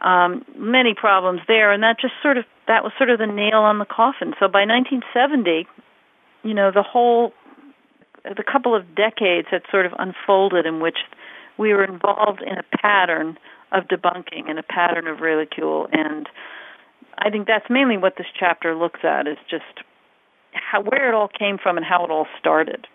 Um, 0.00 0.42
many 0.56 0.94
problems 0.94 1.42
there, 1.46 1.70
and 1.70 1.82
that 1.82 2.00
just 2.00 2.14
sort 2.22 2.38
of 2.38 2.44
that 2.66 2.82
was 2.82 2.92
sort 2.96 3.10
of 3.10 3.18
the 3.18 3.26
nail 3.26 3.58
on 3.58 3.78
the 3.78 3.84
coffin. 3.84 4.32
So 4.40 4.48
by 4.48 4.64
1970, 4.64 5.68
you 6.44 6.54
know, 6.54 6.70
the 6.72 6.82
whole 6.82 7.34
the 8.24 8.44
couple 8.44 8.74
of 8.74 8.94
decades 8.94 9.48
had 9.50 9.62
sort 9.70 9.86
of 9.86 9.92
unfolded 9.98 10.66
in 10.66 10.80
which 10.80 10.98
we 11.58 11.72
were 11.74 11.84
involved 11.84 12.42
in 12.42 12.56
a 12.58 12.64
pattern 12.78 13.38
of 13.72 13.84
debunking 13.84 14.48
and 14.48 14.58
a 14.58 14.62
pattern 14.62 15.06
of 15.06 15.20
ridicule 15.20 15.88
and 15.92 16.28
I 17.20 17.30
think 17.30 17.46
that's 17.46 17.68
mainly 17.68 17.96
what 17.96 18.14
this 18.16 18.26
chapter 18.38 18.74
looks 18.74 19.00
at 19.02 19.26
is 19.26 19.38
just 19.48 19.64
how 20.52 20.82
where 20.82 21.08
it 21.08 21.14
all 21.14 21.28
came 21.28 21.58
from 21.62 21.76
and 21.76 21.86
how 21.86 22.04
it 22.04 22.10
all 22.10 22.26
started 22.38 22.86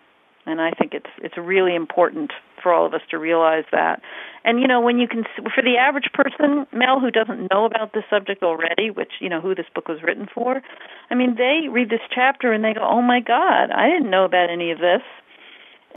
and 0.46 0.62
I 0.62 0.72
think 0.72 0.94
it's 0.94 1.10
it's 1.18 1.38
really 1.38 1.76
important 1.76 2.32
for 2.62 2.74
all 2.74 2.86
of 2.86 2.94
us 2.94 3.02
to 3.12 3.18
realize 3.18 3.66
that. 3.72 4.02
And 4.44 4.60
you 4.60 4.68
know, 4.68 4.80
when 4.80 4.98
you 4.98 5.08
can 5.08 5.24
for 5.36 5.64
the 5.64 5.78
average 5.78 6.10
person, 6.14 6.68
Mel, 6.72 7.00
who 7.00 7.12
doesn't 7.12 7.50
know 7.52 7.66
about 7.66 7.94
this 7.94 8.04
subject 8.10 8.44
already, 8.44 8.92
which 8.92 9.14
you 9.20 9.30
know 9.30 9.42
who 9.42 9.56
this 9.56 9.66
book 9.74 9.88
was 9.88 10.04
written 10.04 10.28
for, 10.34 10.62
I 11.10 11.16
mean, 11.16 11.36
they 11.36 11.68
read 11.70 11.90
this 11.90 12.06
chapter 12.14 12.54
and 12.54 12.64
they 12.64 12.74
go, 12.74 12.82
"Oh 12.82 13.02
my 13.02 13.20
God, 13.20 13.72
I 13.72 13.90
didn't 13.90 14.10
know 14.10 14.26
about 14.26 14.50
any 14.50 14.72
of 14.72 14.80
this." 14.80 15.02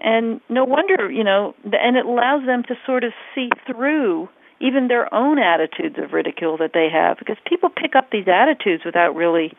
And 0.03 0.41
no 0.49 0.65
wonder, 0.65 1.11
you 1.11 1.25
know, 1.25 1.55
and 1.65 1.97
it 1.97 2.07
allows 2.07 2.47
them 2.47 2.63
to 2.69 2.75
sort 2.87 3.05
of 3.05 3.13
see 3.35 3.51
through 3.67 4.29
even 4.61 4.89
their 4.89 5.13
own 5.15 5.39
attitudes 5.39 5.97
of 5.99 6.13
ridicule 6.13 6.57
that 6.59 6.73
they 6.75 6.89
have 6.93 7.19
because 7.19 7.37
people 7.47 7.71
pick 7.71 7.95
up 7.95 8.11
these 8.11 8.27
attitudes 8.27 8.85
without 8.85 9.15
really 9.15 9.53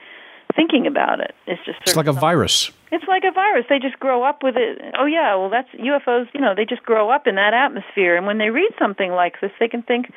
thinking 0.56 0.88
about 0.88 1.20
it. 1.20 1.36
It's 1.48 1.64
just 1.66 1.80
it's 1.82 1.96
like 1.96 2.08
a 2.08 2.14
virus. 2.14 2.72
It's 2.92 3.06
like 3.08 3.24
a 3.24 3.32
virus. 3.32 3.66
They 3.70 3.80
just 3.80 4.00
grow 4.00 4.24
up 4.24 4.44
with 4.44 4.56
it. 4.58 4.82
Oh 4.98 5.06
yeah, 5.06 5.36
well 5.36 5.50
that's 5.50 5.70
UFOs. 5.76 6.28
You 6.34 6.42
know, 6.42 6.54
they 6.56 6.66
just 6.66 6.84
grow 6.84 7.10
up 7.10 7.28
in 7.28 7.36
that 7.36 7.54
atmosphere, 7.54 8.16
and 8.18 8.26
when 8.26 8.38
they 8.40 8.50
read 8.50 8.72
something 8.80 9.12
like 9.12 9.40
this, 9.42 9.52
they 9.60 9.68
can 9.68 9.84
think, 9.84 10.12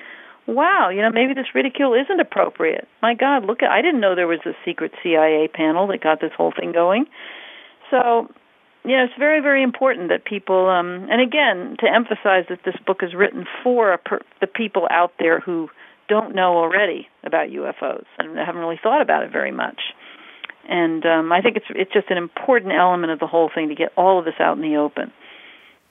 "Wow, 0.47 0.89
you 0.89 1.03
know, 1.03 1.11
maybe 1.11 1.35
this 1.35 1.55
ridicule 1.55 1.95
isn't 1.95 2.21
appropriate." 2.21 2.89
My 3.03 3.15
God, 3.15 3.45
look 3.45 3.63
at! 3.63 3.71
I 3.71 3.83
didn't 3.83 4.01
know 4.01 4.15
there 4.15 4.27
was 4.27 4.41
a 4.47 4.55
secret 4.65 4.93
CIA 5.03 5.49
panel 5.49 5.87
that 5.89 6.01
got 6.01 6.21
this 6.21 6.33
whole 6.37 6.53
thing 6.53 6.73
going. 6.73 7.07
So, 7.91 8.31
know, 8.85 9.05
it's 9.05 9.15
very, 9.19 9.41
very 9.41 9.63
important 9.63 10.09
that 10.09 10.25
people. 10.25 10.69
Um, 10.69 11.09
and 11.11 11.21
again, 11.21 11.77
to 11.81 11.87
emphasize 11.87 12.47
that 12.49 12.61
this 12.65 12.77
book 12.87 13.03
is 13.03 13.15
written 13.15 13.47
for 13.63 13.97
per, 14.05 14.21
the 14.41 14.47
people 14.47 14.89
out 14.91 15.13
there 15.19 15.41
who 15.41 15.71
don't 16.09 16.35
know 16.35 16.57
already 16.57 17.09
about 17.23 17.49
UFOs 17.49 18.05
and 18.19 18.37
haven't 18.37 18.61
really 18.61 18.81
thought 18.83 19.01
about 19.01 19.23
it 19.23 19.31
very 19.31 19.53
much 19.53 19.79
and 20.69 21.05
um, 21.05 21.33
I 21.33 21.41
think 21.41 21.57
it's 21.57 21.67
it's 21.71 21.93
just 21.93 22.11
an 22.11 22.19
important 22.19 22.73
element 22.73 23.13
of 23.13 23.19
the 23.19 23.27
whole 23.27 23.51
thing 23.53 23.69
to 23.69 23.75
get 23.75 23.93
all 23.97 24.19
of 24.19 24.25
this 24.25 24.35
out 24.39 24.57
in 24.57 24.63
the 24.63 24.77
open. 24.77 25.13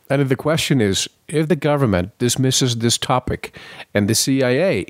And 0.10 0.28
the 0.28 0.36
question 0.36 0.82
is, 0.82 1.10
if 1.28 1.48
the 1.48 1.56
government 1.56 2.18
dismisses 2.18 2.78
this 2.78 2.98
topic, 2.98 3.58
and 3.94 4.10
the 4.10 4.16
CIA 4.16 4.88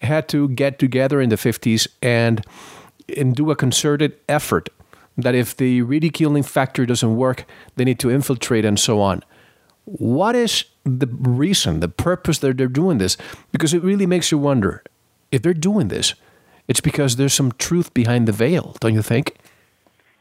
had 0.00 0.28
to 0.28 0.48
get 0.48 0.78
together 0.78 1.20
in 1.20 1.28
the 1.28 1.36
fifties 1.36 1.88
and 2.02 2.44
and 3.16 3.34
do 3.34 3.50
a 3.50 3.56
concerted 3.56 4.16
effort 4.28 4.68
that 5.16 5.34
if 5.34 5.56
the 5.56 5.82
ridiculing 5.82 6.42
factor 6.42 6.86
doesn't 6.86 7.16
work, 7.16 7.44
they 7.76 7.84
need 7.84 7.98
to 8.00 8.10
infiltrate 8.10 8.64
and 8.64 8.78
so 8.78 9.00
on. 9.00 9.22
What 9.84 10.34
is 10.34 10.64
the 10.84 11.06
reason, 11.06 11.80
the 11.80 11.88
purpose 11.88 12.38
that 12.38 12.56
they're 12.56 12.68
doing 12.68 12.98
this? 12.98 13.16
Because 13.50 13.74
it 13.74 13.82
really 13.82 14.06
makes 14.06 14.30
you 14.30 14.38
wonder 14.38 14.82
if 15.30 15.42
they're 15.42 15.54
doing 15.54 15.88
this 15.88 16.14
it's 16.68 16.80
because 16.80 17.16
there's 17.16 17.34
some 17.34 17.52
truth 17.58 17.92
behind 17.92 18.28
the 18.28 18.32
veil, 18.32 18.76
don't 18.80 18.94
you 18.94 19.02
think? 19.02 19.36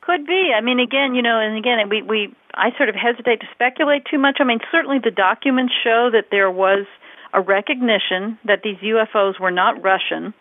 Could 0.02 0.26
be. 0.26 0.52
I 0.56 0.62
mean, 0.62 0.80
again, 0.80 1.14
you 1.16 1.22
know, 1.22 1.40
and 1.40 1.58
again, 1.58 1.78
we 1.90 2.02
we 2.02 2.36
I 2.54 2.76
sort 2.76 2.90
of 2.90 2.96
hesitate 2.96 3.40
to 3.42 3.48
speculate 3.54 4.06
too 4.10 4.18
much. 4.18 4.38
I 4.40 4.44
mean, 4.44 4.60
certainly 4.72 5.00
the 5.00 5.12
documents 5.12 5.74
show 5.84 6.10
that 6.12 6.26
there 6.32 6.52
was 6.52 6.86
a 7.34 7.40
recognition 7.40 8.38
that 8.46 8.62
these 8.64 8.78
UFOs 8.78 9.40
were 9.40 9.52
not 9.52 9.82
Russian. 9.82 10.34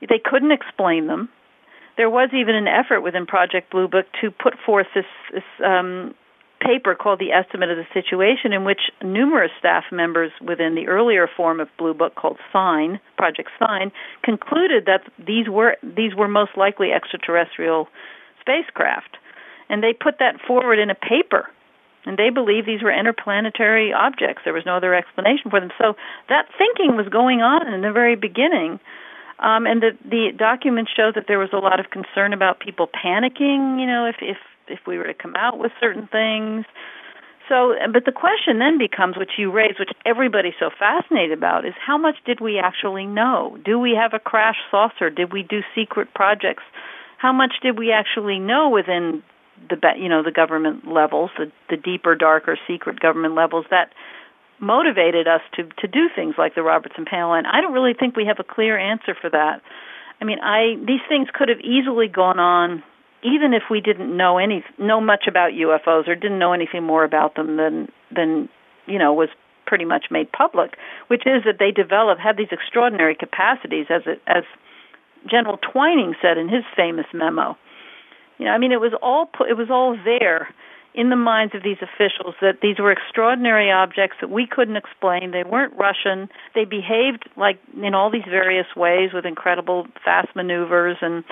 They 0.00 0.20
couldn't 0.22 0.52
explain 0.52 1.06
them. 1.06 1.28
There 1.96 2.10
was 2.10 2.30
even 2.32 2.54
an 2.54 2.68
effort 2.68 3.00
within 3.00 3.26
Project 3.26 3.70
Blue 3.70 3.88
Book 3.88 4.06
to 4.20 4.30
put 4.30 4.54
forth 4.64 4.86
this, 4.94 5.06
this 5.32 5.44
um, 5.64 6.14
paper 6.60 6.94
called 6.94 7.18
The 7.18 7.32
Estimate 7.32 7.70
of 7.70 7.76
the 7.76 7.86
Situation, 7.94 8.52
in 8.52 8.64
which 8.64 8.90
numerous 9.02 9.50
staff 9.58 9.84
members 9.90 10.32
within 10.40 10.74
the 10.74 10.88
earlier 10.88 11.28
form 11.36 11.60
of 11.60 11.68
Blue 11.78 11.94
Book 11.94 12.14
called 12.14 12.38
SIGN, 12.52 13.00
Project 13.16 13.50
SIGN, 13.60 13.92
concluded 14.22 14.86
that 14.86 15.02
these 15.18 15.48
were 15.48 15.76
these 15.82 16.14
were 16.14 16.28
most 16.28 16.52
likely 16.56 16.92
extraterrestrial 16.92 17.88
spacecraft. 18.40 19.16
And 19.68 19.82
they 19.82 19.92
put 19.92 20.18
that 20.20 20.40
forward 20.46 20.78
in 20.78 20.90
a 20.90 20.94
paper. 20.94 21.48
And 22.04 22.16
they 22.16 22.30
believed 22.30 22.68
these 22.68 22.82
were 22.82 22.92
interplanetary 22.92 23.92
objects. 23.92 24.42
There 24.44 24.54
was 24.54 24.64
no 24.64 24.76
other 24.76 24.94
explanation 24.94 25.50
for 25.50 25.58
them. 25.58 25.70
So 25.76 25.94
that 26.28 26.46
thinking 26.56 26.96
was 26.96 27.08
going 27.08 27.42
on 27.42 27.72
in 27.72 27.82
the 27.82 27.90
very 27.90 28.14
beginning. 28.14 28.78
Um, 29.38 29.66
and 29.66 29.82
the, 29.82 29.90
the 30.04 30.32
documents 30.36 30.90
show 30.96 31.12
that 31.14 31.24
there 31.28 31.38
was 31.38 31.50
a 31.52 31.58
lot 31.58 31.78
of 31.78 31.90
concern 31.90 32.32
about 32.32 32.60
people 32.60 32.88
panicking, 32.88 33.78
you 33.80 33.86
know, 33.86 34.06
if, 34.06 34.16
if 34.20 34.38
if 34.68 34.80
we 34.86 34.98
were 34.98 35.04
to 35.04 35.14
come 35.14 35.36
out 35.36 35.58
with 35.58 35.70
certain 35.78 36.08
things. 36.10 36.64
So, 37.48 37.74
but 37.92 38.04
the 38.04 38.12
question 38.12 38.58
then 38.58 38.78
becomes, 38.78 39.16
which 39.16 39.38
you 39.38 39.52
raise, 39.52 39.78
which 39.78 39.90
everybody's 40.04 40.58
so 40.58 40.70
fascinated 40.76 41.38
about, 41.38 41.64
is 41.64 41.74
how 41.78 41.96
much 41.96 42.16
did 42.24 42.40
we 42.40 42.58
actually 42.58 43.06
know? 43.06 43.56
Do 43.64 43.78
we 43.78 43.92
have 43.92 44.14
a 44.14 44.18
crash 44.18 44.56
saucer? 44.70 45.10
Did 45.10 45.32
we 45.32 45.44
do 45.44 45.60
secret 45.74 46.12
projects? 46.14 46.64
How 47.18 47.32
much 47.32 47.52
did 47.62 47.78
we 47.78 47.92
actually 47.92 48.40
know 48.40 48.68
within 48.68 49.22
the 49.70 49.76
you 49.96 50.08
know 50.08 50.22
the 50.22 50.32
government 50.32 50.88
levels, 50.88 51.30
the 51.38 51.50
the 51.70 51.76
deeper, 51.76 52.14
darker, 52.14 52.58
secret 52.66 53.00
government 53.00 53.34
levels 53.34 53.66
that 53.70 53.92
motivated 54.60 55.28
us 55.28 55.42
to 55.54 55.64
to 55.78 55.88
do 55.88 56.08
things 56.14 56.34
like 56.38 56.54
the 56.54 56.62
Robertson 56.62 57.04
panel 57.04 57.34
and 57.34 57.46
I 57.46 57.60
don't 57.60 57.72
really 57.72 57.94
think 57.94 58.16
we 58.16 58.26
have 58.26 58.38
a 58.38 58.44
clear 58.44 58.78
answer 58.78 59.14
for 59.20 59.30
that. 59.30 59.60
I 60.20 60.24
mean, 60.24 60.38
I 60.40 60.76
these 60.86 61.04
things 61.08 61.28
could 61.32 61.48
have 61.48 61.60
easily 61.60 62.08
gone 62.08 62.38
on 62.38 62.82
even 63.22 63.54
if 63.54 63.64
we 63.70 63.80
didn't 63.80 64.16
know 64.16 64.38
any 64.38 64.64
know 64.78 65.00
much 65.00 65.24
about 65.28 65.52
UFOs 65.52 66.08
or 66.08 66.14
didn't 66.14 66.38
know 66.38 66.52
anything 66.52 66.82
more 66.82 67.04
about 67.04 67.34
them 67.34 67.56
than 67.56 67.88
than 68.14 68.48
you 68.86 68.98
know 68.98 69.12
was 69.12 69.28
pretty 69.66 69.84
much 69.84 70.06
made 70.10 70.30
public, 70.30 70.76
which 71.08 71.26
is 71.26 71.42
that 71.44 71.58
they 71.58 71.72
develop 71.72 72.18
have 72.18 72.36
these 72.36 72.52
extraordinary 72.52 73.14
capacities 73.14 73.86
as 73.90 74.02
it, 74.06 74.22
as 74.26 74.44
General 75.28 75.58
Twining 75.58 76.14
said 76.22 76.38
in 76.38 76.48
his 76.48 76.62
famous 76.76 77.06
memo. 77.12 77.56
You 78.38 78.46
know, 78.46 78.52
I 78.52 78.58
mean, 78.58 78.72
it 78.72 78.80
was 78.80 78.92
all 79.02 79.28
it 79.48 79.56
was 79.56 79.70
all 79.70 79.98
there 80.04 80.48
in 80.96 81.10
the 81.10 81.16
minds 81.16 81.54
of 81.54 81.62
these 81.62 81.76
officials 81.82 82.34
that 82.40 82.60
these 82.62 82.78
were 82.78 82.90
extraordinary 82.90 83.70
objects 83.70 84.16
that 84.22 84.30
we 84.30 84.46
couldn't 84.46 84.76
explain. 84.76 85.30
They 85.30 85.44
weren't 85.44 85.74
Russian. 85.76 86.30
They 86.54 86.64
behaved 86.64 87.28
like 87.36 87.60
in 87.80 87.94
all 87.94 88.10
these 88.10 88.24
various 88.28 88.66
ways 88.74 89.10
with 89.12 89.26
incredible 89.26 89.86
fast 90.02 90.34
maneuvers 90.34 90.96
and 91.02 91.22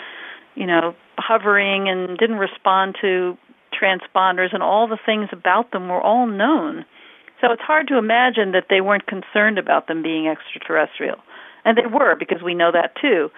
you 0.55 0.67
know 0.67 0.95
hovering 1.17 1.89
and 1.89 2.19
didn't 2.19 2.37
respond 2.37 2.97
to 3.01 3.39
transponders 3.73 4.53
and 4.53 4.62
all 4.62 4.87
the 4.87 4.99
things 5.05 5.31
about 5.33 5.73
them 5.73 5.89
were 5.89 6.01
all 6.01 6.27
known. 6.27 6.85
So 7.41 7.51
it's 7.51 7.62
hard 7.62 7.89
to 7.89 7.99
imagine 7.99 8.53
that 8.53 8.67
they 8.69 8.81
weren't 8.81 9.07
concerned 9.07 9.59
about 9.59 9.89
them 9.89 10.03
being 10.03 10.29
extraterrestrial. 10.29 11.17
And 11.65 11.77
they 11.77 11.87
were 11.87 12.15
because 12.17 12.43
we 12.43 12.55
know 12.55 12.71
that 12.71 12.93
too. 13.01 13.31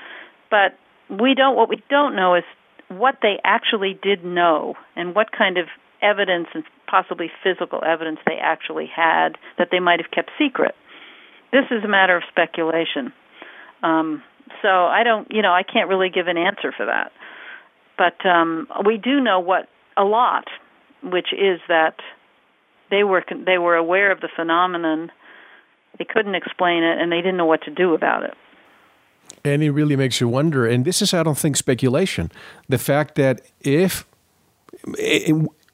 But 0.51 0.77
we 1.09 1.35
don't 1.35 1.55
what 1.55 1.69
we 1.69 1.83
don't 1.89 2.17
know 2.17 2.35
is 2.35 2.45
what 2.89 3.19
they 3.23 3.39
actually 3.45 3.99
did 4.03 4.25
know 4.25 4.75
and 4.97 5.15
what 5.15 5.31
kind 5.31 5.57
of 5.57 5.67
evidence 6.03 6.49
and 6.55 6.65
possibly 6.87 7.31
physical 7.43 7.83
evidence 7.85 8.19
they 8.27 8.39
actually 8.41 8.87
had 8.87 9.39
that 9.59 9.69
they 9.71 9.81
might 9.81 10.01
have 10.01 10.11
kept 10.11 10.31
secret. 10.39 10.75
This 11.53 11.65
is 11.71 11.85
a 11.85 11.89
matter 11.89 12.17
of 12.17 12.23
speculation. 12.31 13.13
Um, 13.83 14.23
so 14.63 14.69
I 14.69 15.03
don't, 15.05 15.31
you 15.31 15.43
know, 15.43 15.53
I 15.53 15.63
can't 15.63 15.89
really 15.89 16.11
give 16.11 16.29
an 16.29 16.37
answer 16.37 16.73
for 16.77 16.87
that. 16.87 17.13
But 17.99 18.27
um, 18.29 18.69
we 18.85 18.99
do 18.99 19.21
know 19.21 19.41
what 19.41 19.69
a 19.97 20.05
lot, 20.05 20.49
which 21.03 21.33
is 21.33 21.61
that 21.69 21.97
they 22.91 23.05
were 23.05 23.25
they 23.45 23.59
were 23.59 23.75
aware 23.75 24.13
of 24.13 24.21
the 24.21 24.29
phenomenon, 24.35 25.11
they 25.99 26.05
couldn't 26.05 26.35
explain 26.35 26.83
it, 26.83 27.01
and 27.01 27.11
they 27.11 27.17
didn't 27.17 27.37
know 27.37 27.47
what 27.47 27.63
to 27.63 27.71
do 27.71 27.95
about 27.95 28.23
it. 28.23 28.35
And 29.45 29.63
it 29.63 29.71
really 29.71 29.97
makes 29.97 30.21
you 30.21 30.29
wonder. 30.29 30.67
And 30.67 30.85
this 30.85 31.01
is, 31.01 31.15
I 31.15 31.23
don't 31.23 31.39
think, 31.39 31.57
speculation. 31.57 32.31
The 32.69 32.79
fact 32.79 33.15
that 33.15 33.43
if 33.61 34.05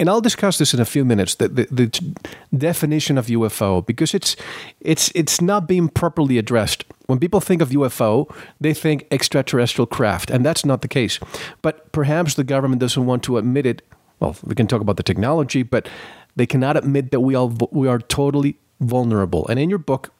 and 0.02 0.10
I'll 0.10 0.20
discuss 0.20 0.58
this 0.58 0.74
in 0.74 0.80
a 0.80 0.84
few 0.84 1.04
minutes. 1.04 1.36
The, 1.36 1.46
the, 1.46 1.66
the, 1.70 2.14
definition 2.58 3.16
of 3.18 3.28
UFO 3.28 3.86
because 3.86 4.14
it's 4.14 4.34
it's 4.80 5.12
it's 5.14 5.40
not 5.40 5.68
being 5.68 5.88
properly 5.88 6.38
addressed. 6.38 6.84
When 7.06 7.20
people 7.20 7.40
think 7.40 7.62
of 7.62 7.68
UFO, 7.70 8.28
they 8.60 8.74
think 8.74 9.06
extraterrestrial 9.12 9.86
craft, 9.86 10.28
and 10.28 10.44
that's 10.44 10.64
not 10.64 10.82
the 10.82 10.88
case. 10.88 11.20
But 11.62 11.92
perhaps 11.92 12.34
the 12.34 12.42
government 12.42 12.80
doesn't 12.80 13.06
want 13.06 13.22
to 13.22 13.38
admit 13.38 13.64
it. 13.64 13.82
Well, 14.18 14.34
we 14.42 14.56
can 14.56 14.66
talk 14.66 14.80
about 14.80 14.96
the 14.96 15.04
technology, 15.04 15.62
but 15.62 15.88
they 16.34 16.46
cannot 16.46 16.76
admit 16.76 17.12
that 17.12 17.20
we 17.20 17.36
all 17.36 17.56
we 17.70 17.86
are 17.86 18.00
totally 18.00 18.56
vulnerable. 18.80 19.46
And 19.46 19.60
in 19.60 19.70
your 19.70 19.78
book, 19.78 20.10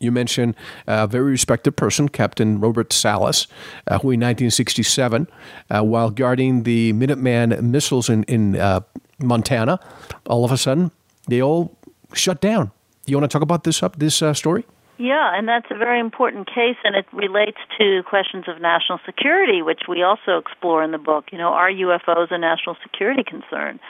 you 0.00 0.10
mentioned 0.10 0.54
a 0.86 1.06
very 1.06 1.30
respected 1.30 1.72
person, 1.72 2.08
Captain 2.08 2.60
Robert 2.60 2.92
Salas, 2.92 3.46
uh, 3.86 3.98
who 3.98 4.10
in 4.10 4.20
1967, 4.20 5.28
uh, 5.70 5.82
while 5.82 6.10
guarding 6.10 6.62
the 6.62 6.92
Minuteman 6.94 7.60
missiles 7.62 8.08
in, 8.08 8.24
in 8.24 8.56
uh, 8.56 8.80
Montana, 9.18 9.78
all 10.26 10.44
of 10.44 10.52
a 10.52 10.56
sudden 10.56 10.90
they 11.28 11.42
all 11.42 11.76
shut 12.14 12.40
down. 12.40 12.70
You 13.06 13.16
want 13.16 13.30
to 13.30 13.34
talk 13.34 13.42
about 13.42 13.64
this 13.64 13.82
up 13.82 13.98
this 13.98 14.22
uh, 14.22 14.34
story? 14.34 14.64
Yeah, 14.98 15.36
and 15.36 15.48
that's 15.48 15.66
a 15.70 15.76
very 15.76 15.98
important 15.98 16.46
case, 16.46 16.76
and 16.84 16.94
it 16.94 17.06
relates 17.12 17.58
to 17.78 18.02
questions 18.04 18.44
of 18.46 18.60
national 18.60 19.00
security, 19.04 19.60
which 19.60 19.82
we 19.88 20.02
also 20.02 20.38
explore 20.38 20.84
in 20.84 20.92
the 20.92 20.98
book. 20.98 21.26
You 21.32 21.38
know, 21.38 21.48
are 21.48 21.70
UFOs 21.70 22.30
a 22.30 22.38
national 22.38 22.76
security 22.82 23.24
concern? 23.24 23.80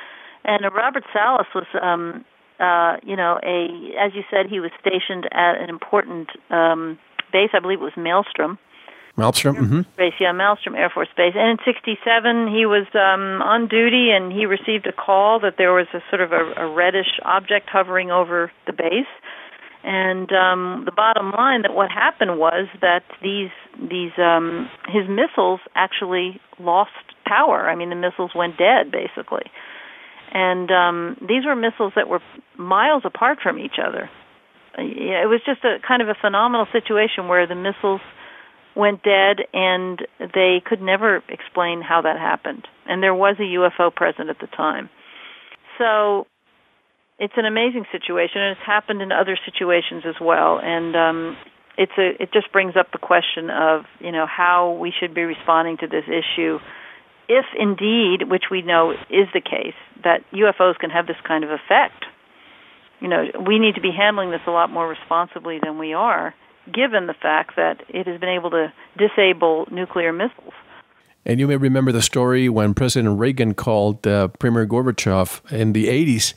And 0.45 0.65
Robert 0.75 1.05
Salas 1.13 1.47
was, 1.55 1.67
um, 1.81 2.25
uh, 2.63 2.97
you 3.03 3.17
know, 3.17 3.39
a 3.43 3.67
as 3.99 4.15
you 4.15 4.23
said, 4.31 4.47
he 4.49 4.61
was 4.61 4.71
stationed 4.81 5.27
at 5.33 5.61
an 5.61 5.69
important 5.69 6.29
um, 6.51 6.99
base. 7.33 7.51
I 7.53 7.59
believe 7.59 7.81
it 7.81 7.85
was 7.85 7.97
Maelstrom, 7.97 8.59
Malmstrom, 9.19 9.57
mm-hmm. 9.57 9.81
Base, 9.97 10.15
yeah, 10.21 10.33
Malmstrom 10.33 10.77
Air 10.77 10.89
Force 10.89 11.09
Base. 11.17 11.35
And 11.35 11.51
in 11.51 11.65
'67, 11.65 12.49
he 12.49 12.65
was 12.65 12.87
um, 12.95 13.43
on 13.43 13.69
duty, 13.69 14.11
and 14.11 14.33
he 14.33 14.47
received 14.47 14.87
a 14.87 14.93
call 14.93 15.41
that 15.41 15.57
there 15.59 15.73
was 15.73 15.87
a 15.93 16.01
sort 16.09 16.23
of 16.23 16.33
a, 16.33 16.53
a 16.57 16.73
reddish 16.73 17.21
object 17.25 17.69
hovering 17.69 18.11
over 18.11 18.51
the 18.67 18.73
base. 18.73 19.11
And 19.85 20.31
um, 20.33 20.83
the 20.85 20.93
bottom 20.93 21.33
line 21.33 21.63
that 21.63 21.75
what 21.75 21.91
happened 21.91 22.39
was 22.39 22.69
that 22.81 23.03
these 23.23 23.51
these 23.77 24.13
um, 24.17 24.71
his 24.89 25.09
missiles 25.09 25.61
actually 25.75 26.41
lost 26.61 26.93
power. 27.27 27.69
I 27.69 27.75
mean, 27.75 27.91
the 27.91 27.97
missiles 27.97 28.31
went 28.35 28.57
dead 28.57 28.93
basically. 28.93 29.51
And 30.33 30.71
um, 30.71 31.17
these 31.21 31.45
were 31.45 31.55
missiles 31.55 31.93
that 31.95 32.09
were 32.09 32.21
miles 32.57 33.03
apart 33.05 33.39
from 33.43 33.59
each 33.59 33.77
other. 33.79 34.09
It 34.79 35.29
was 35.29 35.41
just 35.45 35.63
a 35.65 35.77
kind 35.87 36.01
of 36.01 36.09
a 36.09 36.17
phenomenal 36.19 36.67
situation 36.73 37.29
where 37.29 37.47
the 37.47 37.55
missiles 37.55 38.01
went 38.75 39.03
dead 39.03 39.45
and 39.53 40.01
they 40.19 40.63
could 40.65 40.81
never 40.81 41.23
explain 41.29 41.83
how 41.83 42.01
that 42.03 42.19
happened. 42.19 42.67
And 42.87 43.03
there 43.03 43.15
was 43.15 43.37
a 43.39 43.43
UFO 43.43 43.95
present 43.95 44.31
at 44.31 44.39
the 44.41 44.47
time. 44.47 44.89
So 45.77 46.27
it's 47.19 47.35
an 47.37 47.45
amazing 47.45 47.85
situation 47.93 48.41
and 48.41 48.57
it's 48.57 48.67
happened 48.67 49.03
in 49.03 49.13
other 49.13 49.39
situations 49.45 50.05
as 50.07 50.15
well 50.21 50.59
and 50.63 50.97
um 50.97 51.37
it's 51.77 51.93
a 51.99 52.23
it 52.23 52.33
just 52.33 52.53
brings 52.53 52.75
up 52.77 52.93
the 52.93 52.99
question 52.99 53.49
of, 53.49 53.85
you 54.01 54.13
know, 54.13 54.27
how 54.27 54.73
we 54.81 54.93
should 54.99 55.15
be 55.15 55.23
responding 55.23 55.79
to 55.79 55.87
this 55.87 56.05
issue 56.07 56.59
if 57.29 57.45
indeed, 57.59 58.29
which 58.29 58.45
we 58.51 58.63
know 58.63 58.93
is 58.93 59.29
the 59.33 59.41
case, 59.41 59.75
that 60.05 60.23
UFOs 60.33 60.79
can 60.79 60.91
have 60.91 61.07
this 61.07 61.17
kind 61.27 61.45
of 61.45 61.51
effect. 61.51 62.05
You 63.01 63.09
know, 63.09 63.25
we 63.47 63.59
need 63.59 63.75
to 63.75 63.81
be 63.81 63.91
handling 63.91 64.31
this 64.31 64.43
a 64.47 64.51
lot 64.51 64.71
more 64.71 64.89
responsibly 64.89 65.59
than 65.63 65.79
we 65.79 65.93
are 65.93 66.35
given 66.73 67.07
the 67.07 67.15
fact 67.15 67.57
that 67.57 67.83
it 67.89 68.07
has 68.07 68.21
been 68.21 68.29
able 68.29 68.51
to 68.51 68.73
disable 68.97 69.67
nuclear 69.71 70.13
missiles. 70.13 70.53
And 71.25 71.39
you 71.39 71.47
may 71.47 71.57
remember 71.57 71.93
the 71.93 72.03
story 72.03 72.49
when 72.49 72.75
President 72.75 73.19
Reagan 73.19 73.55
called 73.55 74.07
uh, 74.07 74.29
Premier 74.29 74.67
Gorbachev 74.67 75.53
in 75.53 75.73
the 75.73 75.87
80s 75.87 76.35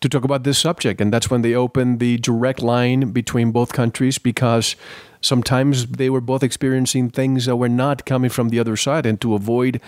to 0.00 0.08
talk 0.08 0.24
about 0.24 0.44
this 0.44 0.58
subject. 0.58 1.00
And 1.00 1.12
that's 1.12 1.30
when 1.30 1.42
they 1.42 1.54
opened 1.54 2.00
the 2.00 2.16
direct 2.18 2.62
line 2.62 3.12
between 3.12 3.52
both 3.52 3.72
countries 3.72 4.18
because 4.18 4.76
sometimes 5.26 5.86
they 5.86 6.08
were 6.08 6.20
both 6.20 6.42
experiencing 6.42 7.10
things 7.10 7.46
that 7.46 7.56
were 7.56 7.68
not 7.68 8.06
coming 8.06 8.30
from 8.30 8.48
the 8.48 8.58
other 8.58 8.76
side. 8.76 9.04
And 9.06 9.20
to 9.20 9.34
avoid 9.34 9.80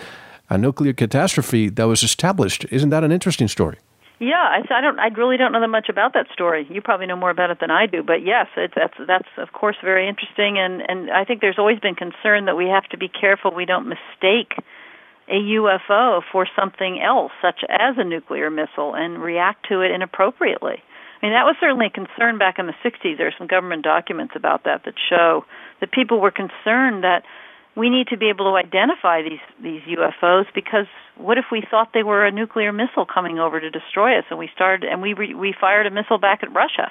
a 0.51 0.59
nuclear 0.59 0.93
catastrophe 0.93 1.69
that 1.69 1.85
was 1.85 2.03
established. 2.03 2.65
Isn't 2.71 2.91
that 2.91 3.05
an 3.05 3.13
interesting 3.13 3.49
story? 3.49 3.79
Yeah, 4.21 4.35
I, 4.35 4.63
I 4.75 4.81
don't. 4.81 4.99
I 4.99 5.09
really 5.09 5.37
don't 5.37 5.53
know 5.53 5.61
that 5.61 5.69
much 5.69 5.89
about 5.89 6.15
that 6.15 6.27
story. 6.33 6.67
You 6.69 6.81
probably 6.81 7.07
know 7.07 7.17
more 7.17 7.31
about 7.31 7.51
it 7.51 7.59
than 7.61 7.71
I 7.71 7.87
do. 7.87 8.03
But 8.03 8.25
yes, 8.25 8.49
that's 8.57 8.95
that's 9.07 9.29
of 9.37 9.53
course 9.53 9.77
very 9.83 10.09
interesting, 10.09 10.59
and 10.59 10.83
and 10.89 11.11
I 11.11 11.25
think 11.25 11.41
there's 11.41 11.59
always 11.59 11.79
been 11.79 11.95
concern 11.95 12.47
that 12.47 12.57
we 12.57 12.67
have 12.67 12.85
to 12.91 12.99
be 12.99 13.09
careful 13.09 13.55
we 13.55 13.65
don't 13.65 13.89
mistake 13.89 14.59
a 15.29 15.35
UFO 15.35 16.23
for 16.33 16.49
something 16.59 17.01
else, 17.01 17.31
such 17.41 17.63
as 17.69 17.95
a 17.97 18.05
nuclear 18.05 18.51
missile, 18.51 18.95
and 18.95 19.23
react 19.23 19.69
to 19.69 19.83
it 19.83 19.93
inappropriately. 19.93 20.83
I 21.21 21.27
mean, 21.27 21.33
that 21.35 21.45
was 21.45 21.57
certainly 21.61 21.87
a 21.87 21.91
concern 21.91 22.39
back 22.39 22.59
in 22.59 22.67
the 22.67 22.75
60s. 22.85 23.19
There 23.19 23.27
are 23.27 23.35
some 23.37 23.49
government 23.49 23.83
documents 23.83 24.35
about 24.37 24.65
that 24.65 24.85
that 24.85 24.95
show 25.11 25.45
that 25.81 25.91
people 25.91 26.21
were 26.21 26.31
concerned 26.31 27.03
that 27.03 27.25
we 27.75 27.91
need 27.91 28.09
to 28.09 28.17
be 28.17 28.29
able 28.29 28.51
to 28.51 28.57
identify 28.57 29.23
these 29.23 29.41
these 29.63 29.83
UFOs 29.83 30.47
because 30.55 30.87
what 31.17 31.39
if 31.39 31.47
we 31.51 31.63
thought 31.71 31.91
they 31.95 32.03
were 32.03 32.25
a 32.25 32.31
nuclear 32.31 32.73
missile 32.73 33.07
coming 33.07 33.39
over 33.39 33.61
to 33.61 33.71
destroy 33.71 34.19
us 34.19 34.25
and 34.31 34.39
we 34.39 34.49
started 34.55 34.89
and 34.89 35.03
we 35.03 35.15
re, 35.15 35.35
we 35.35 35.55
fired 35.59 35.87
a 35.87 35.91
missile 35.91 36.19
back 36.19 36.43
at 36.43 36.53
Russia? 36.53 36.91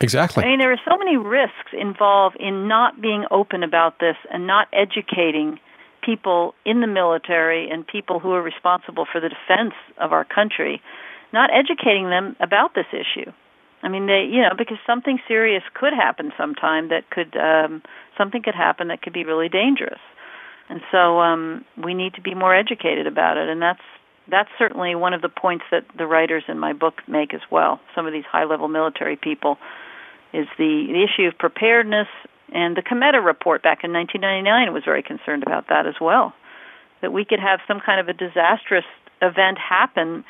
Exactly. 0.00 0.44
I 0.44 0.48
mean, 0.48 0.58
there 0.58 0.72
are 0.72 0.80
so 0.84 0.98
many 0.98 1.16
risks 1.16 1.72
involved 1.72 2.36
in 2.36 2.68
not 2.68 3.00
being 3.00 3.24
open 3.30 3.62
about 3.62 4.00
this 4.00 4.16
and 4.30 4.46
not 4.46 4.68
educating 4.72 5.60
people 6.02 6.54
in 6.64 6.80
the 6.80 6.86
military 6.86 7.70
and 7.70 7.86
people 7.86 8.18
who 8.18 8.32
are 8.32 8.42
responsible 8.42 9.06
for 9.10 9.20
the 9.20 9.28
defense 9.28 9.74
of 9.98 10.12
our 10.12 10.24
country, 10.24 10.82
not 11.32 11.50
educating 11.54 12.10
them 12.10 12.36
about 12.40 12.74
this 12.74 12.86
issue. 12.92 13.30
I 13.82 13.88
mean, 13.88 14.06
they, 14.06 14.28
you 14.30 14.42
know, 14.42 14.54
because 14.56 14.78
something 14.86 15.18
serious 15.26 15.62
could 15.74 15.92
happen 15.92 16.32
sometime 16.38 16.88
that 16.88 17.10
could 17.10 17.36
um 17.36 17.82
something 18.16 18.42
could 18.42 18.54
happen 18.54 18.88
that 18.88 19.02
could 19.02 19.12
be 19.12 19.24
really 19.24 19.48
dangerous. 19.48 20.00
And 20.68 20.80
so 20.90 21.20
um, 21.20 21.64
we 21.76 21.92
need 21.92 22.14
to 22.14 22.22
be 22.22 22.34
more 22.34 22.54
educated 22.54 23.06
about 23.06 23.36
it, 23.36 23.48
and 23.48 23.60
that's 23.60 23.82
that's 24.30 24.48
certainly 24.58 24.94
one 24.94 25.12
of 25.12 25.20
the 25.20 25.28
points 25.28 25.64
that 25.70 25.84
the 25.98 26.06
writers 26.06 26.44
in 26.48 26.58
my 26.58 26.72
book 26.72 27.02
make 27.08 27.34
as 27.34 27.40
well. 27.50 27.80
Some 27.94 28.06
of 28.06 28.12
these 28.12 28.24
high-level 28.24 28.68
military 28.68 29.16
people 29.16 29.58
is 30.32 30.46
the, 30.56 30.86
the 30.88 31.02
issue 31.04 31.26
of 31.26 31.36
preparedness, 31.36 32.06
and 32.54 32.76
the 32.76 32.82
Cometa 32.82 33.22
report 33.22 33.62
back 33.62 33.82
in 33.82 33.92
1999 33.92 34.72
was 34.72 34.84
very 34.84 35.02
concerned 35.02 35.42
about 35.42 35.68
that 35.68 35.86
as 35.86 35.94
well. 36.00 36.32
That 37.02 37.12
we 37.12 37.24
could 37.24 37.40
have 37.40 37.60
some 37.66 37.80
kind 37.84 38.00
of 38.00 38.08
a 38.08 38.12
disastrous 38.12 38.86
event 39.20 39.58
happen 39.58 40.24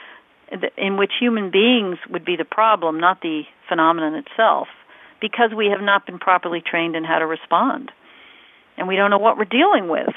in 0.76 0.96
which 0.96 1.12
human 1.18 1.50
beings 1.50 1.98
would 2.10 2.24
be 2.24 2.36
the 2.36 2.44
problem, 2.44 3.00
not 3.00 3.20
the 3.20 3.42
phenomenon 3.68 4.14
itself 4.14 4.68
because 5.20 5.52
we 5.56 5.66
have 5.66 5.80
not 5.80 6.04
been 6.04 6.18
properly 6.18 6.60
trained 6.60 6.96
in 6.96 7.04
how 7.04 7.18
to 7.18 7.26
respond. 7.26 7.92
And 8.76 8.88
we 8.88 8.96
don't 8.96 9.10
know 9.10 9.18
what 9.18 9.38
we're 9.38 9.44
dealing 9.44 9.88
with. 9.88 10.12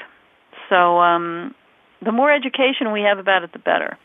So 0.68 0.98
um, 0.98 1.54
the 2.04 2.12
more 2.12 2.32
education 2.32 2.92
we 2.92 3.02
have 3.02 3.18
about 3.18 3.44
it, 3.44 3.52
the 3.52 3.60
better. 3.60 3.96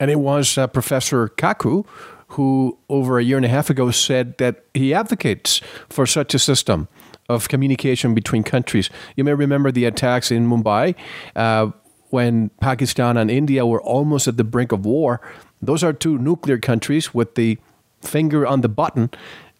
And 0.00 0.10
it 0.10 0.18
was 0.18 0.56
uh, 0.56 0.66
Professor 0.66 1.28
Kaku 1.28 1.86
who, 2.28 2.76
over 2.88 3.18
a 3.18 3.22
year 3.22 3.36
and 3.36 3.46
a 3.46 3.48
half 3.48 3.70
ago, 3.70 3.90
said 3.90 4.36
that 4.38 4.64
he 4.74 4.92
advocates 4.92 5.60
for 5.88 6.06
such 6.06 6.34
a 6.34 6.38
system 6.38 6.88
of 7.28 7.48
communication 7.48 8.14
between 8.14 8.42
countries. 8.42 8.90
You 9.16 9.24
may 9.24 9.34
remember 9.34 9.70
the 9.70 9.84
attacks 9.84 10.30
in 10.30 10.48
Mumbai 10.48 10.94
uh, 11.36 11.70
when 12.16 12.48
Pakistan 12.62 13.18
and 13.18 13.30
India 13.30 13.66
were 13.66 13.82
almost 13.82 14.26
at 14.26 14.38
the 14.38 14.48
brink 14.54 14.72
of 14.72 14.86
war. 14.86 15.20
Those 15.60 15.84
are 15.84 15.92
two 15.92 16.16
nuclear 16.16 16.58
countries 16.58 17.12
with 17.12 17.34
the 17.34 17.58
finger 18.00 18.46
on 18.46 18.62
the 18.62 18.70
button. 18.70 19.10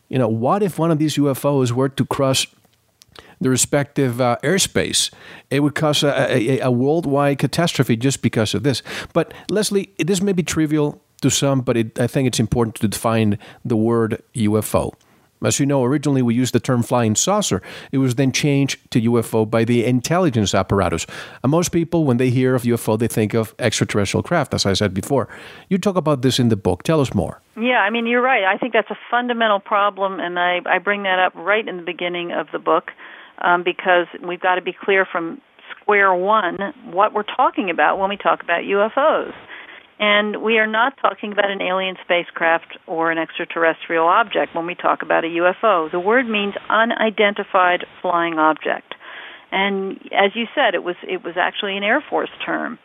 You 0.08 0.18
know, 0.18 0.28
what 0.28 0.62
if 0.62 0.78
one 0.78 0.90
of 0.90 0.98
these 0.98 1.16
UFOs 1.18 1.72
were 1.72 1.90
to 1.90 2.04
cross 2.06 2.46
the 3.40 3.50
respective 3.50 4.18
uh, 4.18 4.38
airspace. 4.42 5.12
It 5.50 5.60
would 5.60 5.74
cause 5.74 6.02
a, 6.02 6.12
a, 6.32 6.60
a, 6.60 6.70
worldwide 6.70 7.38
catastrophe 7.38 7.94
just 7.94 8.22
because 8.22 8.54
of 8.54 8.62
this. 8.62 8.82
But 9.12 9.34
Leslie, 9.50 9.90
this 9.98 10.22
may 10.22 10.32
be 10.32 10.42
trivial 10.42 11.02
to 11.20 11.28
some, 11.28 11.60
but 11.60 11.76
it, 11.76 12.00
I 12.00 12.06
think 12.06 12.26
it's 12.26 12.40
important 12.40 12.76
to 12.76 12.88
define 12.88 13.38
the 13.62 13.76
word 13.76 14.22
UFO. 14.34 14.94
As 15.44 15.60
you 15.60 15.66
know, 15.66 15.84
originally 15.84 16.22
we 16.22 16.34
used 16.34 16.54
the 16.54 16.60
term 16.60 16.82
flying 16.82 17.14
saucer. 17.14 17.62
It 17.92 17.98
was 17.98 18.14
then 18.14 18.32
changed 18.32 18.90
to 18.92 19.00
UFO 19.00 19.48
by 19.48 19.64
the 19.64 19.84
intelligence 19.84 20.54
apparatus. 20.54 21.06
And 21.42 21.50
most 21.50 21.70
people, 21.70 22.04
when 22.04 22.16
they 22.16 22.30
hear 22.30 22.54
of 22.54 22.62
UFO, 22.62 22.98
they 22.98 23.08
think 23.08 23.34
of 23.34 23.54
extraterrestrial 23.58 24.22
craft, 24.22 24.54
as 24.54 24.66
I 24.66 24.72
said 24.72 24.94
before. 24.94 25.28
You 25.68 25.78
talk 25.78 25.96
about 25.96 26.22
this 26.22 26.38
in 26.38 26.48
the 26.48 26.56
book. 26.56 26.82
Tell 26.82 27.00
us 27.00 27.14
more. 27.14 27.40
Yeah, 27.56 27.80
I 27.80 27.90
mean, 27.90 28.06
you're 28.06 28.22
right. 28.22 28.44
I 28.44 28.58
think 28.58 28.72
that's 28.72 28.90
a 28.90 28.98
fundamental 29.10 29.60
problem, 29.60 30.20
and 30.20 30.38
I, 30.38 30.60
I 30.66 30.78
bring 30.78 31.02
that 31.04 31.18
up 31.18 31.34
right 31.34 31.66
in 31.66 31.76
the 31.78 31.82
beginning 31.82 32.32
of 32.32 32.48
the 32.52 32.58
book 32.58 32.90
um, 33.38 33.62
because 33.62 34.06
we've 34.26 34.40
got 34.40 34.56
to 34.56 34.62
be 34.62 34.72
clear 34.72 35.06
from 35.10 35.40
square 35.80 36.14
one 36.14 36.58
what 36.90 37.12
we're 37.12 37.22
talking 37.22 37.70
about 37.70 37.98
when 37.98 38.08
we 38.08 38.16
talk 38.16 38.42
about 38.42 38.62
UFOs. 38.62 39.32
And 39.98 40.42
we 40.42 40.58
are 40.58 40.66
not 40.66 40.94
talking 41.00 41.32
about 41.32 41.50
an 41.50 41.62
alien 41.62 41.96
spacecraft 42.04 42.76
or 42.86 43.10
an 43.10 43.18
extraterrestrial 43.18 44.06
object 44.06 44.54
when 44.54 44.66
we 44.66 44.74
talk 44.74 45.02
about 45.02 45.24
a 45.24 45.28
UFO. 45.28 45.90
The 45.90 46.00
word 46.00 46.28
means 46.28 46.54
unidentified 46.68 47.86
flying 48.02 48.34
object. 48.38 48.94
And 49.50 49.98
as 50.12 50.32
you 50.34 50.46
said, 50.54 50.74
it 50.74 50.82
was 50.82 50.96
it 51.02 51.24
was 51.24 51.34
actually 51.38 51.76
an 51.76 51.82
Air 51.82 52.04
Force 52.10 52.30
term. 52.44 52.78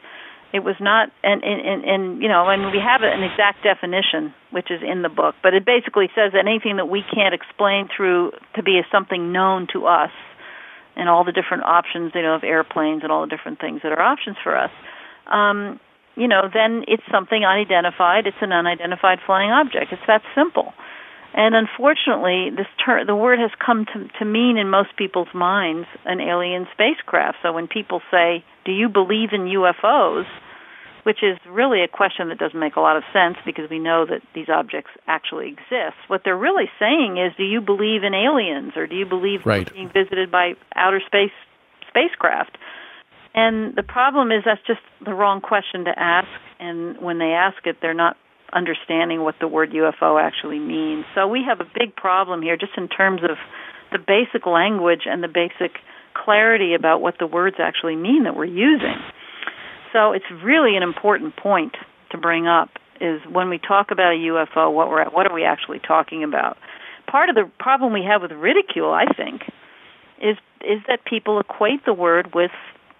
It 0.53 0.63
was 0.63 0.75
not, 0.79 1.09
and 1.23 1.43
and 1.43 1.83
and, 1.83 2.21
you 2.21 2.29
know, 2.29 2.47
and 2.47 2.71
we 2.71 2.79
have 2.79 3.01
an 3.03 3.23
exact 3.23 3.63
definition 3.63 4.33
which 4.51 4.69
is 4.69 4.81
in 4.83 5.01
the 5.01 5.09
book, 5.09 5.35
but 5.41 5.53
it 5.53 5.65
basically 5.65 6.07
says 6.15 6.31
that 6.33 6.45
anything 6.45 6.77
that 6.77 6.87
we 6.87 7.03
can't 7.03 7.33
explain 7.33 7.87
through 7.95 8.31
to 8.55 8.63
be 8.63 8.79
something 8.91 9.31
known 9.31 9.67
to 9.73 9.87
us 9.87 10.11
and 10.95 11.07
all 11.07 11.23
the 11.23 11.31
different 11.31 11.63
options, 11.63 12.11
you 12.13 12.21
know, 12.21 12.35
of 12.35 12.43
airplanes 12.43 13.03
and 13.03 13.11
all 13.11 13.21
the 13.21 13.31
different 13.33 13.59
things 13.59 13.79
that 13.83 13.91
are 13.91 14.01
options 14.01 14.35
for 14.43 14.57
us. 14.57 14.71
Um, 15.27 15.79
you 16.15 16.27
know, 16.27 16.49
then 16.51 16.83
it's 16.87 17.03
something 17.11 17.43
unidentified. 17.43 18.27
It's 18.27 18.41
an 18.41 18.51
unidentified 18.51 19.19
flying 19.25 19.51
object. 19.51 19.91
It's 19.91 20.07
that 20.07 20.21
simple. 20.35 20.73
And 21.33 21.55
unfortunately, 21.55 22.49
this 22.51 22.67
ter- 22.83 23.05
the 23.05 23.15
word 23.15 23.39
has 23.39 23.51
come 23.65 23.85
to, 23.93 24.07
to 24.19 24.25
mean 24.25 24.57
in 24.57 24.69
most 24.69 24.97
people's 24.97 25.33
minds 25.33 25.87
an 26.05 26.19
alien 26.19 26.67
spacecraft. 26.73 27.37
So 27.41 27.53
when 27.53 27.67
people 27.67 28.01
say, 28.11 28.43
"Do 28.65 28.71
you 28.71 28.89
believe 28.89 29.29
in 29.31 29.47
UFOs?" 29.47 30.27
which 31.03 31.23
is 31.23 31.37
really 31.49 31.81
a 31.81 31.87
question 31.87 32.29
that 32.29 32.37
doesn't 32.37 32.59
make 32.59 32.75
a 32.75 32.79
lot 32.79 32.97
of 32.97 33.03
sense 33.11 33.37
because 33.45 33.69
we 33.69 33.79
know 33.79 34.05
that 34.05 34.21
these 34.35 34.49
objects 34.49 34.91
actually 35.07 35.47
exist. 35.47 35.97
What 36.07 36.21
they're 36.23 36.37
really 36.37 36.69
saying 36.79 37.17
is, 37.17 37.33
do 37.37 37.43
you 37.43 37.61
believe 37.61 38.03
in 38.03 38.13
aliens 38.13 38.73
or 38.75 38.85
do 38.87 38.95
you 38.95 39.05
believe 39.05 39.45
right. 39.45 39.71
being 39.73 39.89
visited 39.89 40.29
by 40.29 40.53
outer 40.75 41.01
space 41.05 41.33
spacecraft? 41.87 42.57
And 43.33 43.75
the 43.75 43.83
problem 43.83 44.31
is 44.31 44.43
that's 44.45 44.65
just 44.67 44.81
the 45.03 45.13
wrong 45.13 45.41
question 45.41 45.85
to 45.85 45.93
ask. 45.97 46.27
And 46.59 47.01
when 47.01 47.17
they 47.19 47.31
ask 47.31 47.65
it, 47.65 47.77
they're 47.81 47.93
not 47.93 48.17
understanding 48.53 49.23
what 49.23 49.35
the 49.39 49.47
word 49.47 49.71
UFO 49.71 50.21
actually 50.21 50.59
means. 50.59 51.05
So 51.15 51.27
we 51.27 51.43
have 51.47 51.61
a 51.61 51.69
big 51.79 51.95
problem 51.95 52.41
here 52.41 52.57
just 52.57 52.73
in 52.77 52.89
terms 52.89 53.21
of 53.23 53.37
the 53.91 53.99
basic 53.99 54.45
language 54.45 55.01
and 55.05 55.23
the 55.23 55.29
basic 55.29 55.77
clarity 56.13 56.73
about 56.73 57.01
what 57.01 57.15
the 57.19 57.27
words 57.27 57.55
actually 57.59 57.95
mean 57.95 58.23
that 58.23 58.35
we're 58.35 58.45
using. 58.45 58.99
So 59.93 60.11
it's 60.11 60.25
really 60.43 60.75
an 60.75 60.83
important 60.83 61.35
point 61.35 61.75
to 62.11 62.17
bring 62.17 62.47
up 62.47 62.69
is 62.99 63.19
when 63.31 63.49
we 63.49 63.57
talk 63.57 63.87
about 63.91 64.13
a 64.13 64.17
UFO, 64.17 64.71
what 64.71 64.89
we're 64.89 65.09
what 65.09 65.25
are 65.25 65.33
we 65.33 65.43
actually 65.43 65.79
talking 65.79 66.23
about? 66.23 66.57
Part 67.09 67.29
of 67.29 67.35
the 67.35 67.49
problem 67.59 67.93
we 67.93 68.05
have 68.07 68.21
with 68.21 68.31
ridicule, 68.31 68.91
I 68.91 69.05
think, 69.05 69.41
is 70.21 70.37
is 70.61 70.79
that 70.87 71.03
people 71.03 71.39
equate 71.39 71.83
the 71.85 71.93
word 71.93 72.33
with 72.35 72.51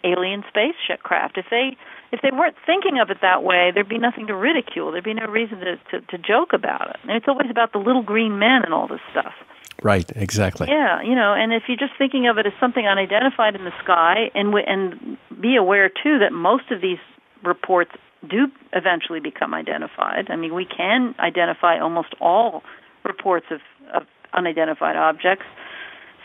alien 0.04 0.44
spacecraft. 0.48 1.38
If 1.38 1.46
they 1.50 1.78
if 2.12 2.22
they 2.22 2.32
weren't 2.32 2.56
thinking 2.66 3.00
of 3.00 3.10
it 3.10 3.18
that 3.22 3.44
way, 3.44 3.72
there'd 3.74 3.88
be 3.88 3.98
nothing 3.98 4.28
to 4.28 4.36
ridicule. 4.36 4.92
There'd 4.92 5.04
be 5.04 5.14
no 5.14 5.28
reason 5.28 5.60
to, 5.60 5.78
to, 5.92 6.02
to 6.02 6.18
joke 6.18 6.52
about 6.54 6.90
it. 6.90 6.98
And 7.04 7.12
it's 7.12 7.28
always 7.28 7.50
about 7.50 7.72
the 7.72 7.80
little 7.80 8.04
green 8.04 8.38
men 8.38 8.64
and 8.64 8.74
all 8.74 8.88
this 8.88 9.00
stuff. 9.12 9.34
Right, 9.82 10.12
exactly. 10.16 10.68
Yeah, 10.70 11.02
you 11.02 11.16
know, 11.16 11.34
and 11.34 11.54
if 11.54 11.64
you're 11.68 11.78
just 11.78 11.94
thinking 11.98 12.28
of 12.28 12.38
it 12.38 12.46
as 12.46 12.54
something 12.60 12.86
unidentified 12.86 13.56
in 13.56 13.64
the 13.64 13.74
sky, 13.84 14.30
and 14.36 14.50
w- 14.50 14.66
and 14.68 15.18
be 15.42 15.56
aware 15.56 15.90
too 15.90 16.20
that 16.20 16.32
most 16.32 16.70
of 16.70 16.82
these 16.82 17.00
reports 17.44 17.92
do 18.30 18.48
eventually 18.74 19.20
become 19.20 19.56
identified. 19.56 20.30
I 20.30 20.36
mean, 20.36 20.54
we 20.54 20.66
can 20.66 21.16
identify 21.18 21.80
almost 21.80 22.14
all 22.22 22.62
reports 23.04 23.48
of, 23.50 23.62
of 23.92 24.04
unidentified 24.34 24.96
objects. 24.96 25.46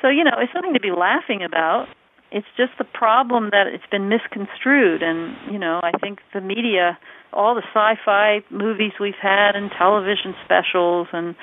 So 0.03 0.09
you 0.09 0.25
know, 0.25 0.37
it's 0.39 0.53
something 0.53 0.75
to 0.75 0.81
be 0.81 0.93
laughing 0.93 1.43
about. 1.43 1.89
It's 2.33 2.47
just 2.57 2.73
the 2.79 2.85
problem 2.85 3.51
that 3.51 3.67
it's 3.69 3.87
been 3.91 4.09
misconstrued, 4.09 5.03
and 5.03 5.37
you 5.53 5.59
know, 5.59 5.81
I 5.83 5.93
think 5.99 6.21
the 6.35 6.41
media, 6.41 6.99
all 7.33 7.55
the 7.55 7.63
sci-fi 7.73 8.41
movies 8.51 8.93
we've 9.01 9.15
had, 9.21 9.55
and 9.55 9.71
television 9.71 10.35
specials, 10.45 11.09
and 11.13 11.37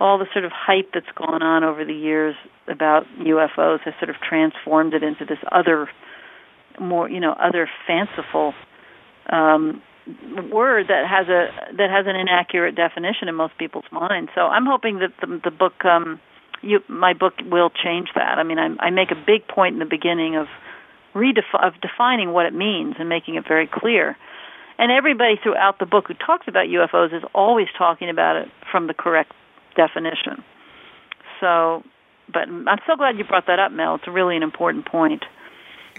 all 0.00 0.18
the 0.18 0.26
sort 0.32 0.44
of 0.44 0.52
hype 0.52 0.90
that's 0.92 1.10
gone 1.14 1.42
on 1.42 1.62
over 1.62 1.84
the 1.84 1.94
years 1.94 2.34
about 2.66 3.04
UFOs 3.20 3.80
has 3.80 3.94
sort 4.00 4.10
of 4.10 4.16
transformed 4.16 4.92
it 4.92 5.02
into 5.02 5.24
this 5.24 5.38
other, 5.52 5.88
more 6.80 7.08
you 7.08 7.20
know, 7.20 7.32
other 7.32 7.68
fanciful 7.86 8.54
um, 9.30 9.80
word 10.52 10.86
that 10.88 11.06
has 11.08 11.28
a 11.28 11.48
that 11.76 11.90
has 11.90 12.06
an 12.06 12.16
inaccurate 12.16 12.74
definition 12.74 13.28
in 13.28 13.34
most 13.34 13.56
people's 13.56 13.84
minds. 13.90 14.30
So 14.34 14.42
I'm 14.42 14.66
hoping 14.66 14.98
that 14.98 15.12
the, 15.20 15.40
the 15.44 15.50
book, 15.50 15.84
um, 15.84 16.20
you, 16.64 16.80
my 16.88 17.12
book, 17.12 17.34
will 17.50 17.70
change 17.70 18.08
that. 18.14 18.38
I 18.38 18.42
mean, 18.42 18.58
I, 18.58 18.74
I 18.80 18.90
make 18.90 19.10
a 19.10 19.14
big 19.26 19.46
point 19.46 19.74
in 19.74 19.78
the 19.78 19.84
beginning 19.86 20.36
of 20.36 20.46
redefi- 21.14 21.62
of 21.62 21.74
defining 21.80 22.32
what 22.32 22.46
it 22.46 22.54
means 22.54 22.96
and 22.98 23.08
making 23.08 23.36
it 23.36 23.44
very 23.46 23.66
clear. 23.66 24.16
And 24.78 24.90
everybody 24.90 25.36
throughout 25.42 25.78
the 25.78 25.86
book 25.86 26.08
who 26.08 26.14
talks 26.14 26.48
about 26.48 26.66
UFOs 26.66 27.16
is 27.16 27.22
always 27.34 27.68
talking 27.78 28.10
about 28.10 28.36
it 28.36 28.48
from 28.70 28.88
the 28.88 28.94
correct 28.94 29.32
definition. 29.76 30.42
So, 31.40 31.84
but 32.32 32.48
I'm 32.48 32.80
so 32.86 32.96
glad 32.96 33.16
you 33.16 33.24
brought 33.24 33.46
that 33.46 33.58
up, 33.58 33.70
Mel. 33.70 33.96
It's 33.96 34.08
really 34.08 34.36
an 34.36 34.42
important 34.42 34.86
point. 34.86 35.24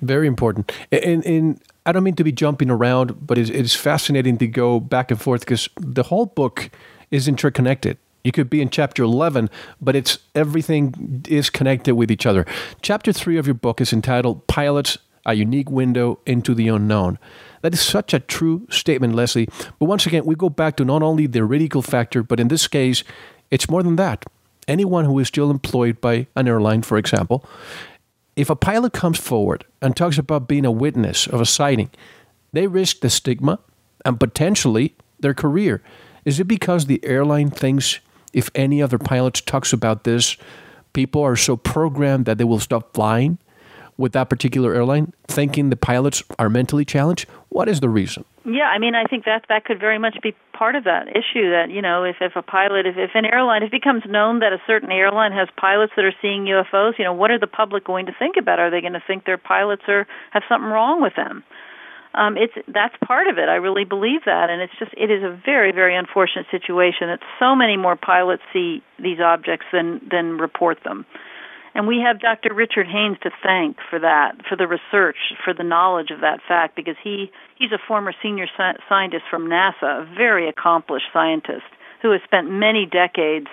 Very 0.01 0.27
important. 0.27 0.71
And, 0.91 1.25
and 1.25 1.61
I 1.85 1.93
don't 1.93 2.03
mean 2.03 2.15
to 2.15 2.23
be 2.23 2.33
jumping 2.33 2.69
around, 2.69 3.25
but 3.25 3.37
it's, 3.37 3.49
it's 3.49 3.75
fascinating 3.75 4.37
to 4.39 4.47
go 4.47 4.81
back 4.81 5.09
and 5.09 5.21
forth 5.21 5.41
because 5.41 5.69
the 5.79 6.03
whole 6.03 6.25
book 6.25 6.69
is 7.11 7.27
interconnected. 7.29 7.97
You 8.25 8.31
could 8.31 8.49
be 8.49 8.59
in 8.59 8.71
chapter 8.71 9.03
11, 9.03 9.51
but 9.79 9.95
it's 9.95 10.17
everything 10.33 11.23
is 11.29 11.51
connected 11.51 11.93
with 11.93 12.09
each 12.09 12.25
other. 12.25 12.47
Chapter 12.81 13.13
3 13.13 13.37
of 13.37 13.45
your 13.45 13.53
book 13.53 13.79
is 13.79 13.93
entitled 13.93 14.47
Pilots 14.47 14.97
A 15.27 15.35
Unique 15.35 15.69
Window 15.69 16.17
into 16.25 16.55
the 16.55 16.67
Unknown. 16.67 17.19
That 17.61 17.75
is 17.75 17.81
such 17.81 18.15
a 18.15 18.19
true 18.19 18.65
statement, 18.71 19.13
Leslie. 19.13 19.47
But 19.77 19.85
once 19.85 20.07
again, 20.07 20.25
we 20.25 20.33
go 20.33 20.49
back 20.49 20.75
to 20.77 20.85
not 20.85 21.03
only 21.03 21.27
the 21.27 21.45
ridicule 21.45 21.83
factor, 21.83 22.23
but 22.23 22.39
in 22.39 22.47
this 22.47 22.67
case, 22.67 23.03
it's 23.51 23.69
more 23.69 23.83
than 23.83 23.95
that. 23.97 24.25
Anyone 24.67 25.05
who 25.05 25.19
is 25.19 25.27
still 25.27 25.51
employed 25.51 26.01
by 26.01 26.25
an 26.35 26.47
airline, 26.47 26.81
for 26.81 26.97
example, 26.97 27.45
if 28.35 28.49
a 28.49 28.55
pilot 28.55 28.93
comes 28.93 29.19
forward 29.19 29.65
and 29.83 29.95
talks 29.95 30.17
about 30.17 30.47
being 30.47 30.65
a 30.65 30.71
witness 30.71 31.27
of 31.27 31.41
a 31.41 31.45
sighting, 31.45 31.91
they 32.53 32.65
risk 32.65 33.01
the 33.01 33.09
stigma 33.11 33.59
and 34.03 34.19
potentially 34.19 34.95
their 35.19 35.35
career. 35.35 35.83
Is 36.25 36.39
it 36.39 36.45
because 36.45 36.87
the 36.87 37.05
airline 37.05 37.51
thinks 37.51 37.99
if 38.35 38.51
any 38.53 38.83
other 38.83 38.99
pilot 38.99 39.41
talks 39.45 39.71
about 39.71 40.03
this, 40.03 40.35
people 40.93 41.23
are 41.23 41.37
so 41.37 41.55
programmed 41.55 42.25
that 42.25 42.37
they 42.37 42.43
will 42.43 42.59
stop 42.59 42.93
flying 42.93 43.39
with 43.97 44.11
that 44.11 44.29
particular 44.29 44.73
airline, 44.73 45.13
thinking 45.27 45.69
the 45.69 45.77
pilots 45.77 46.21
are 46.37 46.49
mentally 46.49 46.83
challenged? 46.83 47.29
What 47.47 47.69
is 47.69 47.79
the 47.79 47.87
reason? 47.87 48.25
Yeah, 48.43 48.65
I 48.65 48.77
mean, 48.77 48.93
I 48.93 49.05
think 49.05 49.23
that 49.23 49.45
that 49.47 49.63
could 49.63 49.79
very 49.79 49.97
much 49.97 50.17
be 50.21 50.35
part 50.53 50.75
of 50.75 50.83
that 50.83 51.07
issue. 51.07 51.49
That 51.49 51.71
you 51.71 51.81
know, 51.81 52.03
if 52.03 52.17
if 52.19 52.35
a 52.35 52.41
pilot, 52.41 52.85
if 52.85 52.97
if 52.97 53.11
an 53.15 53.25
airline, 53.25 53.63
if 53.63 53.67
it 53.67 53.71
becomes 53.71 54.03
known 54.05 54.39
that 54.39 54.51
a 54.51 54.61
certain 54.67 54.91
airline 54.91 55.31
has 55.31 55.47
pilots 55.57 55.93
that 55.95 56.05
are 56.05 56.13
seeing 56.21 56.43
UFOs, 56.43 56.99
you 56.99 57.05
know, 57.05 57.13
what 57.13 57.31
are 57.31 57.39
the 57.39 57.47
public 57.47 57.85
going 57.85 58.05
to 58.05 58.11
think 58.19 58.35
about? 58.37 58.59
Are 58.59 58.69
they 58.69 58.81
going 58.81 58.93
to 58.93 59.03
think 59.07 59.25
their 59.25 59.37
pilots 59.37 59.83
are 59.87 60.05
have 60.31 60.43
something 60.49 60.69
wrong 60.69 61.01
with 61.01 61.15
them? 61.15 61.43
Um, 62.15 62.37
it's 62.37 62.53
that's 62.67 62.95
part 63.05 63.27
of 63.27 63.37
it. 63.37 63.49
I 63.49 63.55
really 63.55 63.85
believe 63.85 64.21
that, 64.25 64.49
and 64.49 64.61
it's 64.61 64.73
just 64.79 64.93
it 64.97 65.11
is 65.11 65.23
a 65.23 65.37
very 65.45 65.71
very 65.71 65.95
unfortunate 65.95 66.47
situation 66.49 67.07
that 67.07 67.19
so 67.39 67.55
many 67.55 67.77
more 67.77 67.95
pilots 67.95 68.43
see 68.53 68.81
these 68.99 69.19
objects 69.19 69.65
than 69.71 70.01
than 70.09 70.37
report 70.37 70.79
them. 70.83 71.05
And 71.75 71.87
we 71.87 71.99
have 71.99 72.21
Dr. 72.21 72.53
Richard 72.53 72.87
Haines 72.87 73.17
to 73.23 73.31
thank 73.43 73.75
for 73.89 73.99
that, 73.99 74.39
for 74.47 74.55
the 74.55 74.65
research, 74.65 75.17
for 75.43 75.53
the 75.53 75.63
knowledge 75.63 76.09
of 76.09 76.21
that 76.21 76.39
fact, 76.47 76.75
because 76.75 76.95
he 77.03 77.29
he's 77.57 77.73
a 77.73 77.79
former 77.85 78.13
senior 78.23 78.47
sci- 78.47 78.79
scientist 78.87 79.23
from 79.29 79.47
NASA, 79.49 80.03
a 80.03 80.07
very 80.15 80.47
accomplished 80.47 81.07
scientist 81.11 81.67
who 82.01 82.11
has 82.11 82.21
spent 82.23 82.49
many 82.49 82.85
decades 82.85 83.47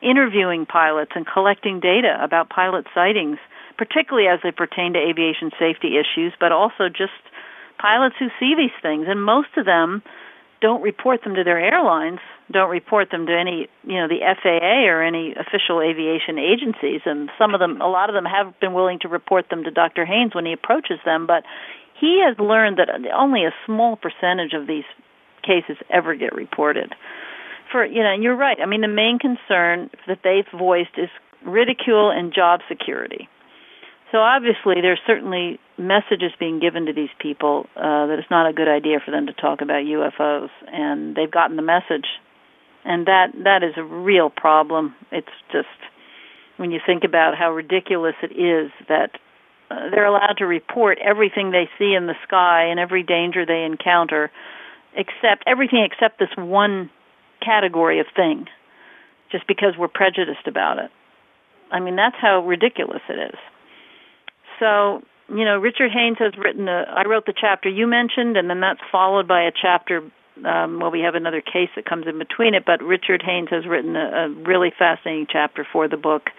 interviewing 0.00 0.64
pilots 0.64 1.12
and 1.14 1.26
collecting 1.26 1.80
data 1.80 2.16
about 2.22 2.48
pilot 2.48 2.86
sightings, 2.94 3.38
particularly 3.76 4.28
as 4.28 4.40
they 4.42 4.52
pertain 4.52 4.94
to 4.94 4.98
aviation 4.98 5.50
safety 5.58 5.96
issues, 6.00 6.32
but 6.40 6.52
also 6.52 6.88
just 6.88 7.12
pilots 7.78 8.16
who 8.18 8.28
see 8.40 8.54
these 8.56 8.74
things, 8.82 9.06
and 9.08 9.22
most 9.22 9.48
of 9.56 9.66
them 9.66 10.02
don't 10.60 10.82
report 10.82 11.22
them 11.22 11.34
to 11.34 11.44
their 11.44 11.60
airlines, 11.60 12.18
don't 12.50 12.70
report 12.70 13.10
them 13.10 13.26
to 13.26 13.32
any, 13.32 13.68
you 13.84 14.00
know, 14.00 14.08
the 14.08 14.20
FAA 14.42 14.88
or 14.88 15.02
any 15.02 15.32
official 15.32 15.80
aviation 15.80 16.38
agencies, 16.38 17.02
and 17.04 17.30
some 17.38 17.54
of 17.54 17.60
them, 17.60 17.80
a 17.80 17.88
lot 17.88 18.08
of 18.08 18.14
them 18.14 18.24
have 18.24 18.58
been 18.60 18.72
willing 18.72 18.98
to 19.00 19.08
report 19.08 19.50
them 19.50 19.64
to 19.64 19.70
Dr. 19.70 20.06
Haines 20.06 20.34
when 20.34 20.46
he 20.46 20.52
approaches 20.52 20.98
them, 21.04 21.26
but 21.26 21.44
he 21.98 22.22
has 22.26 22.38
learned 22.38 22.78
that 22.78 22.88
only 23.14 23.44
a 23.44 23.54
small 23.64 23.96
percentage 23.96 24.52
of 24.52 24.66
these 24.66 24.84
cases 25.42 25.76
ever 25.90 26.14
get 26.14 26.34
reported. 26.34 26.94
For 27.70 27.84
you 27.84 28.02
know, 28.02 28.12
and 28.12 28.22
you're 28.22 28.36
right. 28.36 28.58
I 28.60 28.66
mean, 28.66 28.80
the 28.80 28.88
main 28.88 29.18
concern 29.18 29.90
that 30.06 30.20
they've 30.22 30.46
voiced 30.58 30.96
is 30.96 31.08
ridicule 31.44 32.10
and 32.10 32.32
job 32.32 32.60
security. 32.68 33.28
So 34.12 34.18
obviously, 34.18 34.80
there's 34.82 35.00
certainly 35.06 35.58
messages 35.76 36.30
being 36.38 36.60
given 36.60 36.86
to 36.86 36.92
these 36.92 37.10
people 37.18 37.66
uh, 37.76 38.06
that 38.06 38.18
it's 38.18 38.30
not 38.30 38.48
a 38.48 38.52
good 38.52 38.68
idea 38.68 38.98
for 39.04 39.10
them 39.10 39.26
to 39.26 39.32
talk 39.32 39.60
about 39.60 39.84
UFOs, 39.84 40.50
and 40.68 41.16
they've 41.16 41.30
gotten 41.30 41.56
the 41.56 41.62
message, 41.62 42.06
and 42.84 43.06
that 43.06 43.32
that 43.42 43.64
is 43.64 43.74
a 43.76 43.82
real 43.82 44.30
problem. 44.30 44.94
It's 45.10 45.34
just 45.50 45.66
when 46.56 46.70
you 46.70 46.78
think 46.86 47.02
about 47.02 47.34
how 47.36 47.52
ridiculous 47.52 48.14
it 48.22 48.32
is 48.32 48.70
that 48.88 49.10
uh, 49.70 49.90
they're 49.90 50.06
allowed 50.06 50.36
to 50.38 50.46
report 50.46 50.98
everything 51.04 51.50
they 51.50 51.68
see 51.76 51.92
in 51.92 52.06
the 52.06 52.14
sky 52.26 52.66
and 52.70 52.78
every 52.78 53.02
danger 53.02 53.44
they 53.44 53.64
encounter, 53.64 54.30
except 54.94 55.42
everything 55.48 55.84
except 55.84 56.20
this 56.20 56.30
one 56.38 56.90
category 57.44 57.98
of 57.98 58.06
thing, 58.14 58.46
just 59.32 59.48
because 59.48 59.74
we're 59.76 59.88
prejudiced 59.88 60.46
about 60.46 60.78
it. 60.78 60.92
I 61.72 61.80
mean, 61.80 61.96
that's 61.96 62.16
how 62.20 62.46
ridiculous 62.46 63.02
it 63.08 63.34
is 63.34 63.38
so 64.58 65.02
you 65.28 65.44
know, 65.44 65.58
Richard 65.58 65.90
Haines 65.90 66.18
has 66.18 66.32
written 66.38 66.68
a. 66.68 66.84
I 66.88 67.06
wrote 67.08 67.26
the 67.26 67.34
chapter 67.38 67.68
you 67.68 67.86
mentioned, 67.86 68.36
and 68.36 68.48
then 68.48 68.60
that's 68.60 68.80
followed 68.92 69.26
by 69.26 69.42
a 69.42 69.50
chapter. 69.50 70.02
Um, 70.44 70.80
well, 70.80 70.90
we 70.90 71.00
have 71.00 71.14
another 71.14 71.40
case 71.40 71.70
that 71.76 71.86
comes 71.86 72.06
in 72.06 72.18
between 72.18 72.54
it, 72.54 72.64
but 72.64 72.82
Richard 72.82 73.22
Haines 73.24 73.48
has 73.50 73.66
written 73.66 73.96
a, 73.96 74.26
a 74.26 74.28
really 74.28 74.70
fascinating 74.78 75.26
chapter 75.30 75.66
for 75.72 75.88
the 75.88 75.96
book 75.96 76.30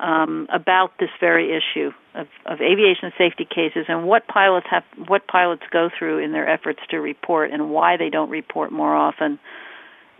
um, 0.00 0.46
about 0.52 0.92
this 0.98 1.10
very 1.20 1.50
issue 1.50 1.90
of, 2.14 2.28
of 2.46 2.60
aviation 2.60 3.12
safety 3.18 3.44
cases 3.44 3.86
and 3.88 4.06
what 4.06 4.26
pilots 4.28 4.66
have, 4.70 4.84
what 5.08 5.26
pilots 5.26 5.62
go 5.70 5.90
through 5.98 6.18
in 6.18 6.32
their 6.32 6.48
efforts 6.48 6.80
to 6.90 6.98
report, 6.98 7.50
and 7.50 7.70
why 7.70 7.96
they 7.96 8.08
don't 8.08 8.30
report 8.30 8.72
more 8.72 8.94
often. 8.94 9.38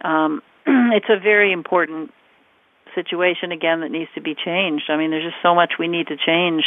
Um, 0.03 0.43
it's 0.67 1.09
a 1.09 1.19
very 1.19 1.53
important 1.53 2.11
situation 2.95 3.53
again 3.53 3.81
that 3.81 3.91
needs 3.91 4.11
to 4.15 4.21
be 4.21 4.35
changed. 4.35 4.85
I 4.89 4.97
mean, 4.97 5.11
there's 5.11 5.25
just 5.25 5.43
so 5.43 5.55
much 5.55 5.75
we 5.79 5.89
need 5.89 6.09
to 6.09 6.17
change. 6.17 6.65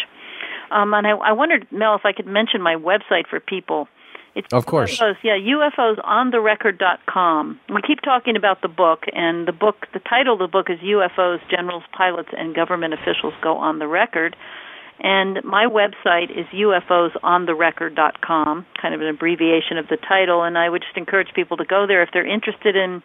Um, 0.71 0.93
and 0.93 1.07
I, 1.07 1.11
I 1.11 1.31
wondered, 1.31 1.65
Mel, 1.71 1.95
if 1.95 2.05
I 2.05 2.11
could 2.13 2.27
mention 2.27 2.61
my 2.61 2.75
website 2.75 3.27
for 3.29 3.39
people. 3.39 3.87
It's 4.35 4.51
of 4.53 4.65
course. 4.67 4.99
UFOs, 4.99 5.15
yeah, 5.23 5.39
UFOsOnTheRecord.com. 5.39 7.59
We 7.73 7.81
keep 7.81 8.01
talking 8.01 8.35
about 8.35 8.61
the 8.61 8.67
book, 8.67 9.05
and 9.13 9.47
the 9.47 9.51
book, 9.51 9.87
the 9.93 9.99
title 9.99 10.33
of 10.33 10.39
the 10.39 10.47
book 10.47 10.69
is 10.69 10.77
UFOs, 10.79 11.39
Generals, 11.49 11.83
Pilots, 11.91 12.29
and 12.37 12.53
Government 12.53 12.93
Officials 12.93 13.33
Go 13.41 13.57
on 13.57 13.79
the 13.79 13.87
Record. 13.87 14.35
And 14.99 15.43
my 15.43 15.65
website 15.65 16.29
is 16.31 16.45
UFOsOnTheRecord.com, 16.53 18.65
kind 18.79 18.93
of 18.93 19.01
an 19.01 19.07
abbreviation 19.07 19.77
of 19.77 19.87
the 19.87 19.97
title. 19.97 20.43
And 20.43 20.55
I 20.57 20.69
would 20.69 20.83
just 20.83 20.97
encourage 20.97 21.33
people 21.33 21.57
to 21.57 21.65
go 21.65 21.87
there 21.87 22.03
if 22.03 22.09
they're 22.13 22.27
interested 22.27 22.75
in 22.75 23.01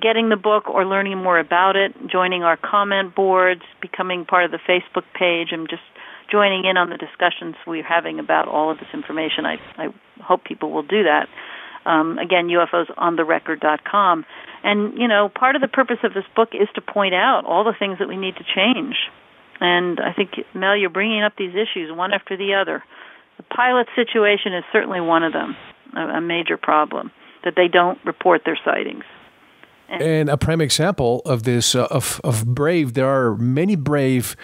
getting 0.00 0.28
the 0.28 0.36
book 0.36 0.68
or 0.68 0.84
learning 0.84 1.18
more 1.18 1.38
about 1.38 1.76
it, 1.76 1.94
joining 2.10 2.42
our 2.42 2.56
comment 2.56 3.14
boards, 3.14 3.62
becoming 3.80 4.24
part 4.24 4.44
of 4.44 4.50
the 4.50 4.58
Facebook 4.58 5.04
page. 5.14 5.48
I'm 5.52 5.66
just 5.66 5.82
joining 6.30 6.64
in 6.64 6.76
on 6.76 6.90
the 6.90 6.96
discussions 6.96 7.56
we're 7.66 7.82
having 7.82 8.18
about 8.18 8.48
all 8.48 8.70
of 8.70 8.78
this 8.78 8.88
information. 8.92 9.46
I, 9.46 9.56
I 9.76 9.88
hope 10.22 10.44
people 10.44 10.70
will 10.70 10.82
do 10.82 11.04
that. 11.04 11.28
Um, 11.86 12.18
again, 12.18 12.48
UFOsOnTheRecord.com. 12.48 14.24
And, 14.62 14.98
you 14.98 15.08
know, 15.08 15.30
part 15.34 15.56
of 15.56 15.62
the 15.62 15.68
purpose 15.68 15.98
of 16.02 16.12
this 16.12 16.24
book 16.36 16.50
is 16.52 16.68
to 16.74 16.80
point 16.80 17.14
out 17.14 17.44
all 17.46 17.64
the 17.64 17.74
things 17.78 17.98
that 17.98 18.08
we 18.08 18.16
need 18.16 18.36
to 18.36 18.44
change. 18.44 18.96
And 19.60 19.98
I 20.00 20.12
think, 20.12 20.30
Mel, 20.54 20.76
you're 20.76 20.90
bringing 20.90 21.22
up 21.22 21.34
these 21.36 21.54
issues 21.54 21.90
one 21.90 22.12
after 22.12 22.36
the 22.36 22.54
other. 22.54 22.84
The 23.38 23.42
pilot 23.44 23.86
situation 23.96 24.52
is 24.52 24.64
certainly 24.72 25.00
one 25.00 25.22
of 25.22 25.32
them, 25.32 25.56
a, 25.96 26.18
a 26.18 26.20
major 26.20 26.56
problem, 26.56 27.10
that 27.44 27.54
they 27.56 27.68
don't 27.68 27.98
report 28.04 28.42
their 28.44 28.58
sightings. 28.64 29.04
And, 29.88 30.28
a 30.28 30.36
prime 30.36 30.60
example 30.60 31.22
of 31.24 31.44
this, 31.44 31.74
uh, 31.74 31.86
of, 31.90 32.20
of 32.22 32.46
brave, 32.46 32.92
there 32.92 33.08
are 33.08 33.36
many 33.36 33.74
brave 33.74 34.36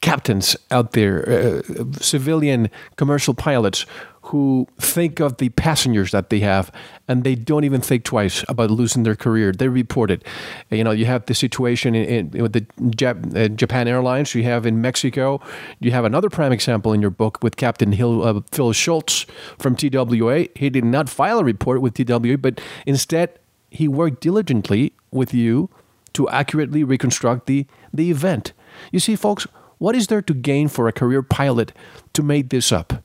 captains 0.00 0.56
out 0.70 0.92
there, 0.92 1.28
uh, 1.28 1.84
civilian 2.00 2.70
commercial 2.96 3.34
pilots 3.34 3.84
who 4.22 4.66
think 4.78 5.18
of 5.18 5.38
the 5.38 5.48
passengers 5.50 6.10
that 6.12 6.30
they 6.30 6.40
have 6.40 6.70
and 7.08 7.24
they 7.24 7.34
don't 7.34 7.64
even 7.64 7.80
think 7.80 8.04
twice 8.04 8.44
about 8.48 8.70
losing 8.70 9.02
their 9.02 9.16
career. 9.16 9.50
They 9.52 9.68
report 9.68 10.10
it. 10.10 10.24
You 10.70 10.84
know, 10.84 10.90
you 10.90 11.06
have 11.06 11.26
the 11.26 11.34
situation 11.34 11.94
in, 11.94 12.32
in 12.32 12.42
with 12.42 12.52
the 12.52 12.60
Jap, 12.80 13.36
uh, 13.36 13.48
Japan 13.48 13.88
Airlines. 13.88 14.34
You 14.34 14.44
have 14.44 14.66
in 14.66 14.80
Mexico. 14.80 15.40
You 15.80 15.90
have 15.90 16.04
another 16.04 16.30
prime 16.30 16.52
example 16.52 16.92
in 16.92 17.00
your 17.00 17.10
book 17.10 17.42
with 17.42 17.56
Captain 17.56 17.92
Hill, 17.92 18.22
uh, 18.22 18.40
Phil 18.52 18.72
Schultz 18.72 19.26
from 19.58 19.74
TWA. 19.74 20.46
He 20.54 20.70
did 20.70 20.84
not 20.84 21.08
file 21.08 21.40
a 21.40 21.44
report 21.44 21.80
with 21.80 21.94
TWA, 21.94 22.38
but 22.38 22.60
instead 22.86 23.38
he 23.70 23.88
worked 23.88 24.20
diligently 24.20 24.92
with 25.10 25.34
you 25.34 25.70
to 26.12 26.28
accurately 26.28 26.84
reconstruct 26.84 27.46
the, 27.46 27.66
the 27.92 28.10
event. 28.10 28.52
You 28.92 29.00
see, 29.00 29.16
folks, 29.16 29.46
what 29.80 29.96
is 29.96 30.08
there 30.08 30.20
to 30.20 30.34
gain 30.34 30.68
for 30.68 30.88
a 30.88 30.92
career 30.92 31.22
pilot 31.22 31.72
to 32.12 32.22
make 32.22 32.50
this 32.50 32.70
up? 32.70 33.02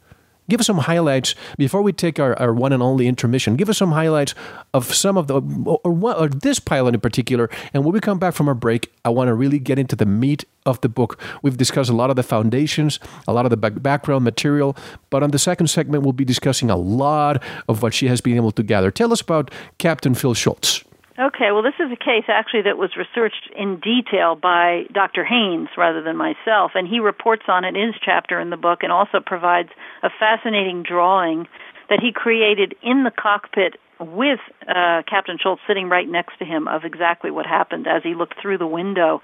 Give 0.49 0.59
us 0.59 0.67
some 0.67 0.79
highlights 0.79 1.33
before 1.57 1.81
we 1.81 1.93
take 1.93 2.19
our, 2.19 2.37
our 2.37 2.53
one 2.53 2.73
and 2.73 2.83
only 2.83 3.07
intermission. 3.07 3.55
Give 3.55 3.69
us 3.69 3.77
some 3.77 3.93
highlights 3.93 4.35
of 4.73 4.93
some 4.93 5.17
of 5.17 5.27
the, 5.27 5.35
or, 5.35 5.79
or, 5.83 6.13
or 6.13 6.27
this 6.27 6.59
pilot 6.59 6.93
in 6.93 6.99
particular. 6.99 7.49
And 7.73 7.83
when 7.85 7.93
we 7.93 7.99
come 8.01 8.19
back 8.19 8.35
from 8.35 8.49
our 8.49 8.53
break, 8.53 8.91
I 9.05 9.09
want 9.09 9.29
to 9.29 9.33
really 9.33 9.57
get 9.57 9.79
into 9.79 9.95
the 9.95 10.05
meat 10.05 10.43
of 10.65 10.81
the 10.81 10.89
book. 10.89 11.17
We've 11.41 11.57
discussed 11.57 11.89
a 11.89 11.95
lot 11.95 12.09
of 12.09 12.17
the 12.17 12.23
foundations, 12.23 12.99
a 13.25 13.33
lot 13.33 13.45
of 13.45 13.49
the 13.51 13.57
background 13.57 14.25
material, 14.25 14.75
but 15.09 15.23
on 15.23 15.31
the 15.31 15.39
second 15.39 15.67
segment, 15.67 16.03
we'll 16.03 16.13
be 16.13 16.25
discussing 16.25 16.69
a 16.69 16.77
lot 16.77 17.41
of 17.69 17.81
what 17.81 17.93
she 17.93 18.07
has 18.07 18.19
been 18.19 18.35
able 18.35 18.51
to 18.51 18.63
gather. 18.63 18.91
Tell 18.91 19.13
us 19.13 19.21
about 19.21 19.49
Captain 19.77 20.13
Phil 20.13 20.33
Schultz. 20.33 20.83
Okay, 21.17 21.53
well, 21.53 21.63
this 21.63 21.79
is 21.79 21.89
a 21.93 21.95
case 21.95 22.27
actually 22.27 22.63
that 22.63 22.77
was 22.77 22.97
researched 22.97 23.49
in 23.55 23.79
detail 23.79 24.35
by 24.35 24.83
Dr. 24.91 25.23
Haines 25.23 25.69
rather 25.77 26.03
than 26.03 26.17
myself, 26.17 26.71
and 26.75 26.85
he 26.85 26.99
reports 26.99 27.43
on 27.47 27.63
it 27.63 27.73
in 27.77 27.87
his 27.87 27.95
chapter 28.03 28.37
in 28.37 28.49
the 28.49 28.57
book 28.57 28.79
and 28.83 28.91
also 28.91 29.21
provides 29.25 29.69
a 30.03 30.09
fascinating 30.19 30.83
drawing 30.83 31.47
that 31.89 31.99
he 32.01 32.11
created 32.11 32.75
in 32.83 33.05
the 33.05 33.11
cockpit 33.11 33.79
with 33.97 34.39
uh, 34.67 35.03
Captain 35.07 35.37
Schultz 35.41 35.61
sitting 35.65 35.87
right 35.87 36.07
next 36.07 36.37
to 36.39 36.45
him 36.45 36.67
of 36.67 36.83
exactly 36.83 37.31
what 37.31 37.45
happened 37.45 37.87
as 37.87 38.03
he 38.03 38.13
looked 38.13 38.35
through 38.41 38.57
the 38.57 38.67
window. 38.67 39.21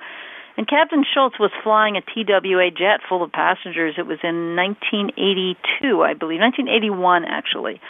And 0.55 0.65
Captain 0.69 1.03
Schultz 1.03 1.39
was 1.39 1.51
flying 1.61 1.97
a 1.97 2.01
TWA 2.01 2.71
jet 2.71 3.01
full 3.09 3.21
of 3.21 3.33
passengers. 3.33 3.95
It 3.97 4.07
was 4.07 4.19
in 4.23 4.55
1982, 4.55 6.03
I 6.03 6.13
believe, 6.13 6.39
1981 6.39 7.25
actually. 7.25 7.81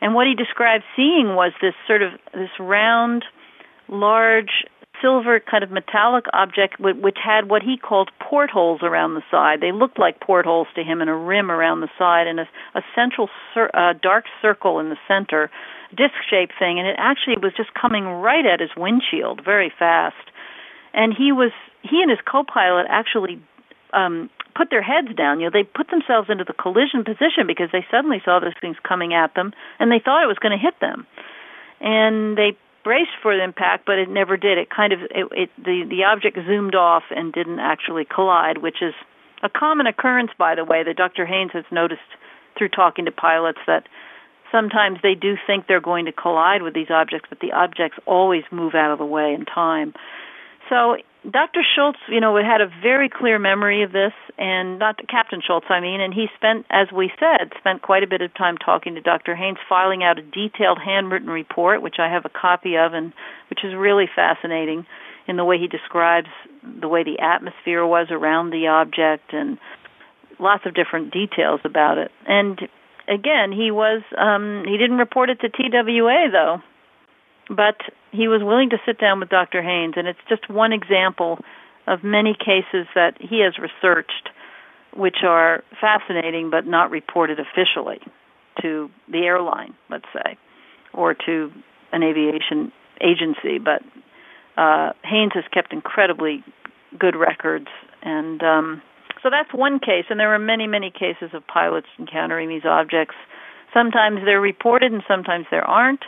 And 0.00 0.12
what 0.12 0.26
he 0.26 0.34
described 0.34 0.82
seeing 0.96 1.36
was 1.36 1.52
this 1.62 1.74
sort 1.86 2.02
of 2.02 2.12
this 2.32 2.50
round 2.58 3.24
large 3.88 4.64
silver 5.02 5.40
kind 5.40 5.62
of 5.64 5.70
metallic 5.70 6.24
object 6.32 6.80
which 6.80 7.18
had 7.22 7.48
what 7.48 7.62
he 7.62 7.76
called 7.76 8.10
portholes 8.20 8.80
around 8.82 9.14
the 9.14 9.22
side. 9.30 9.60
They 9.60 9.72
looked 9.72 9.98
like 9.98 10.20
portholes 10.20 10.68
to 10.76 10.82
him 10.82 11.00
and 11.00 11.10
a 11.10 11.14
rim 11.14 11.50
around 11.50 11.80
the 11.80 11.90
side 11.98 12.26
and 12.26 12.40
a, 12.40 12.48
a 12.74 12.82
central 12.94 13.28
cir- 13.52 13.70
uh, 13.74 13.92
dark 14.00 14.24
circle 14.40 14.78
in 14.78 14.88
the 14.88 14.96
center, 15.06 15.50
disc-shaped 15.90 16.54
thing, 16.58 16.78
and 16.78 16.88
it 16.88 16.96
actually 16.98 17.36
was 17.36 17.52
just 17.56 17.74
coming 17.74 18.04
right 18.04 18.46
at 18.46 18.60
his 18.60 18.70
windshield 18.76 19.44
very 19.44 19.72
fast. 19.78 20.30
And 20.92 21.12
he 21.12 21.32
was 21.32 21.50
he 21.82 22.00
and 22.00 22.10
his 22.10 22.20
co-pilot 22.24 22.86
actually 22.88 23.42
um, 23.92 24.30
put 24.56 24.70
their 24.70 24.82
heads 24.82 25.14
down. 25.16 25.40
You 25.40 25.46
know, 25.46 25.52
they 25.52 25.64
put 25.64 25.90
themselves 25.90 26.30
into 26.30 26.44
the 26.44 26.54
collision 26.54 27.04
position 27.04 27.46
because 27.46 27.68
they 27.72 27.84
suddenly 27.90 28.22
saw 28.24 28.38
those 28.40 28.56
things 28.60 28.76
coming 28.86 29.12
at 29.12 29.34
them, 29.34 29.52
and 29.78 29.90
they 29.90 30.00
thought 30.02 30.22
it 30.22 30.30
was 30.30 30.38
going 30.38 30.56
to 30.56 30.62
hit 30.62 30.74
them. 30.80 31.06
And 31.80 32.38
they 32.38 32.56
braced 32.84 33.16
for 33.22 33.36
the 33.36 33.42
impact, 33.42 33.86
but 33.86 33.98
it 33.98 34.08
never 34.08 34.36
did. 34.36 34.58
It 34.58 34.68
kind 34.70 34.92
of 34.92 35.00
it, 35.10 35.26
it 35.32 35.50
the 35.58 35.84
the 35.88 36.04
object 36.04 36.38
zoomed 36.46 36.74
off 36.74 37.04
and 37.10 37.32
didn't 37.32 37.58
actually 37.58 38.04
collide, 38.04 38.58
which 38.58 38.82
is 38.82 38.94
a 39.42 39.48
common 39.48 39.86
occurrence, 39.86 40.30
by 40.38 40.54
the 40.54 40.64
way, 40.64 40.84
that 40.84 40.96
Dr. 40.96 41.26
Haines 41.26 41.50
has 41.52 41.64
noticed 41.70 42.00
through 42.56 42.68
talking 42.68 43.04
to 43.06 43.10
pilots 43.10 43.58
that 43.66 43.88
sometimes 44.52 44.98
they 45.02 45.14
do 45.14 45.34
think 45.46 45.66
they're 45.66 45.80
going 45.80 46.04
to 46.04 46.12
collide 46.12 46.62
with 46.62 46.74
these 46.74 46.90
objects, 46.90 47.26
but 47.28 47.40
the 47.40 47.52
objects 47.52 47.98
always 48.06 48.44
move 48.52 48.74
out 48.74 48.92
of 48.92 48.98
the 48.98 49.04
way 49.04 49.34
in 49.34 49.44
time. 49.44 49.92
So 50.68 50.96
Dr. 51.30 51.62
Schultz, 51.74 51.98
you 52.08 52.20
know, 52.20 52.36
had 52.36 52.60
a 52.60 52.68
very 52.82 53.08
clear 53.08 53.38
memory 53.38 53.82
of 53.82 53.92
this, 53.92 54.12
and 54.36 54.78
not 54.78 55.00
Captain 55.08 55.40
Schultz, 55.40 55.66
I 55.70 55.80
mean, 55.80 56.00
and 56.00 56.12
he 56.12 56.26
spent, 56.36 56.66
as 56.68 56.88
we 56.92 57.10
said, 57.18 57.52
spent 57.58 57.80
quite 57.80 58.02
a 58.02 58.06
bit 58.06 58.20
of 58.20 58.34
time 58.34 58.58
talking 58.58 58.94
to 58.94 59.00
Dr. 59.00 59.34
Haines, 59.34 59.56
filing 59.66 60.04
out 60.04 60.18
a 60.18 60.22
detailed 60.22 60.78
handwritten 60.84 61.30
report, 61.30 61.80
which 61.80 61.96
I 61.98 62.12
have 62.12 62.26
a 62.26 62.28
copy 62.28 62.76
of, 62.76 62.92
and 62.92 63.14
which 63.48 63.64
is 63.64 63.74
really 63.74 64.04
fascinating 64.14 64.84
in 65.26 65.36
the 65.36 65.44
way 65.44 65.58
he 65.58 65.66
describes 65.66 66.28
the 66.62 66.88
way 66.88 67.04
the 67.04 67.18
atmosphere 67.20 67.86
was 67.86 68.08
around 68.10 68.50
the 68.50 68.66
object 68.66 69.32
and 69.32 69.58
lots 70.38 70.66
of 70.66 70.74
different 70.74 71.12
details 71.12 71.60
about 71.64 71.96
it. 71.96 72.10
And 72.26 72.58
again, 73.08 73.52
he 73.52 73.70
was 73.70 74.02
um, 74.18 74.64
he 74.66 74.76
didn't 74.76 74.98
report 74.98 75.30
it 75.30 75.40
to 75.40 75.48
TWA 75.48 76.28
though, 76.30 76.62
but 77.48 77.76
he 78.12 78.28
was 78.28 78.42
willing 78.42 78.70
to 78.70 78.78
sit 78.86 78.98
down 78.98 79.20
with 79.20 79.28
Dr. 79.28 79.62
Haines, 79.62 79.94
and 79.96 80.06
it's 80.06 80.18
just 80.28 80.48
one 80.48 80.72
example 80.72 81.38
of 81.86 82.02
many 82.02 82.34
cases 82.34 82.86
that 82.94 83.16
he 83.20 83.40
has 83.40 83.58
researched, 83.58 84.30
which 84.96 85.18
are 85.26 85.62
fascinating 85.80 86.50
but 86.50 86.66
not 86.66 86.90
reported 86.90 87.38
officially 87.38 88.00
to 88.62 88.90
the 89.10 89.18
airline, 89.18 89.74
let's 89.90 90.06
say, 90.12 90.38
or 90.92 91.14
to 91.14 91.50
an 91.92 92.02
aviation 92.02 92.72
agency. 93.00 93.58
But 93.58 93.82
uh, 94.56 94.92
Haines 95.02 95.32
has 95.34 95.44
kept 95.52 95.72
incredibly 95.72 96.44
good 96.98 97.16
records, 97.16 97.68
and 98.02 98.42
um, 98.42 98.82
so 99.22 99.30
that's 99.30 99.52
one 99.52 99.80
case. 99.80 100.04
And 100.08 100.20
there 100.20 100.34
are 100.34 100.38
many, 100.38 100.66
many 100.66 100.90
cases 100.90 101.30
of 101.34 101.46
pilots 101.46 101.88
encountering 101.98 102.48
these 102.48 102.64
objects. 102.64 103.16
Sometimes 103.74 104.20
they're 104.24 104.40
reported, 104.40 104.92
and 104.92 105.02
sometimes 105.08 105.46
there 105.50 105.64
aren't 105.64 106.04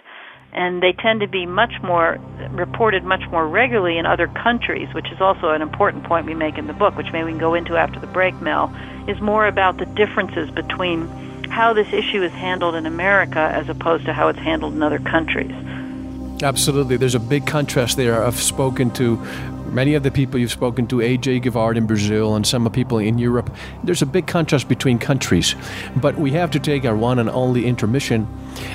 and 0.57 0.83
they 0.83 0.93
tend 0.95 1.21
to 1.21 1.29
be 1.29 1.45
much 1.45 1.75
more 1.83 2.19
reported 2.51 3.05
much 3.05 3.23
more 3.31 3.47
regularly 3.47 3.99
in 3.99 4.07
other 4.07 4.27
countries, 4.29 4.93
which 4.95 5.13
is 5.13 5.21
also 5.21 5.51
an 5.51 5.61
important 5.61 6.03
point 6.05 6.27
we 6.27 6.35
make 6.35 6.57
in 6.57 6.67
the 6.67 6.73
book, 6.73 6.97
which 6.97 7.13
maybe 7.13 7.25
we 7.25 7.33
can 7.33 7.39
go 7.39 7.55
into 7.55 7.77
after 7.77 8.01
the 8.01 8.07
break, 8.07 8.35
Mel, 8.41 8.75
is 9.07 9.21
more 9.21 9.47
about 9.47 9.77
the 9.77 9.85
differences 9.87 10.51
between 10.51 11.07
how 11.51 11.75
this 11.75 11.93
issue 11.93 12.23
is 12.23 12.33
handled 12.33 12.75
in 12.75 12.87
America 12.87 13.39
as 13.39 13.69
opposed 13.69 14.07
to 14.07 14.13
how 14.13 14.29
it's 14.29 14.39
handled 14.39 14.75
in 14.75 14.83
other 14.83 14.99
countries. 14.99 15.53
Absolutely. 16.43 16.97
There's 16.97 17.15
a 17.15 17.21
big 17.21 17.47
contrast 17.47 17.97
there. 17.97 18.25
I've 18.25 18.41
spoken 18.41 18.91
to 18.93 19.17
many 19.73 19.95
of 19.95 20.03
the 20.03 20.11
people 20.11 20.41
you've 20.41 20.51
spoken 20.51 20.87
to, 20.89 20.97
AJ 20.97 21.45
Gevaerd 21.45 21.77
in 21.77 21.87
Brazil 21.87 22.35
and 22.35 22.47
some 22.47 22.67
of 22.67 22.73
people 22.73 22.99
in 22.99 23.19
Europe. 23.19 23.55
There's 23.85 24.03
a 24.03 24.07
big 24.07 24.27
contrast 24.27 24.69
between 24.69 24.99
countries. 24.99 25.55
But 25.97 26.17
we 26.17 26.33
have 26.33 26.51
to 26.53 26.59
take 26.59 26.85
our 26.85 26.97
one 26.97 27.19
and 27.19 27.29
only 27.31 27.67
intermission. 27.67 28.27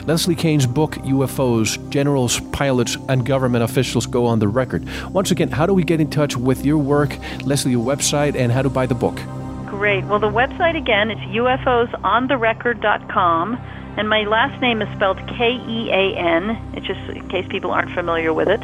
Leslie 0.06 0.36
Kean's 0.36 0.68
book, 0.68 0.96
UFOs, 0.96 1.90
Generals, 1.90 2.40
Pilots, 2.52 2.98
and 3.10 3.26
Government 3.26 3.64
Officials 3.64 4.06
Go 4.06 4.26
on 4.26 4.40
the 4.40 4.48
Record. 4.48 4.88
Once 5.12 5.32
again, 5.32 5.50
how 5.50 5.66
do 5.66 5.74
we 5.74 5.84
get 5.84 6.00
in 6.00 6.10
touch 6.10 6.38
with 6.38 6.66
your 6.66 6.78
work, 6.78 7.18
Leslie, 7.44 7.72
your 7.72 7.86
website, 7.86 8.36
and 8.36 8.52
how 8.52 8.62
to 8.62 8.70
buy 8.70 8.86
the 8.86 8.96
book? 8.96 9.20
Great. 9.66 10.06
Well, 10.06 10.20
the 10.20 10.28
website 10.28 10.78
again 10.78 11.10
is 11.10 11.18
ufosontherecord.com. 11.20 13.81
And 13.98 14.08
my 14.10 14.24
last 14.24 14.60
name 14.62 14.82
is 14.82 14.90
spelled 14.96 15.18
K 15.28 15.60
E 15.68 15.90
A 15.92 16.16
N, 16.18 16.74
it's 16.74 16.88
just 16.88 17.00
in 17.10 17.28
case 17.30 17.46
people 17.50 17.72
aren't 17.72 17.92
familiar 17.92 18.34
with 18.34 18.48
it. 18.48 18.62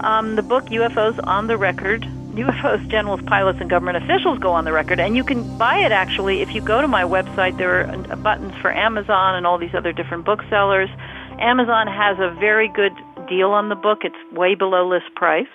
Um, 0.00 0.36
the 0.36 0.42
book 0.42 0.64
UFOs 0.66 1.18
on 1.26 1.46
the 1.46 1.58
Record, 1.58 2.02
UFOs, 2.34 2.88
Generals, 2.88 3.20
Pilots, 3.26 3.60
and 3.60 3.68
Government 3.68 4.02
Officials 4.02 4.38
Go 4.38 4.52
on 4.52 4.64
the 4.64 4.72
Record. 4.72 5.00
And 5.00 5.16
you 5.16 5.24
can 5.24 5.58
buy 5.58 5.78
it 5.78 5.92
actually 5.92 6.40
if 6.40 6.54
you 6.54 6.62
go 6.62 6.80
to 6.80 6.88
my 6.88 7.02
website. 7.02 7.58
There 7.58 7.80
are 7.80 7.90
uh, 8.10 8.16
buttons 8.16 8.54
for 8.62 8.72
Amazon 8.72 9.34
and 9.34 9.46
all 9.46 9.58
these 9.58 9.74
other 9.74 9.92
different 9.92 10.24
booksellers. 10.24 10.88
Amazon 11.38 11.86
has 11.86 12.18
a 12.18 12.34
very 12.38 12.68
good 12.68 12.92
deal 13.28 13.50
on 13.50 13.68
the 13.68 13.74
book, 13.74 14.00
it's 14.02 14.16
way 14.32 14.54
below 14.54 14.88
list 14.88 15.14
price. 15.14 15.48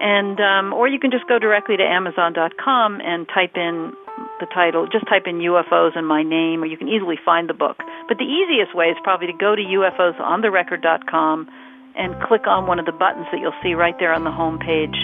And 0.00 0.40
um, 0.40 0.72
or 0.72 0.88
you 0.88 0.98
can 0.98 1.10
just 1.10 1.26
go 1.28 1.38
directly 1.38 1.76
to 1.76 1.82
Amazon.com 1.82 3.00
and 3.00 3.28
type 3.28 3.56
in 3.56 3.92
the 4.40 4.46
title. 4.46 4.86
Just 4.90 5.06
type 5.06 5.24
in 5.26 5.38
UFOs 5.38 5.96
and 5.96 6.06
my 6.06 6.22
name, 6.22 6.62
or 6.62 6.66
you 6.66 6.76
can 6.76 6.88
easily 6.88 7.16
find 7.24 7.48
the 7.48 7.54
book. 7.54 7.78
But 8.08 8.18
the 8.18 8.24
easiest 8.24 8.74
way 8.74 8.86
is 8.86 8.96
probably 9.02 9.28
to 9.28 9.32
go 9.32 9.54
to 9.54 9.62
UFOsOnTheRecord.com 9.62 11.48
and 11.96 12.22
click 12.22 12.46
on 12.46 12.66
one 12.66 12.78
of 12.78 12.86
the 12.86 12.92
buttons 12.92 13.26
that 13.32 13.40
you'll 13.40 13.54
see 13.62 13.74
right 13.74 13.94
there 13.98 14.12
on 14.12 14.24
the 14.24 14.30
home 14.30 14.58
page, 14.58 14.96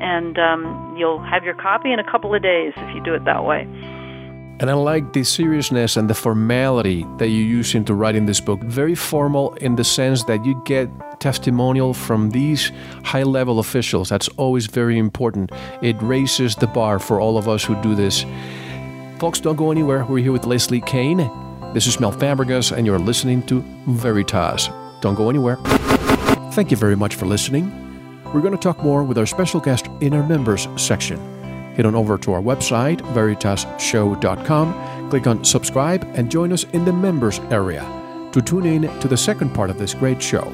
and 0.00 0.38
um, 0.38 0.94
you'll 0.96 1.22
have 1.22 1.44
your 1.44 1.54
copy 1.54 1.92
in 1.92 1.98
a 1.98 2.10
couple 2.10 2.34
of 2.34 2.42
days 2.42 2.72
if 2.76 2.94
you 2.94 3.02
do 3.02 3.14
it 3.14 3.24
that 3.24 3.44
way. 3.44 3.66
And 4.60 4.68
I 4.68 4.74
like 4.74 5.14
the 5.14 5.24
seriousness 5.24 5.96
and 5.96 6.10
the 6.10 6.14
formality 6.14 7.06
that 7.16 7.28
you 7.28 7.42
use 7.42 7.74
into 7.74 7.94
writing 7.94 8.26
this 8.26 8.40
book. 8.40 8.60
Very 8.60 8.94
formal 8.94 9.54
in 9.54 9.76
the 9.76 9.84
sense 9.84 10.24
that 10.24 10.44
you 10.44 10.62
get 10.66 10.90
testimonial 11.18 11.94
from 11.94 12.28
these 12.28 12.70
high 13.02 13.22
level 13.22 13.58
officials. 13.58 14.10
That's 14.10 14.28
always 14.36 14.66
very 14.66 14.98
important. 14.98 15.50
It 15.80 15.96
raises 16.02 16.56
the 16.56 16.66
bar 16.66 16.98
for 16.98 17.22
all 17.22 17.38
of 17.38 17.48
us 17.48 17.64
who 17.64 17.74
do 17.80 17.94
this. 17.94 18.26
Folks, 19.18 19.40
don't 19.40 19.56
go 19.56 19.70
anywhere. 19.70 20.04
We're 20.04 20.22
here 20.22 20.32
with 20.32 20.44
Leslie 20.44 20.82
Kean. 20.82 21.16
This 21.72 21.86
is 21.86 21.98
Mel 21.98 22.12
Fabregas, 22.12 22.70
and 22.70 22.86
you're 22.86 22.98
listening 22.98 23.42
to 23.46 23.64
Veritas. 23.86 24.68
Don't 25.00 25.14
go 25.14 25.30
anywhere. 25.30 25.56
Thank 26.52 26.70
you 26.70 26.76
very 26.76 26.96
much 26.96 27.14
for 27.14 27.24
listening. 27.24 27.72
We're 28.34 28.42
going 28.42 28.52
to 28.52 28.60
talk 28.60 28.82
more 28.84 29.04
with 29.04 29.16
our 29.16 29.24
special 29.24 29.60
guest 29.60 29.86
in 30.02 30.12
our 30.12 30.26
members 30.28 30.68
section. 30.76 31.39
Head 31.76 31.86
on 31.86 31.94
over 31.94 32.18
to 32.18 32.32
our 32.32 32.42
website, 32.42 33.00
veritasshow.com, 33.14 35.10
click 35.10 35.26
on 35.26 35.44
subscribe, 35.44 36.06
and 36.14 36.30
join 36.30 36.52
us 36.52 36.64
in 36.72 36.84
the 36.84 36.92
members 36.92 37.38
area 37.50 37.86
to 38.32 38.42
tune 38.42 38.66
in 38.66 38.82
to 39.00 39.08
the 39.08 39.16
second 39.16 39.50
part 39.54 39.70
of 39.70 39.78
this 39.78 39.94
great 39.94 40.22
show. 40.22 40.52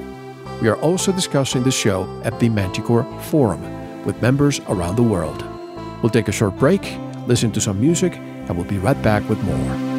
We 0.61 0.69
are 0.69 0.77
also 0.77 1.13
discussing 1.13 1.63
the 1.63 1.71
show 1.71 2.09
at 2.25 2.39
the 2.41 2.49
Manticore 2.49 3.05
Forum 3.25 4.05
with 4.05 4.23
members 4.23 4.61
around 4.69 4.97
the 4.97 5.03
world. 5.03 5.45
We'll 6.03 6.11
take 6.11 6.29
a 6.29 6.33
short 6.33 6.57
break, 6.59 6.97
listen 7.27 7.53
to 7.53 7.61
some 7.61 7.81
music, 7.81 8.17
and 8.17 8.57
we'll 8.57 8.65
be 8.67 8.79
right 8.79 9.01
back 9.03 9.29
with 9.29 9.43
more. 9.45 9.96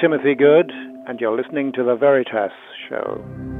Timothy 0.00 0.34
Good, 0.34 0.70
and 1.08 1.18
you're 1.20 1.36
listening 1.36 1.72
to 1.72 1.82
The 1.82 1.96
Veritas 1.96 2.52
Show. 2.88 3.57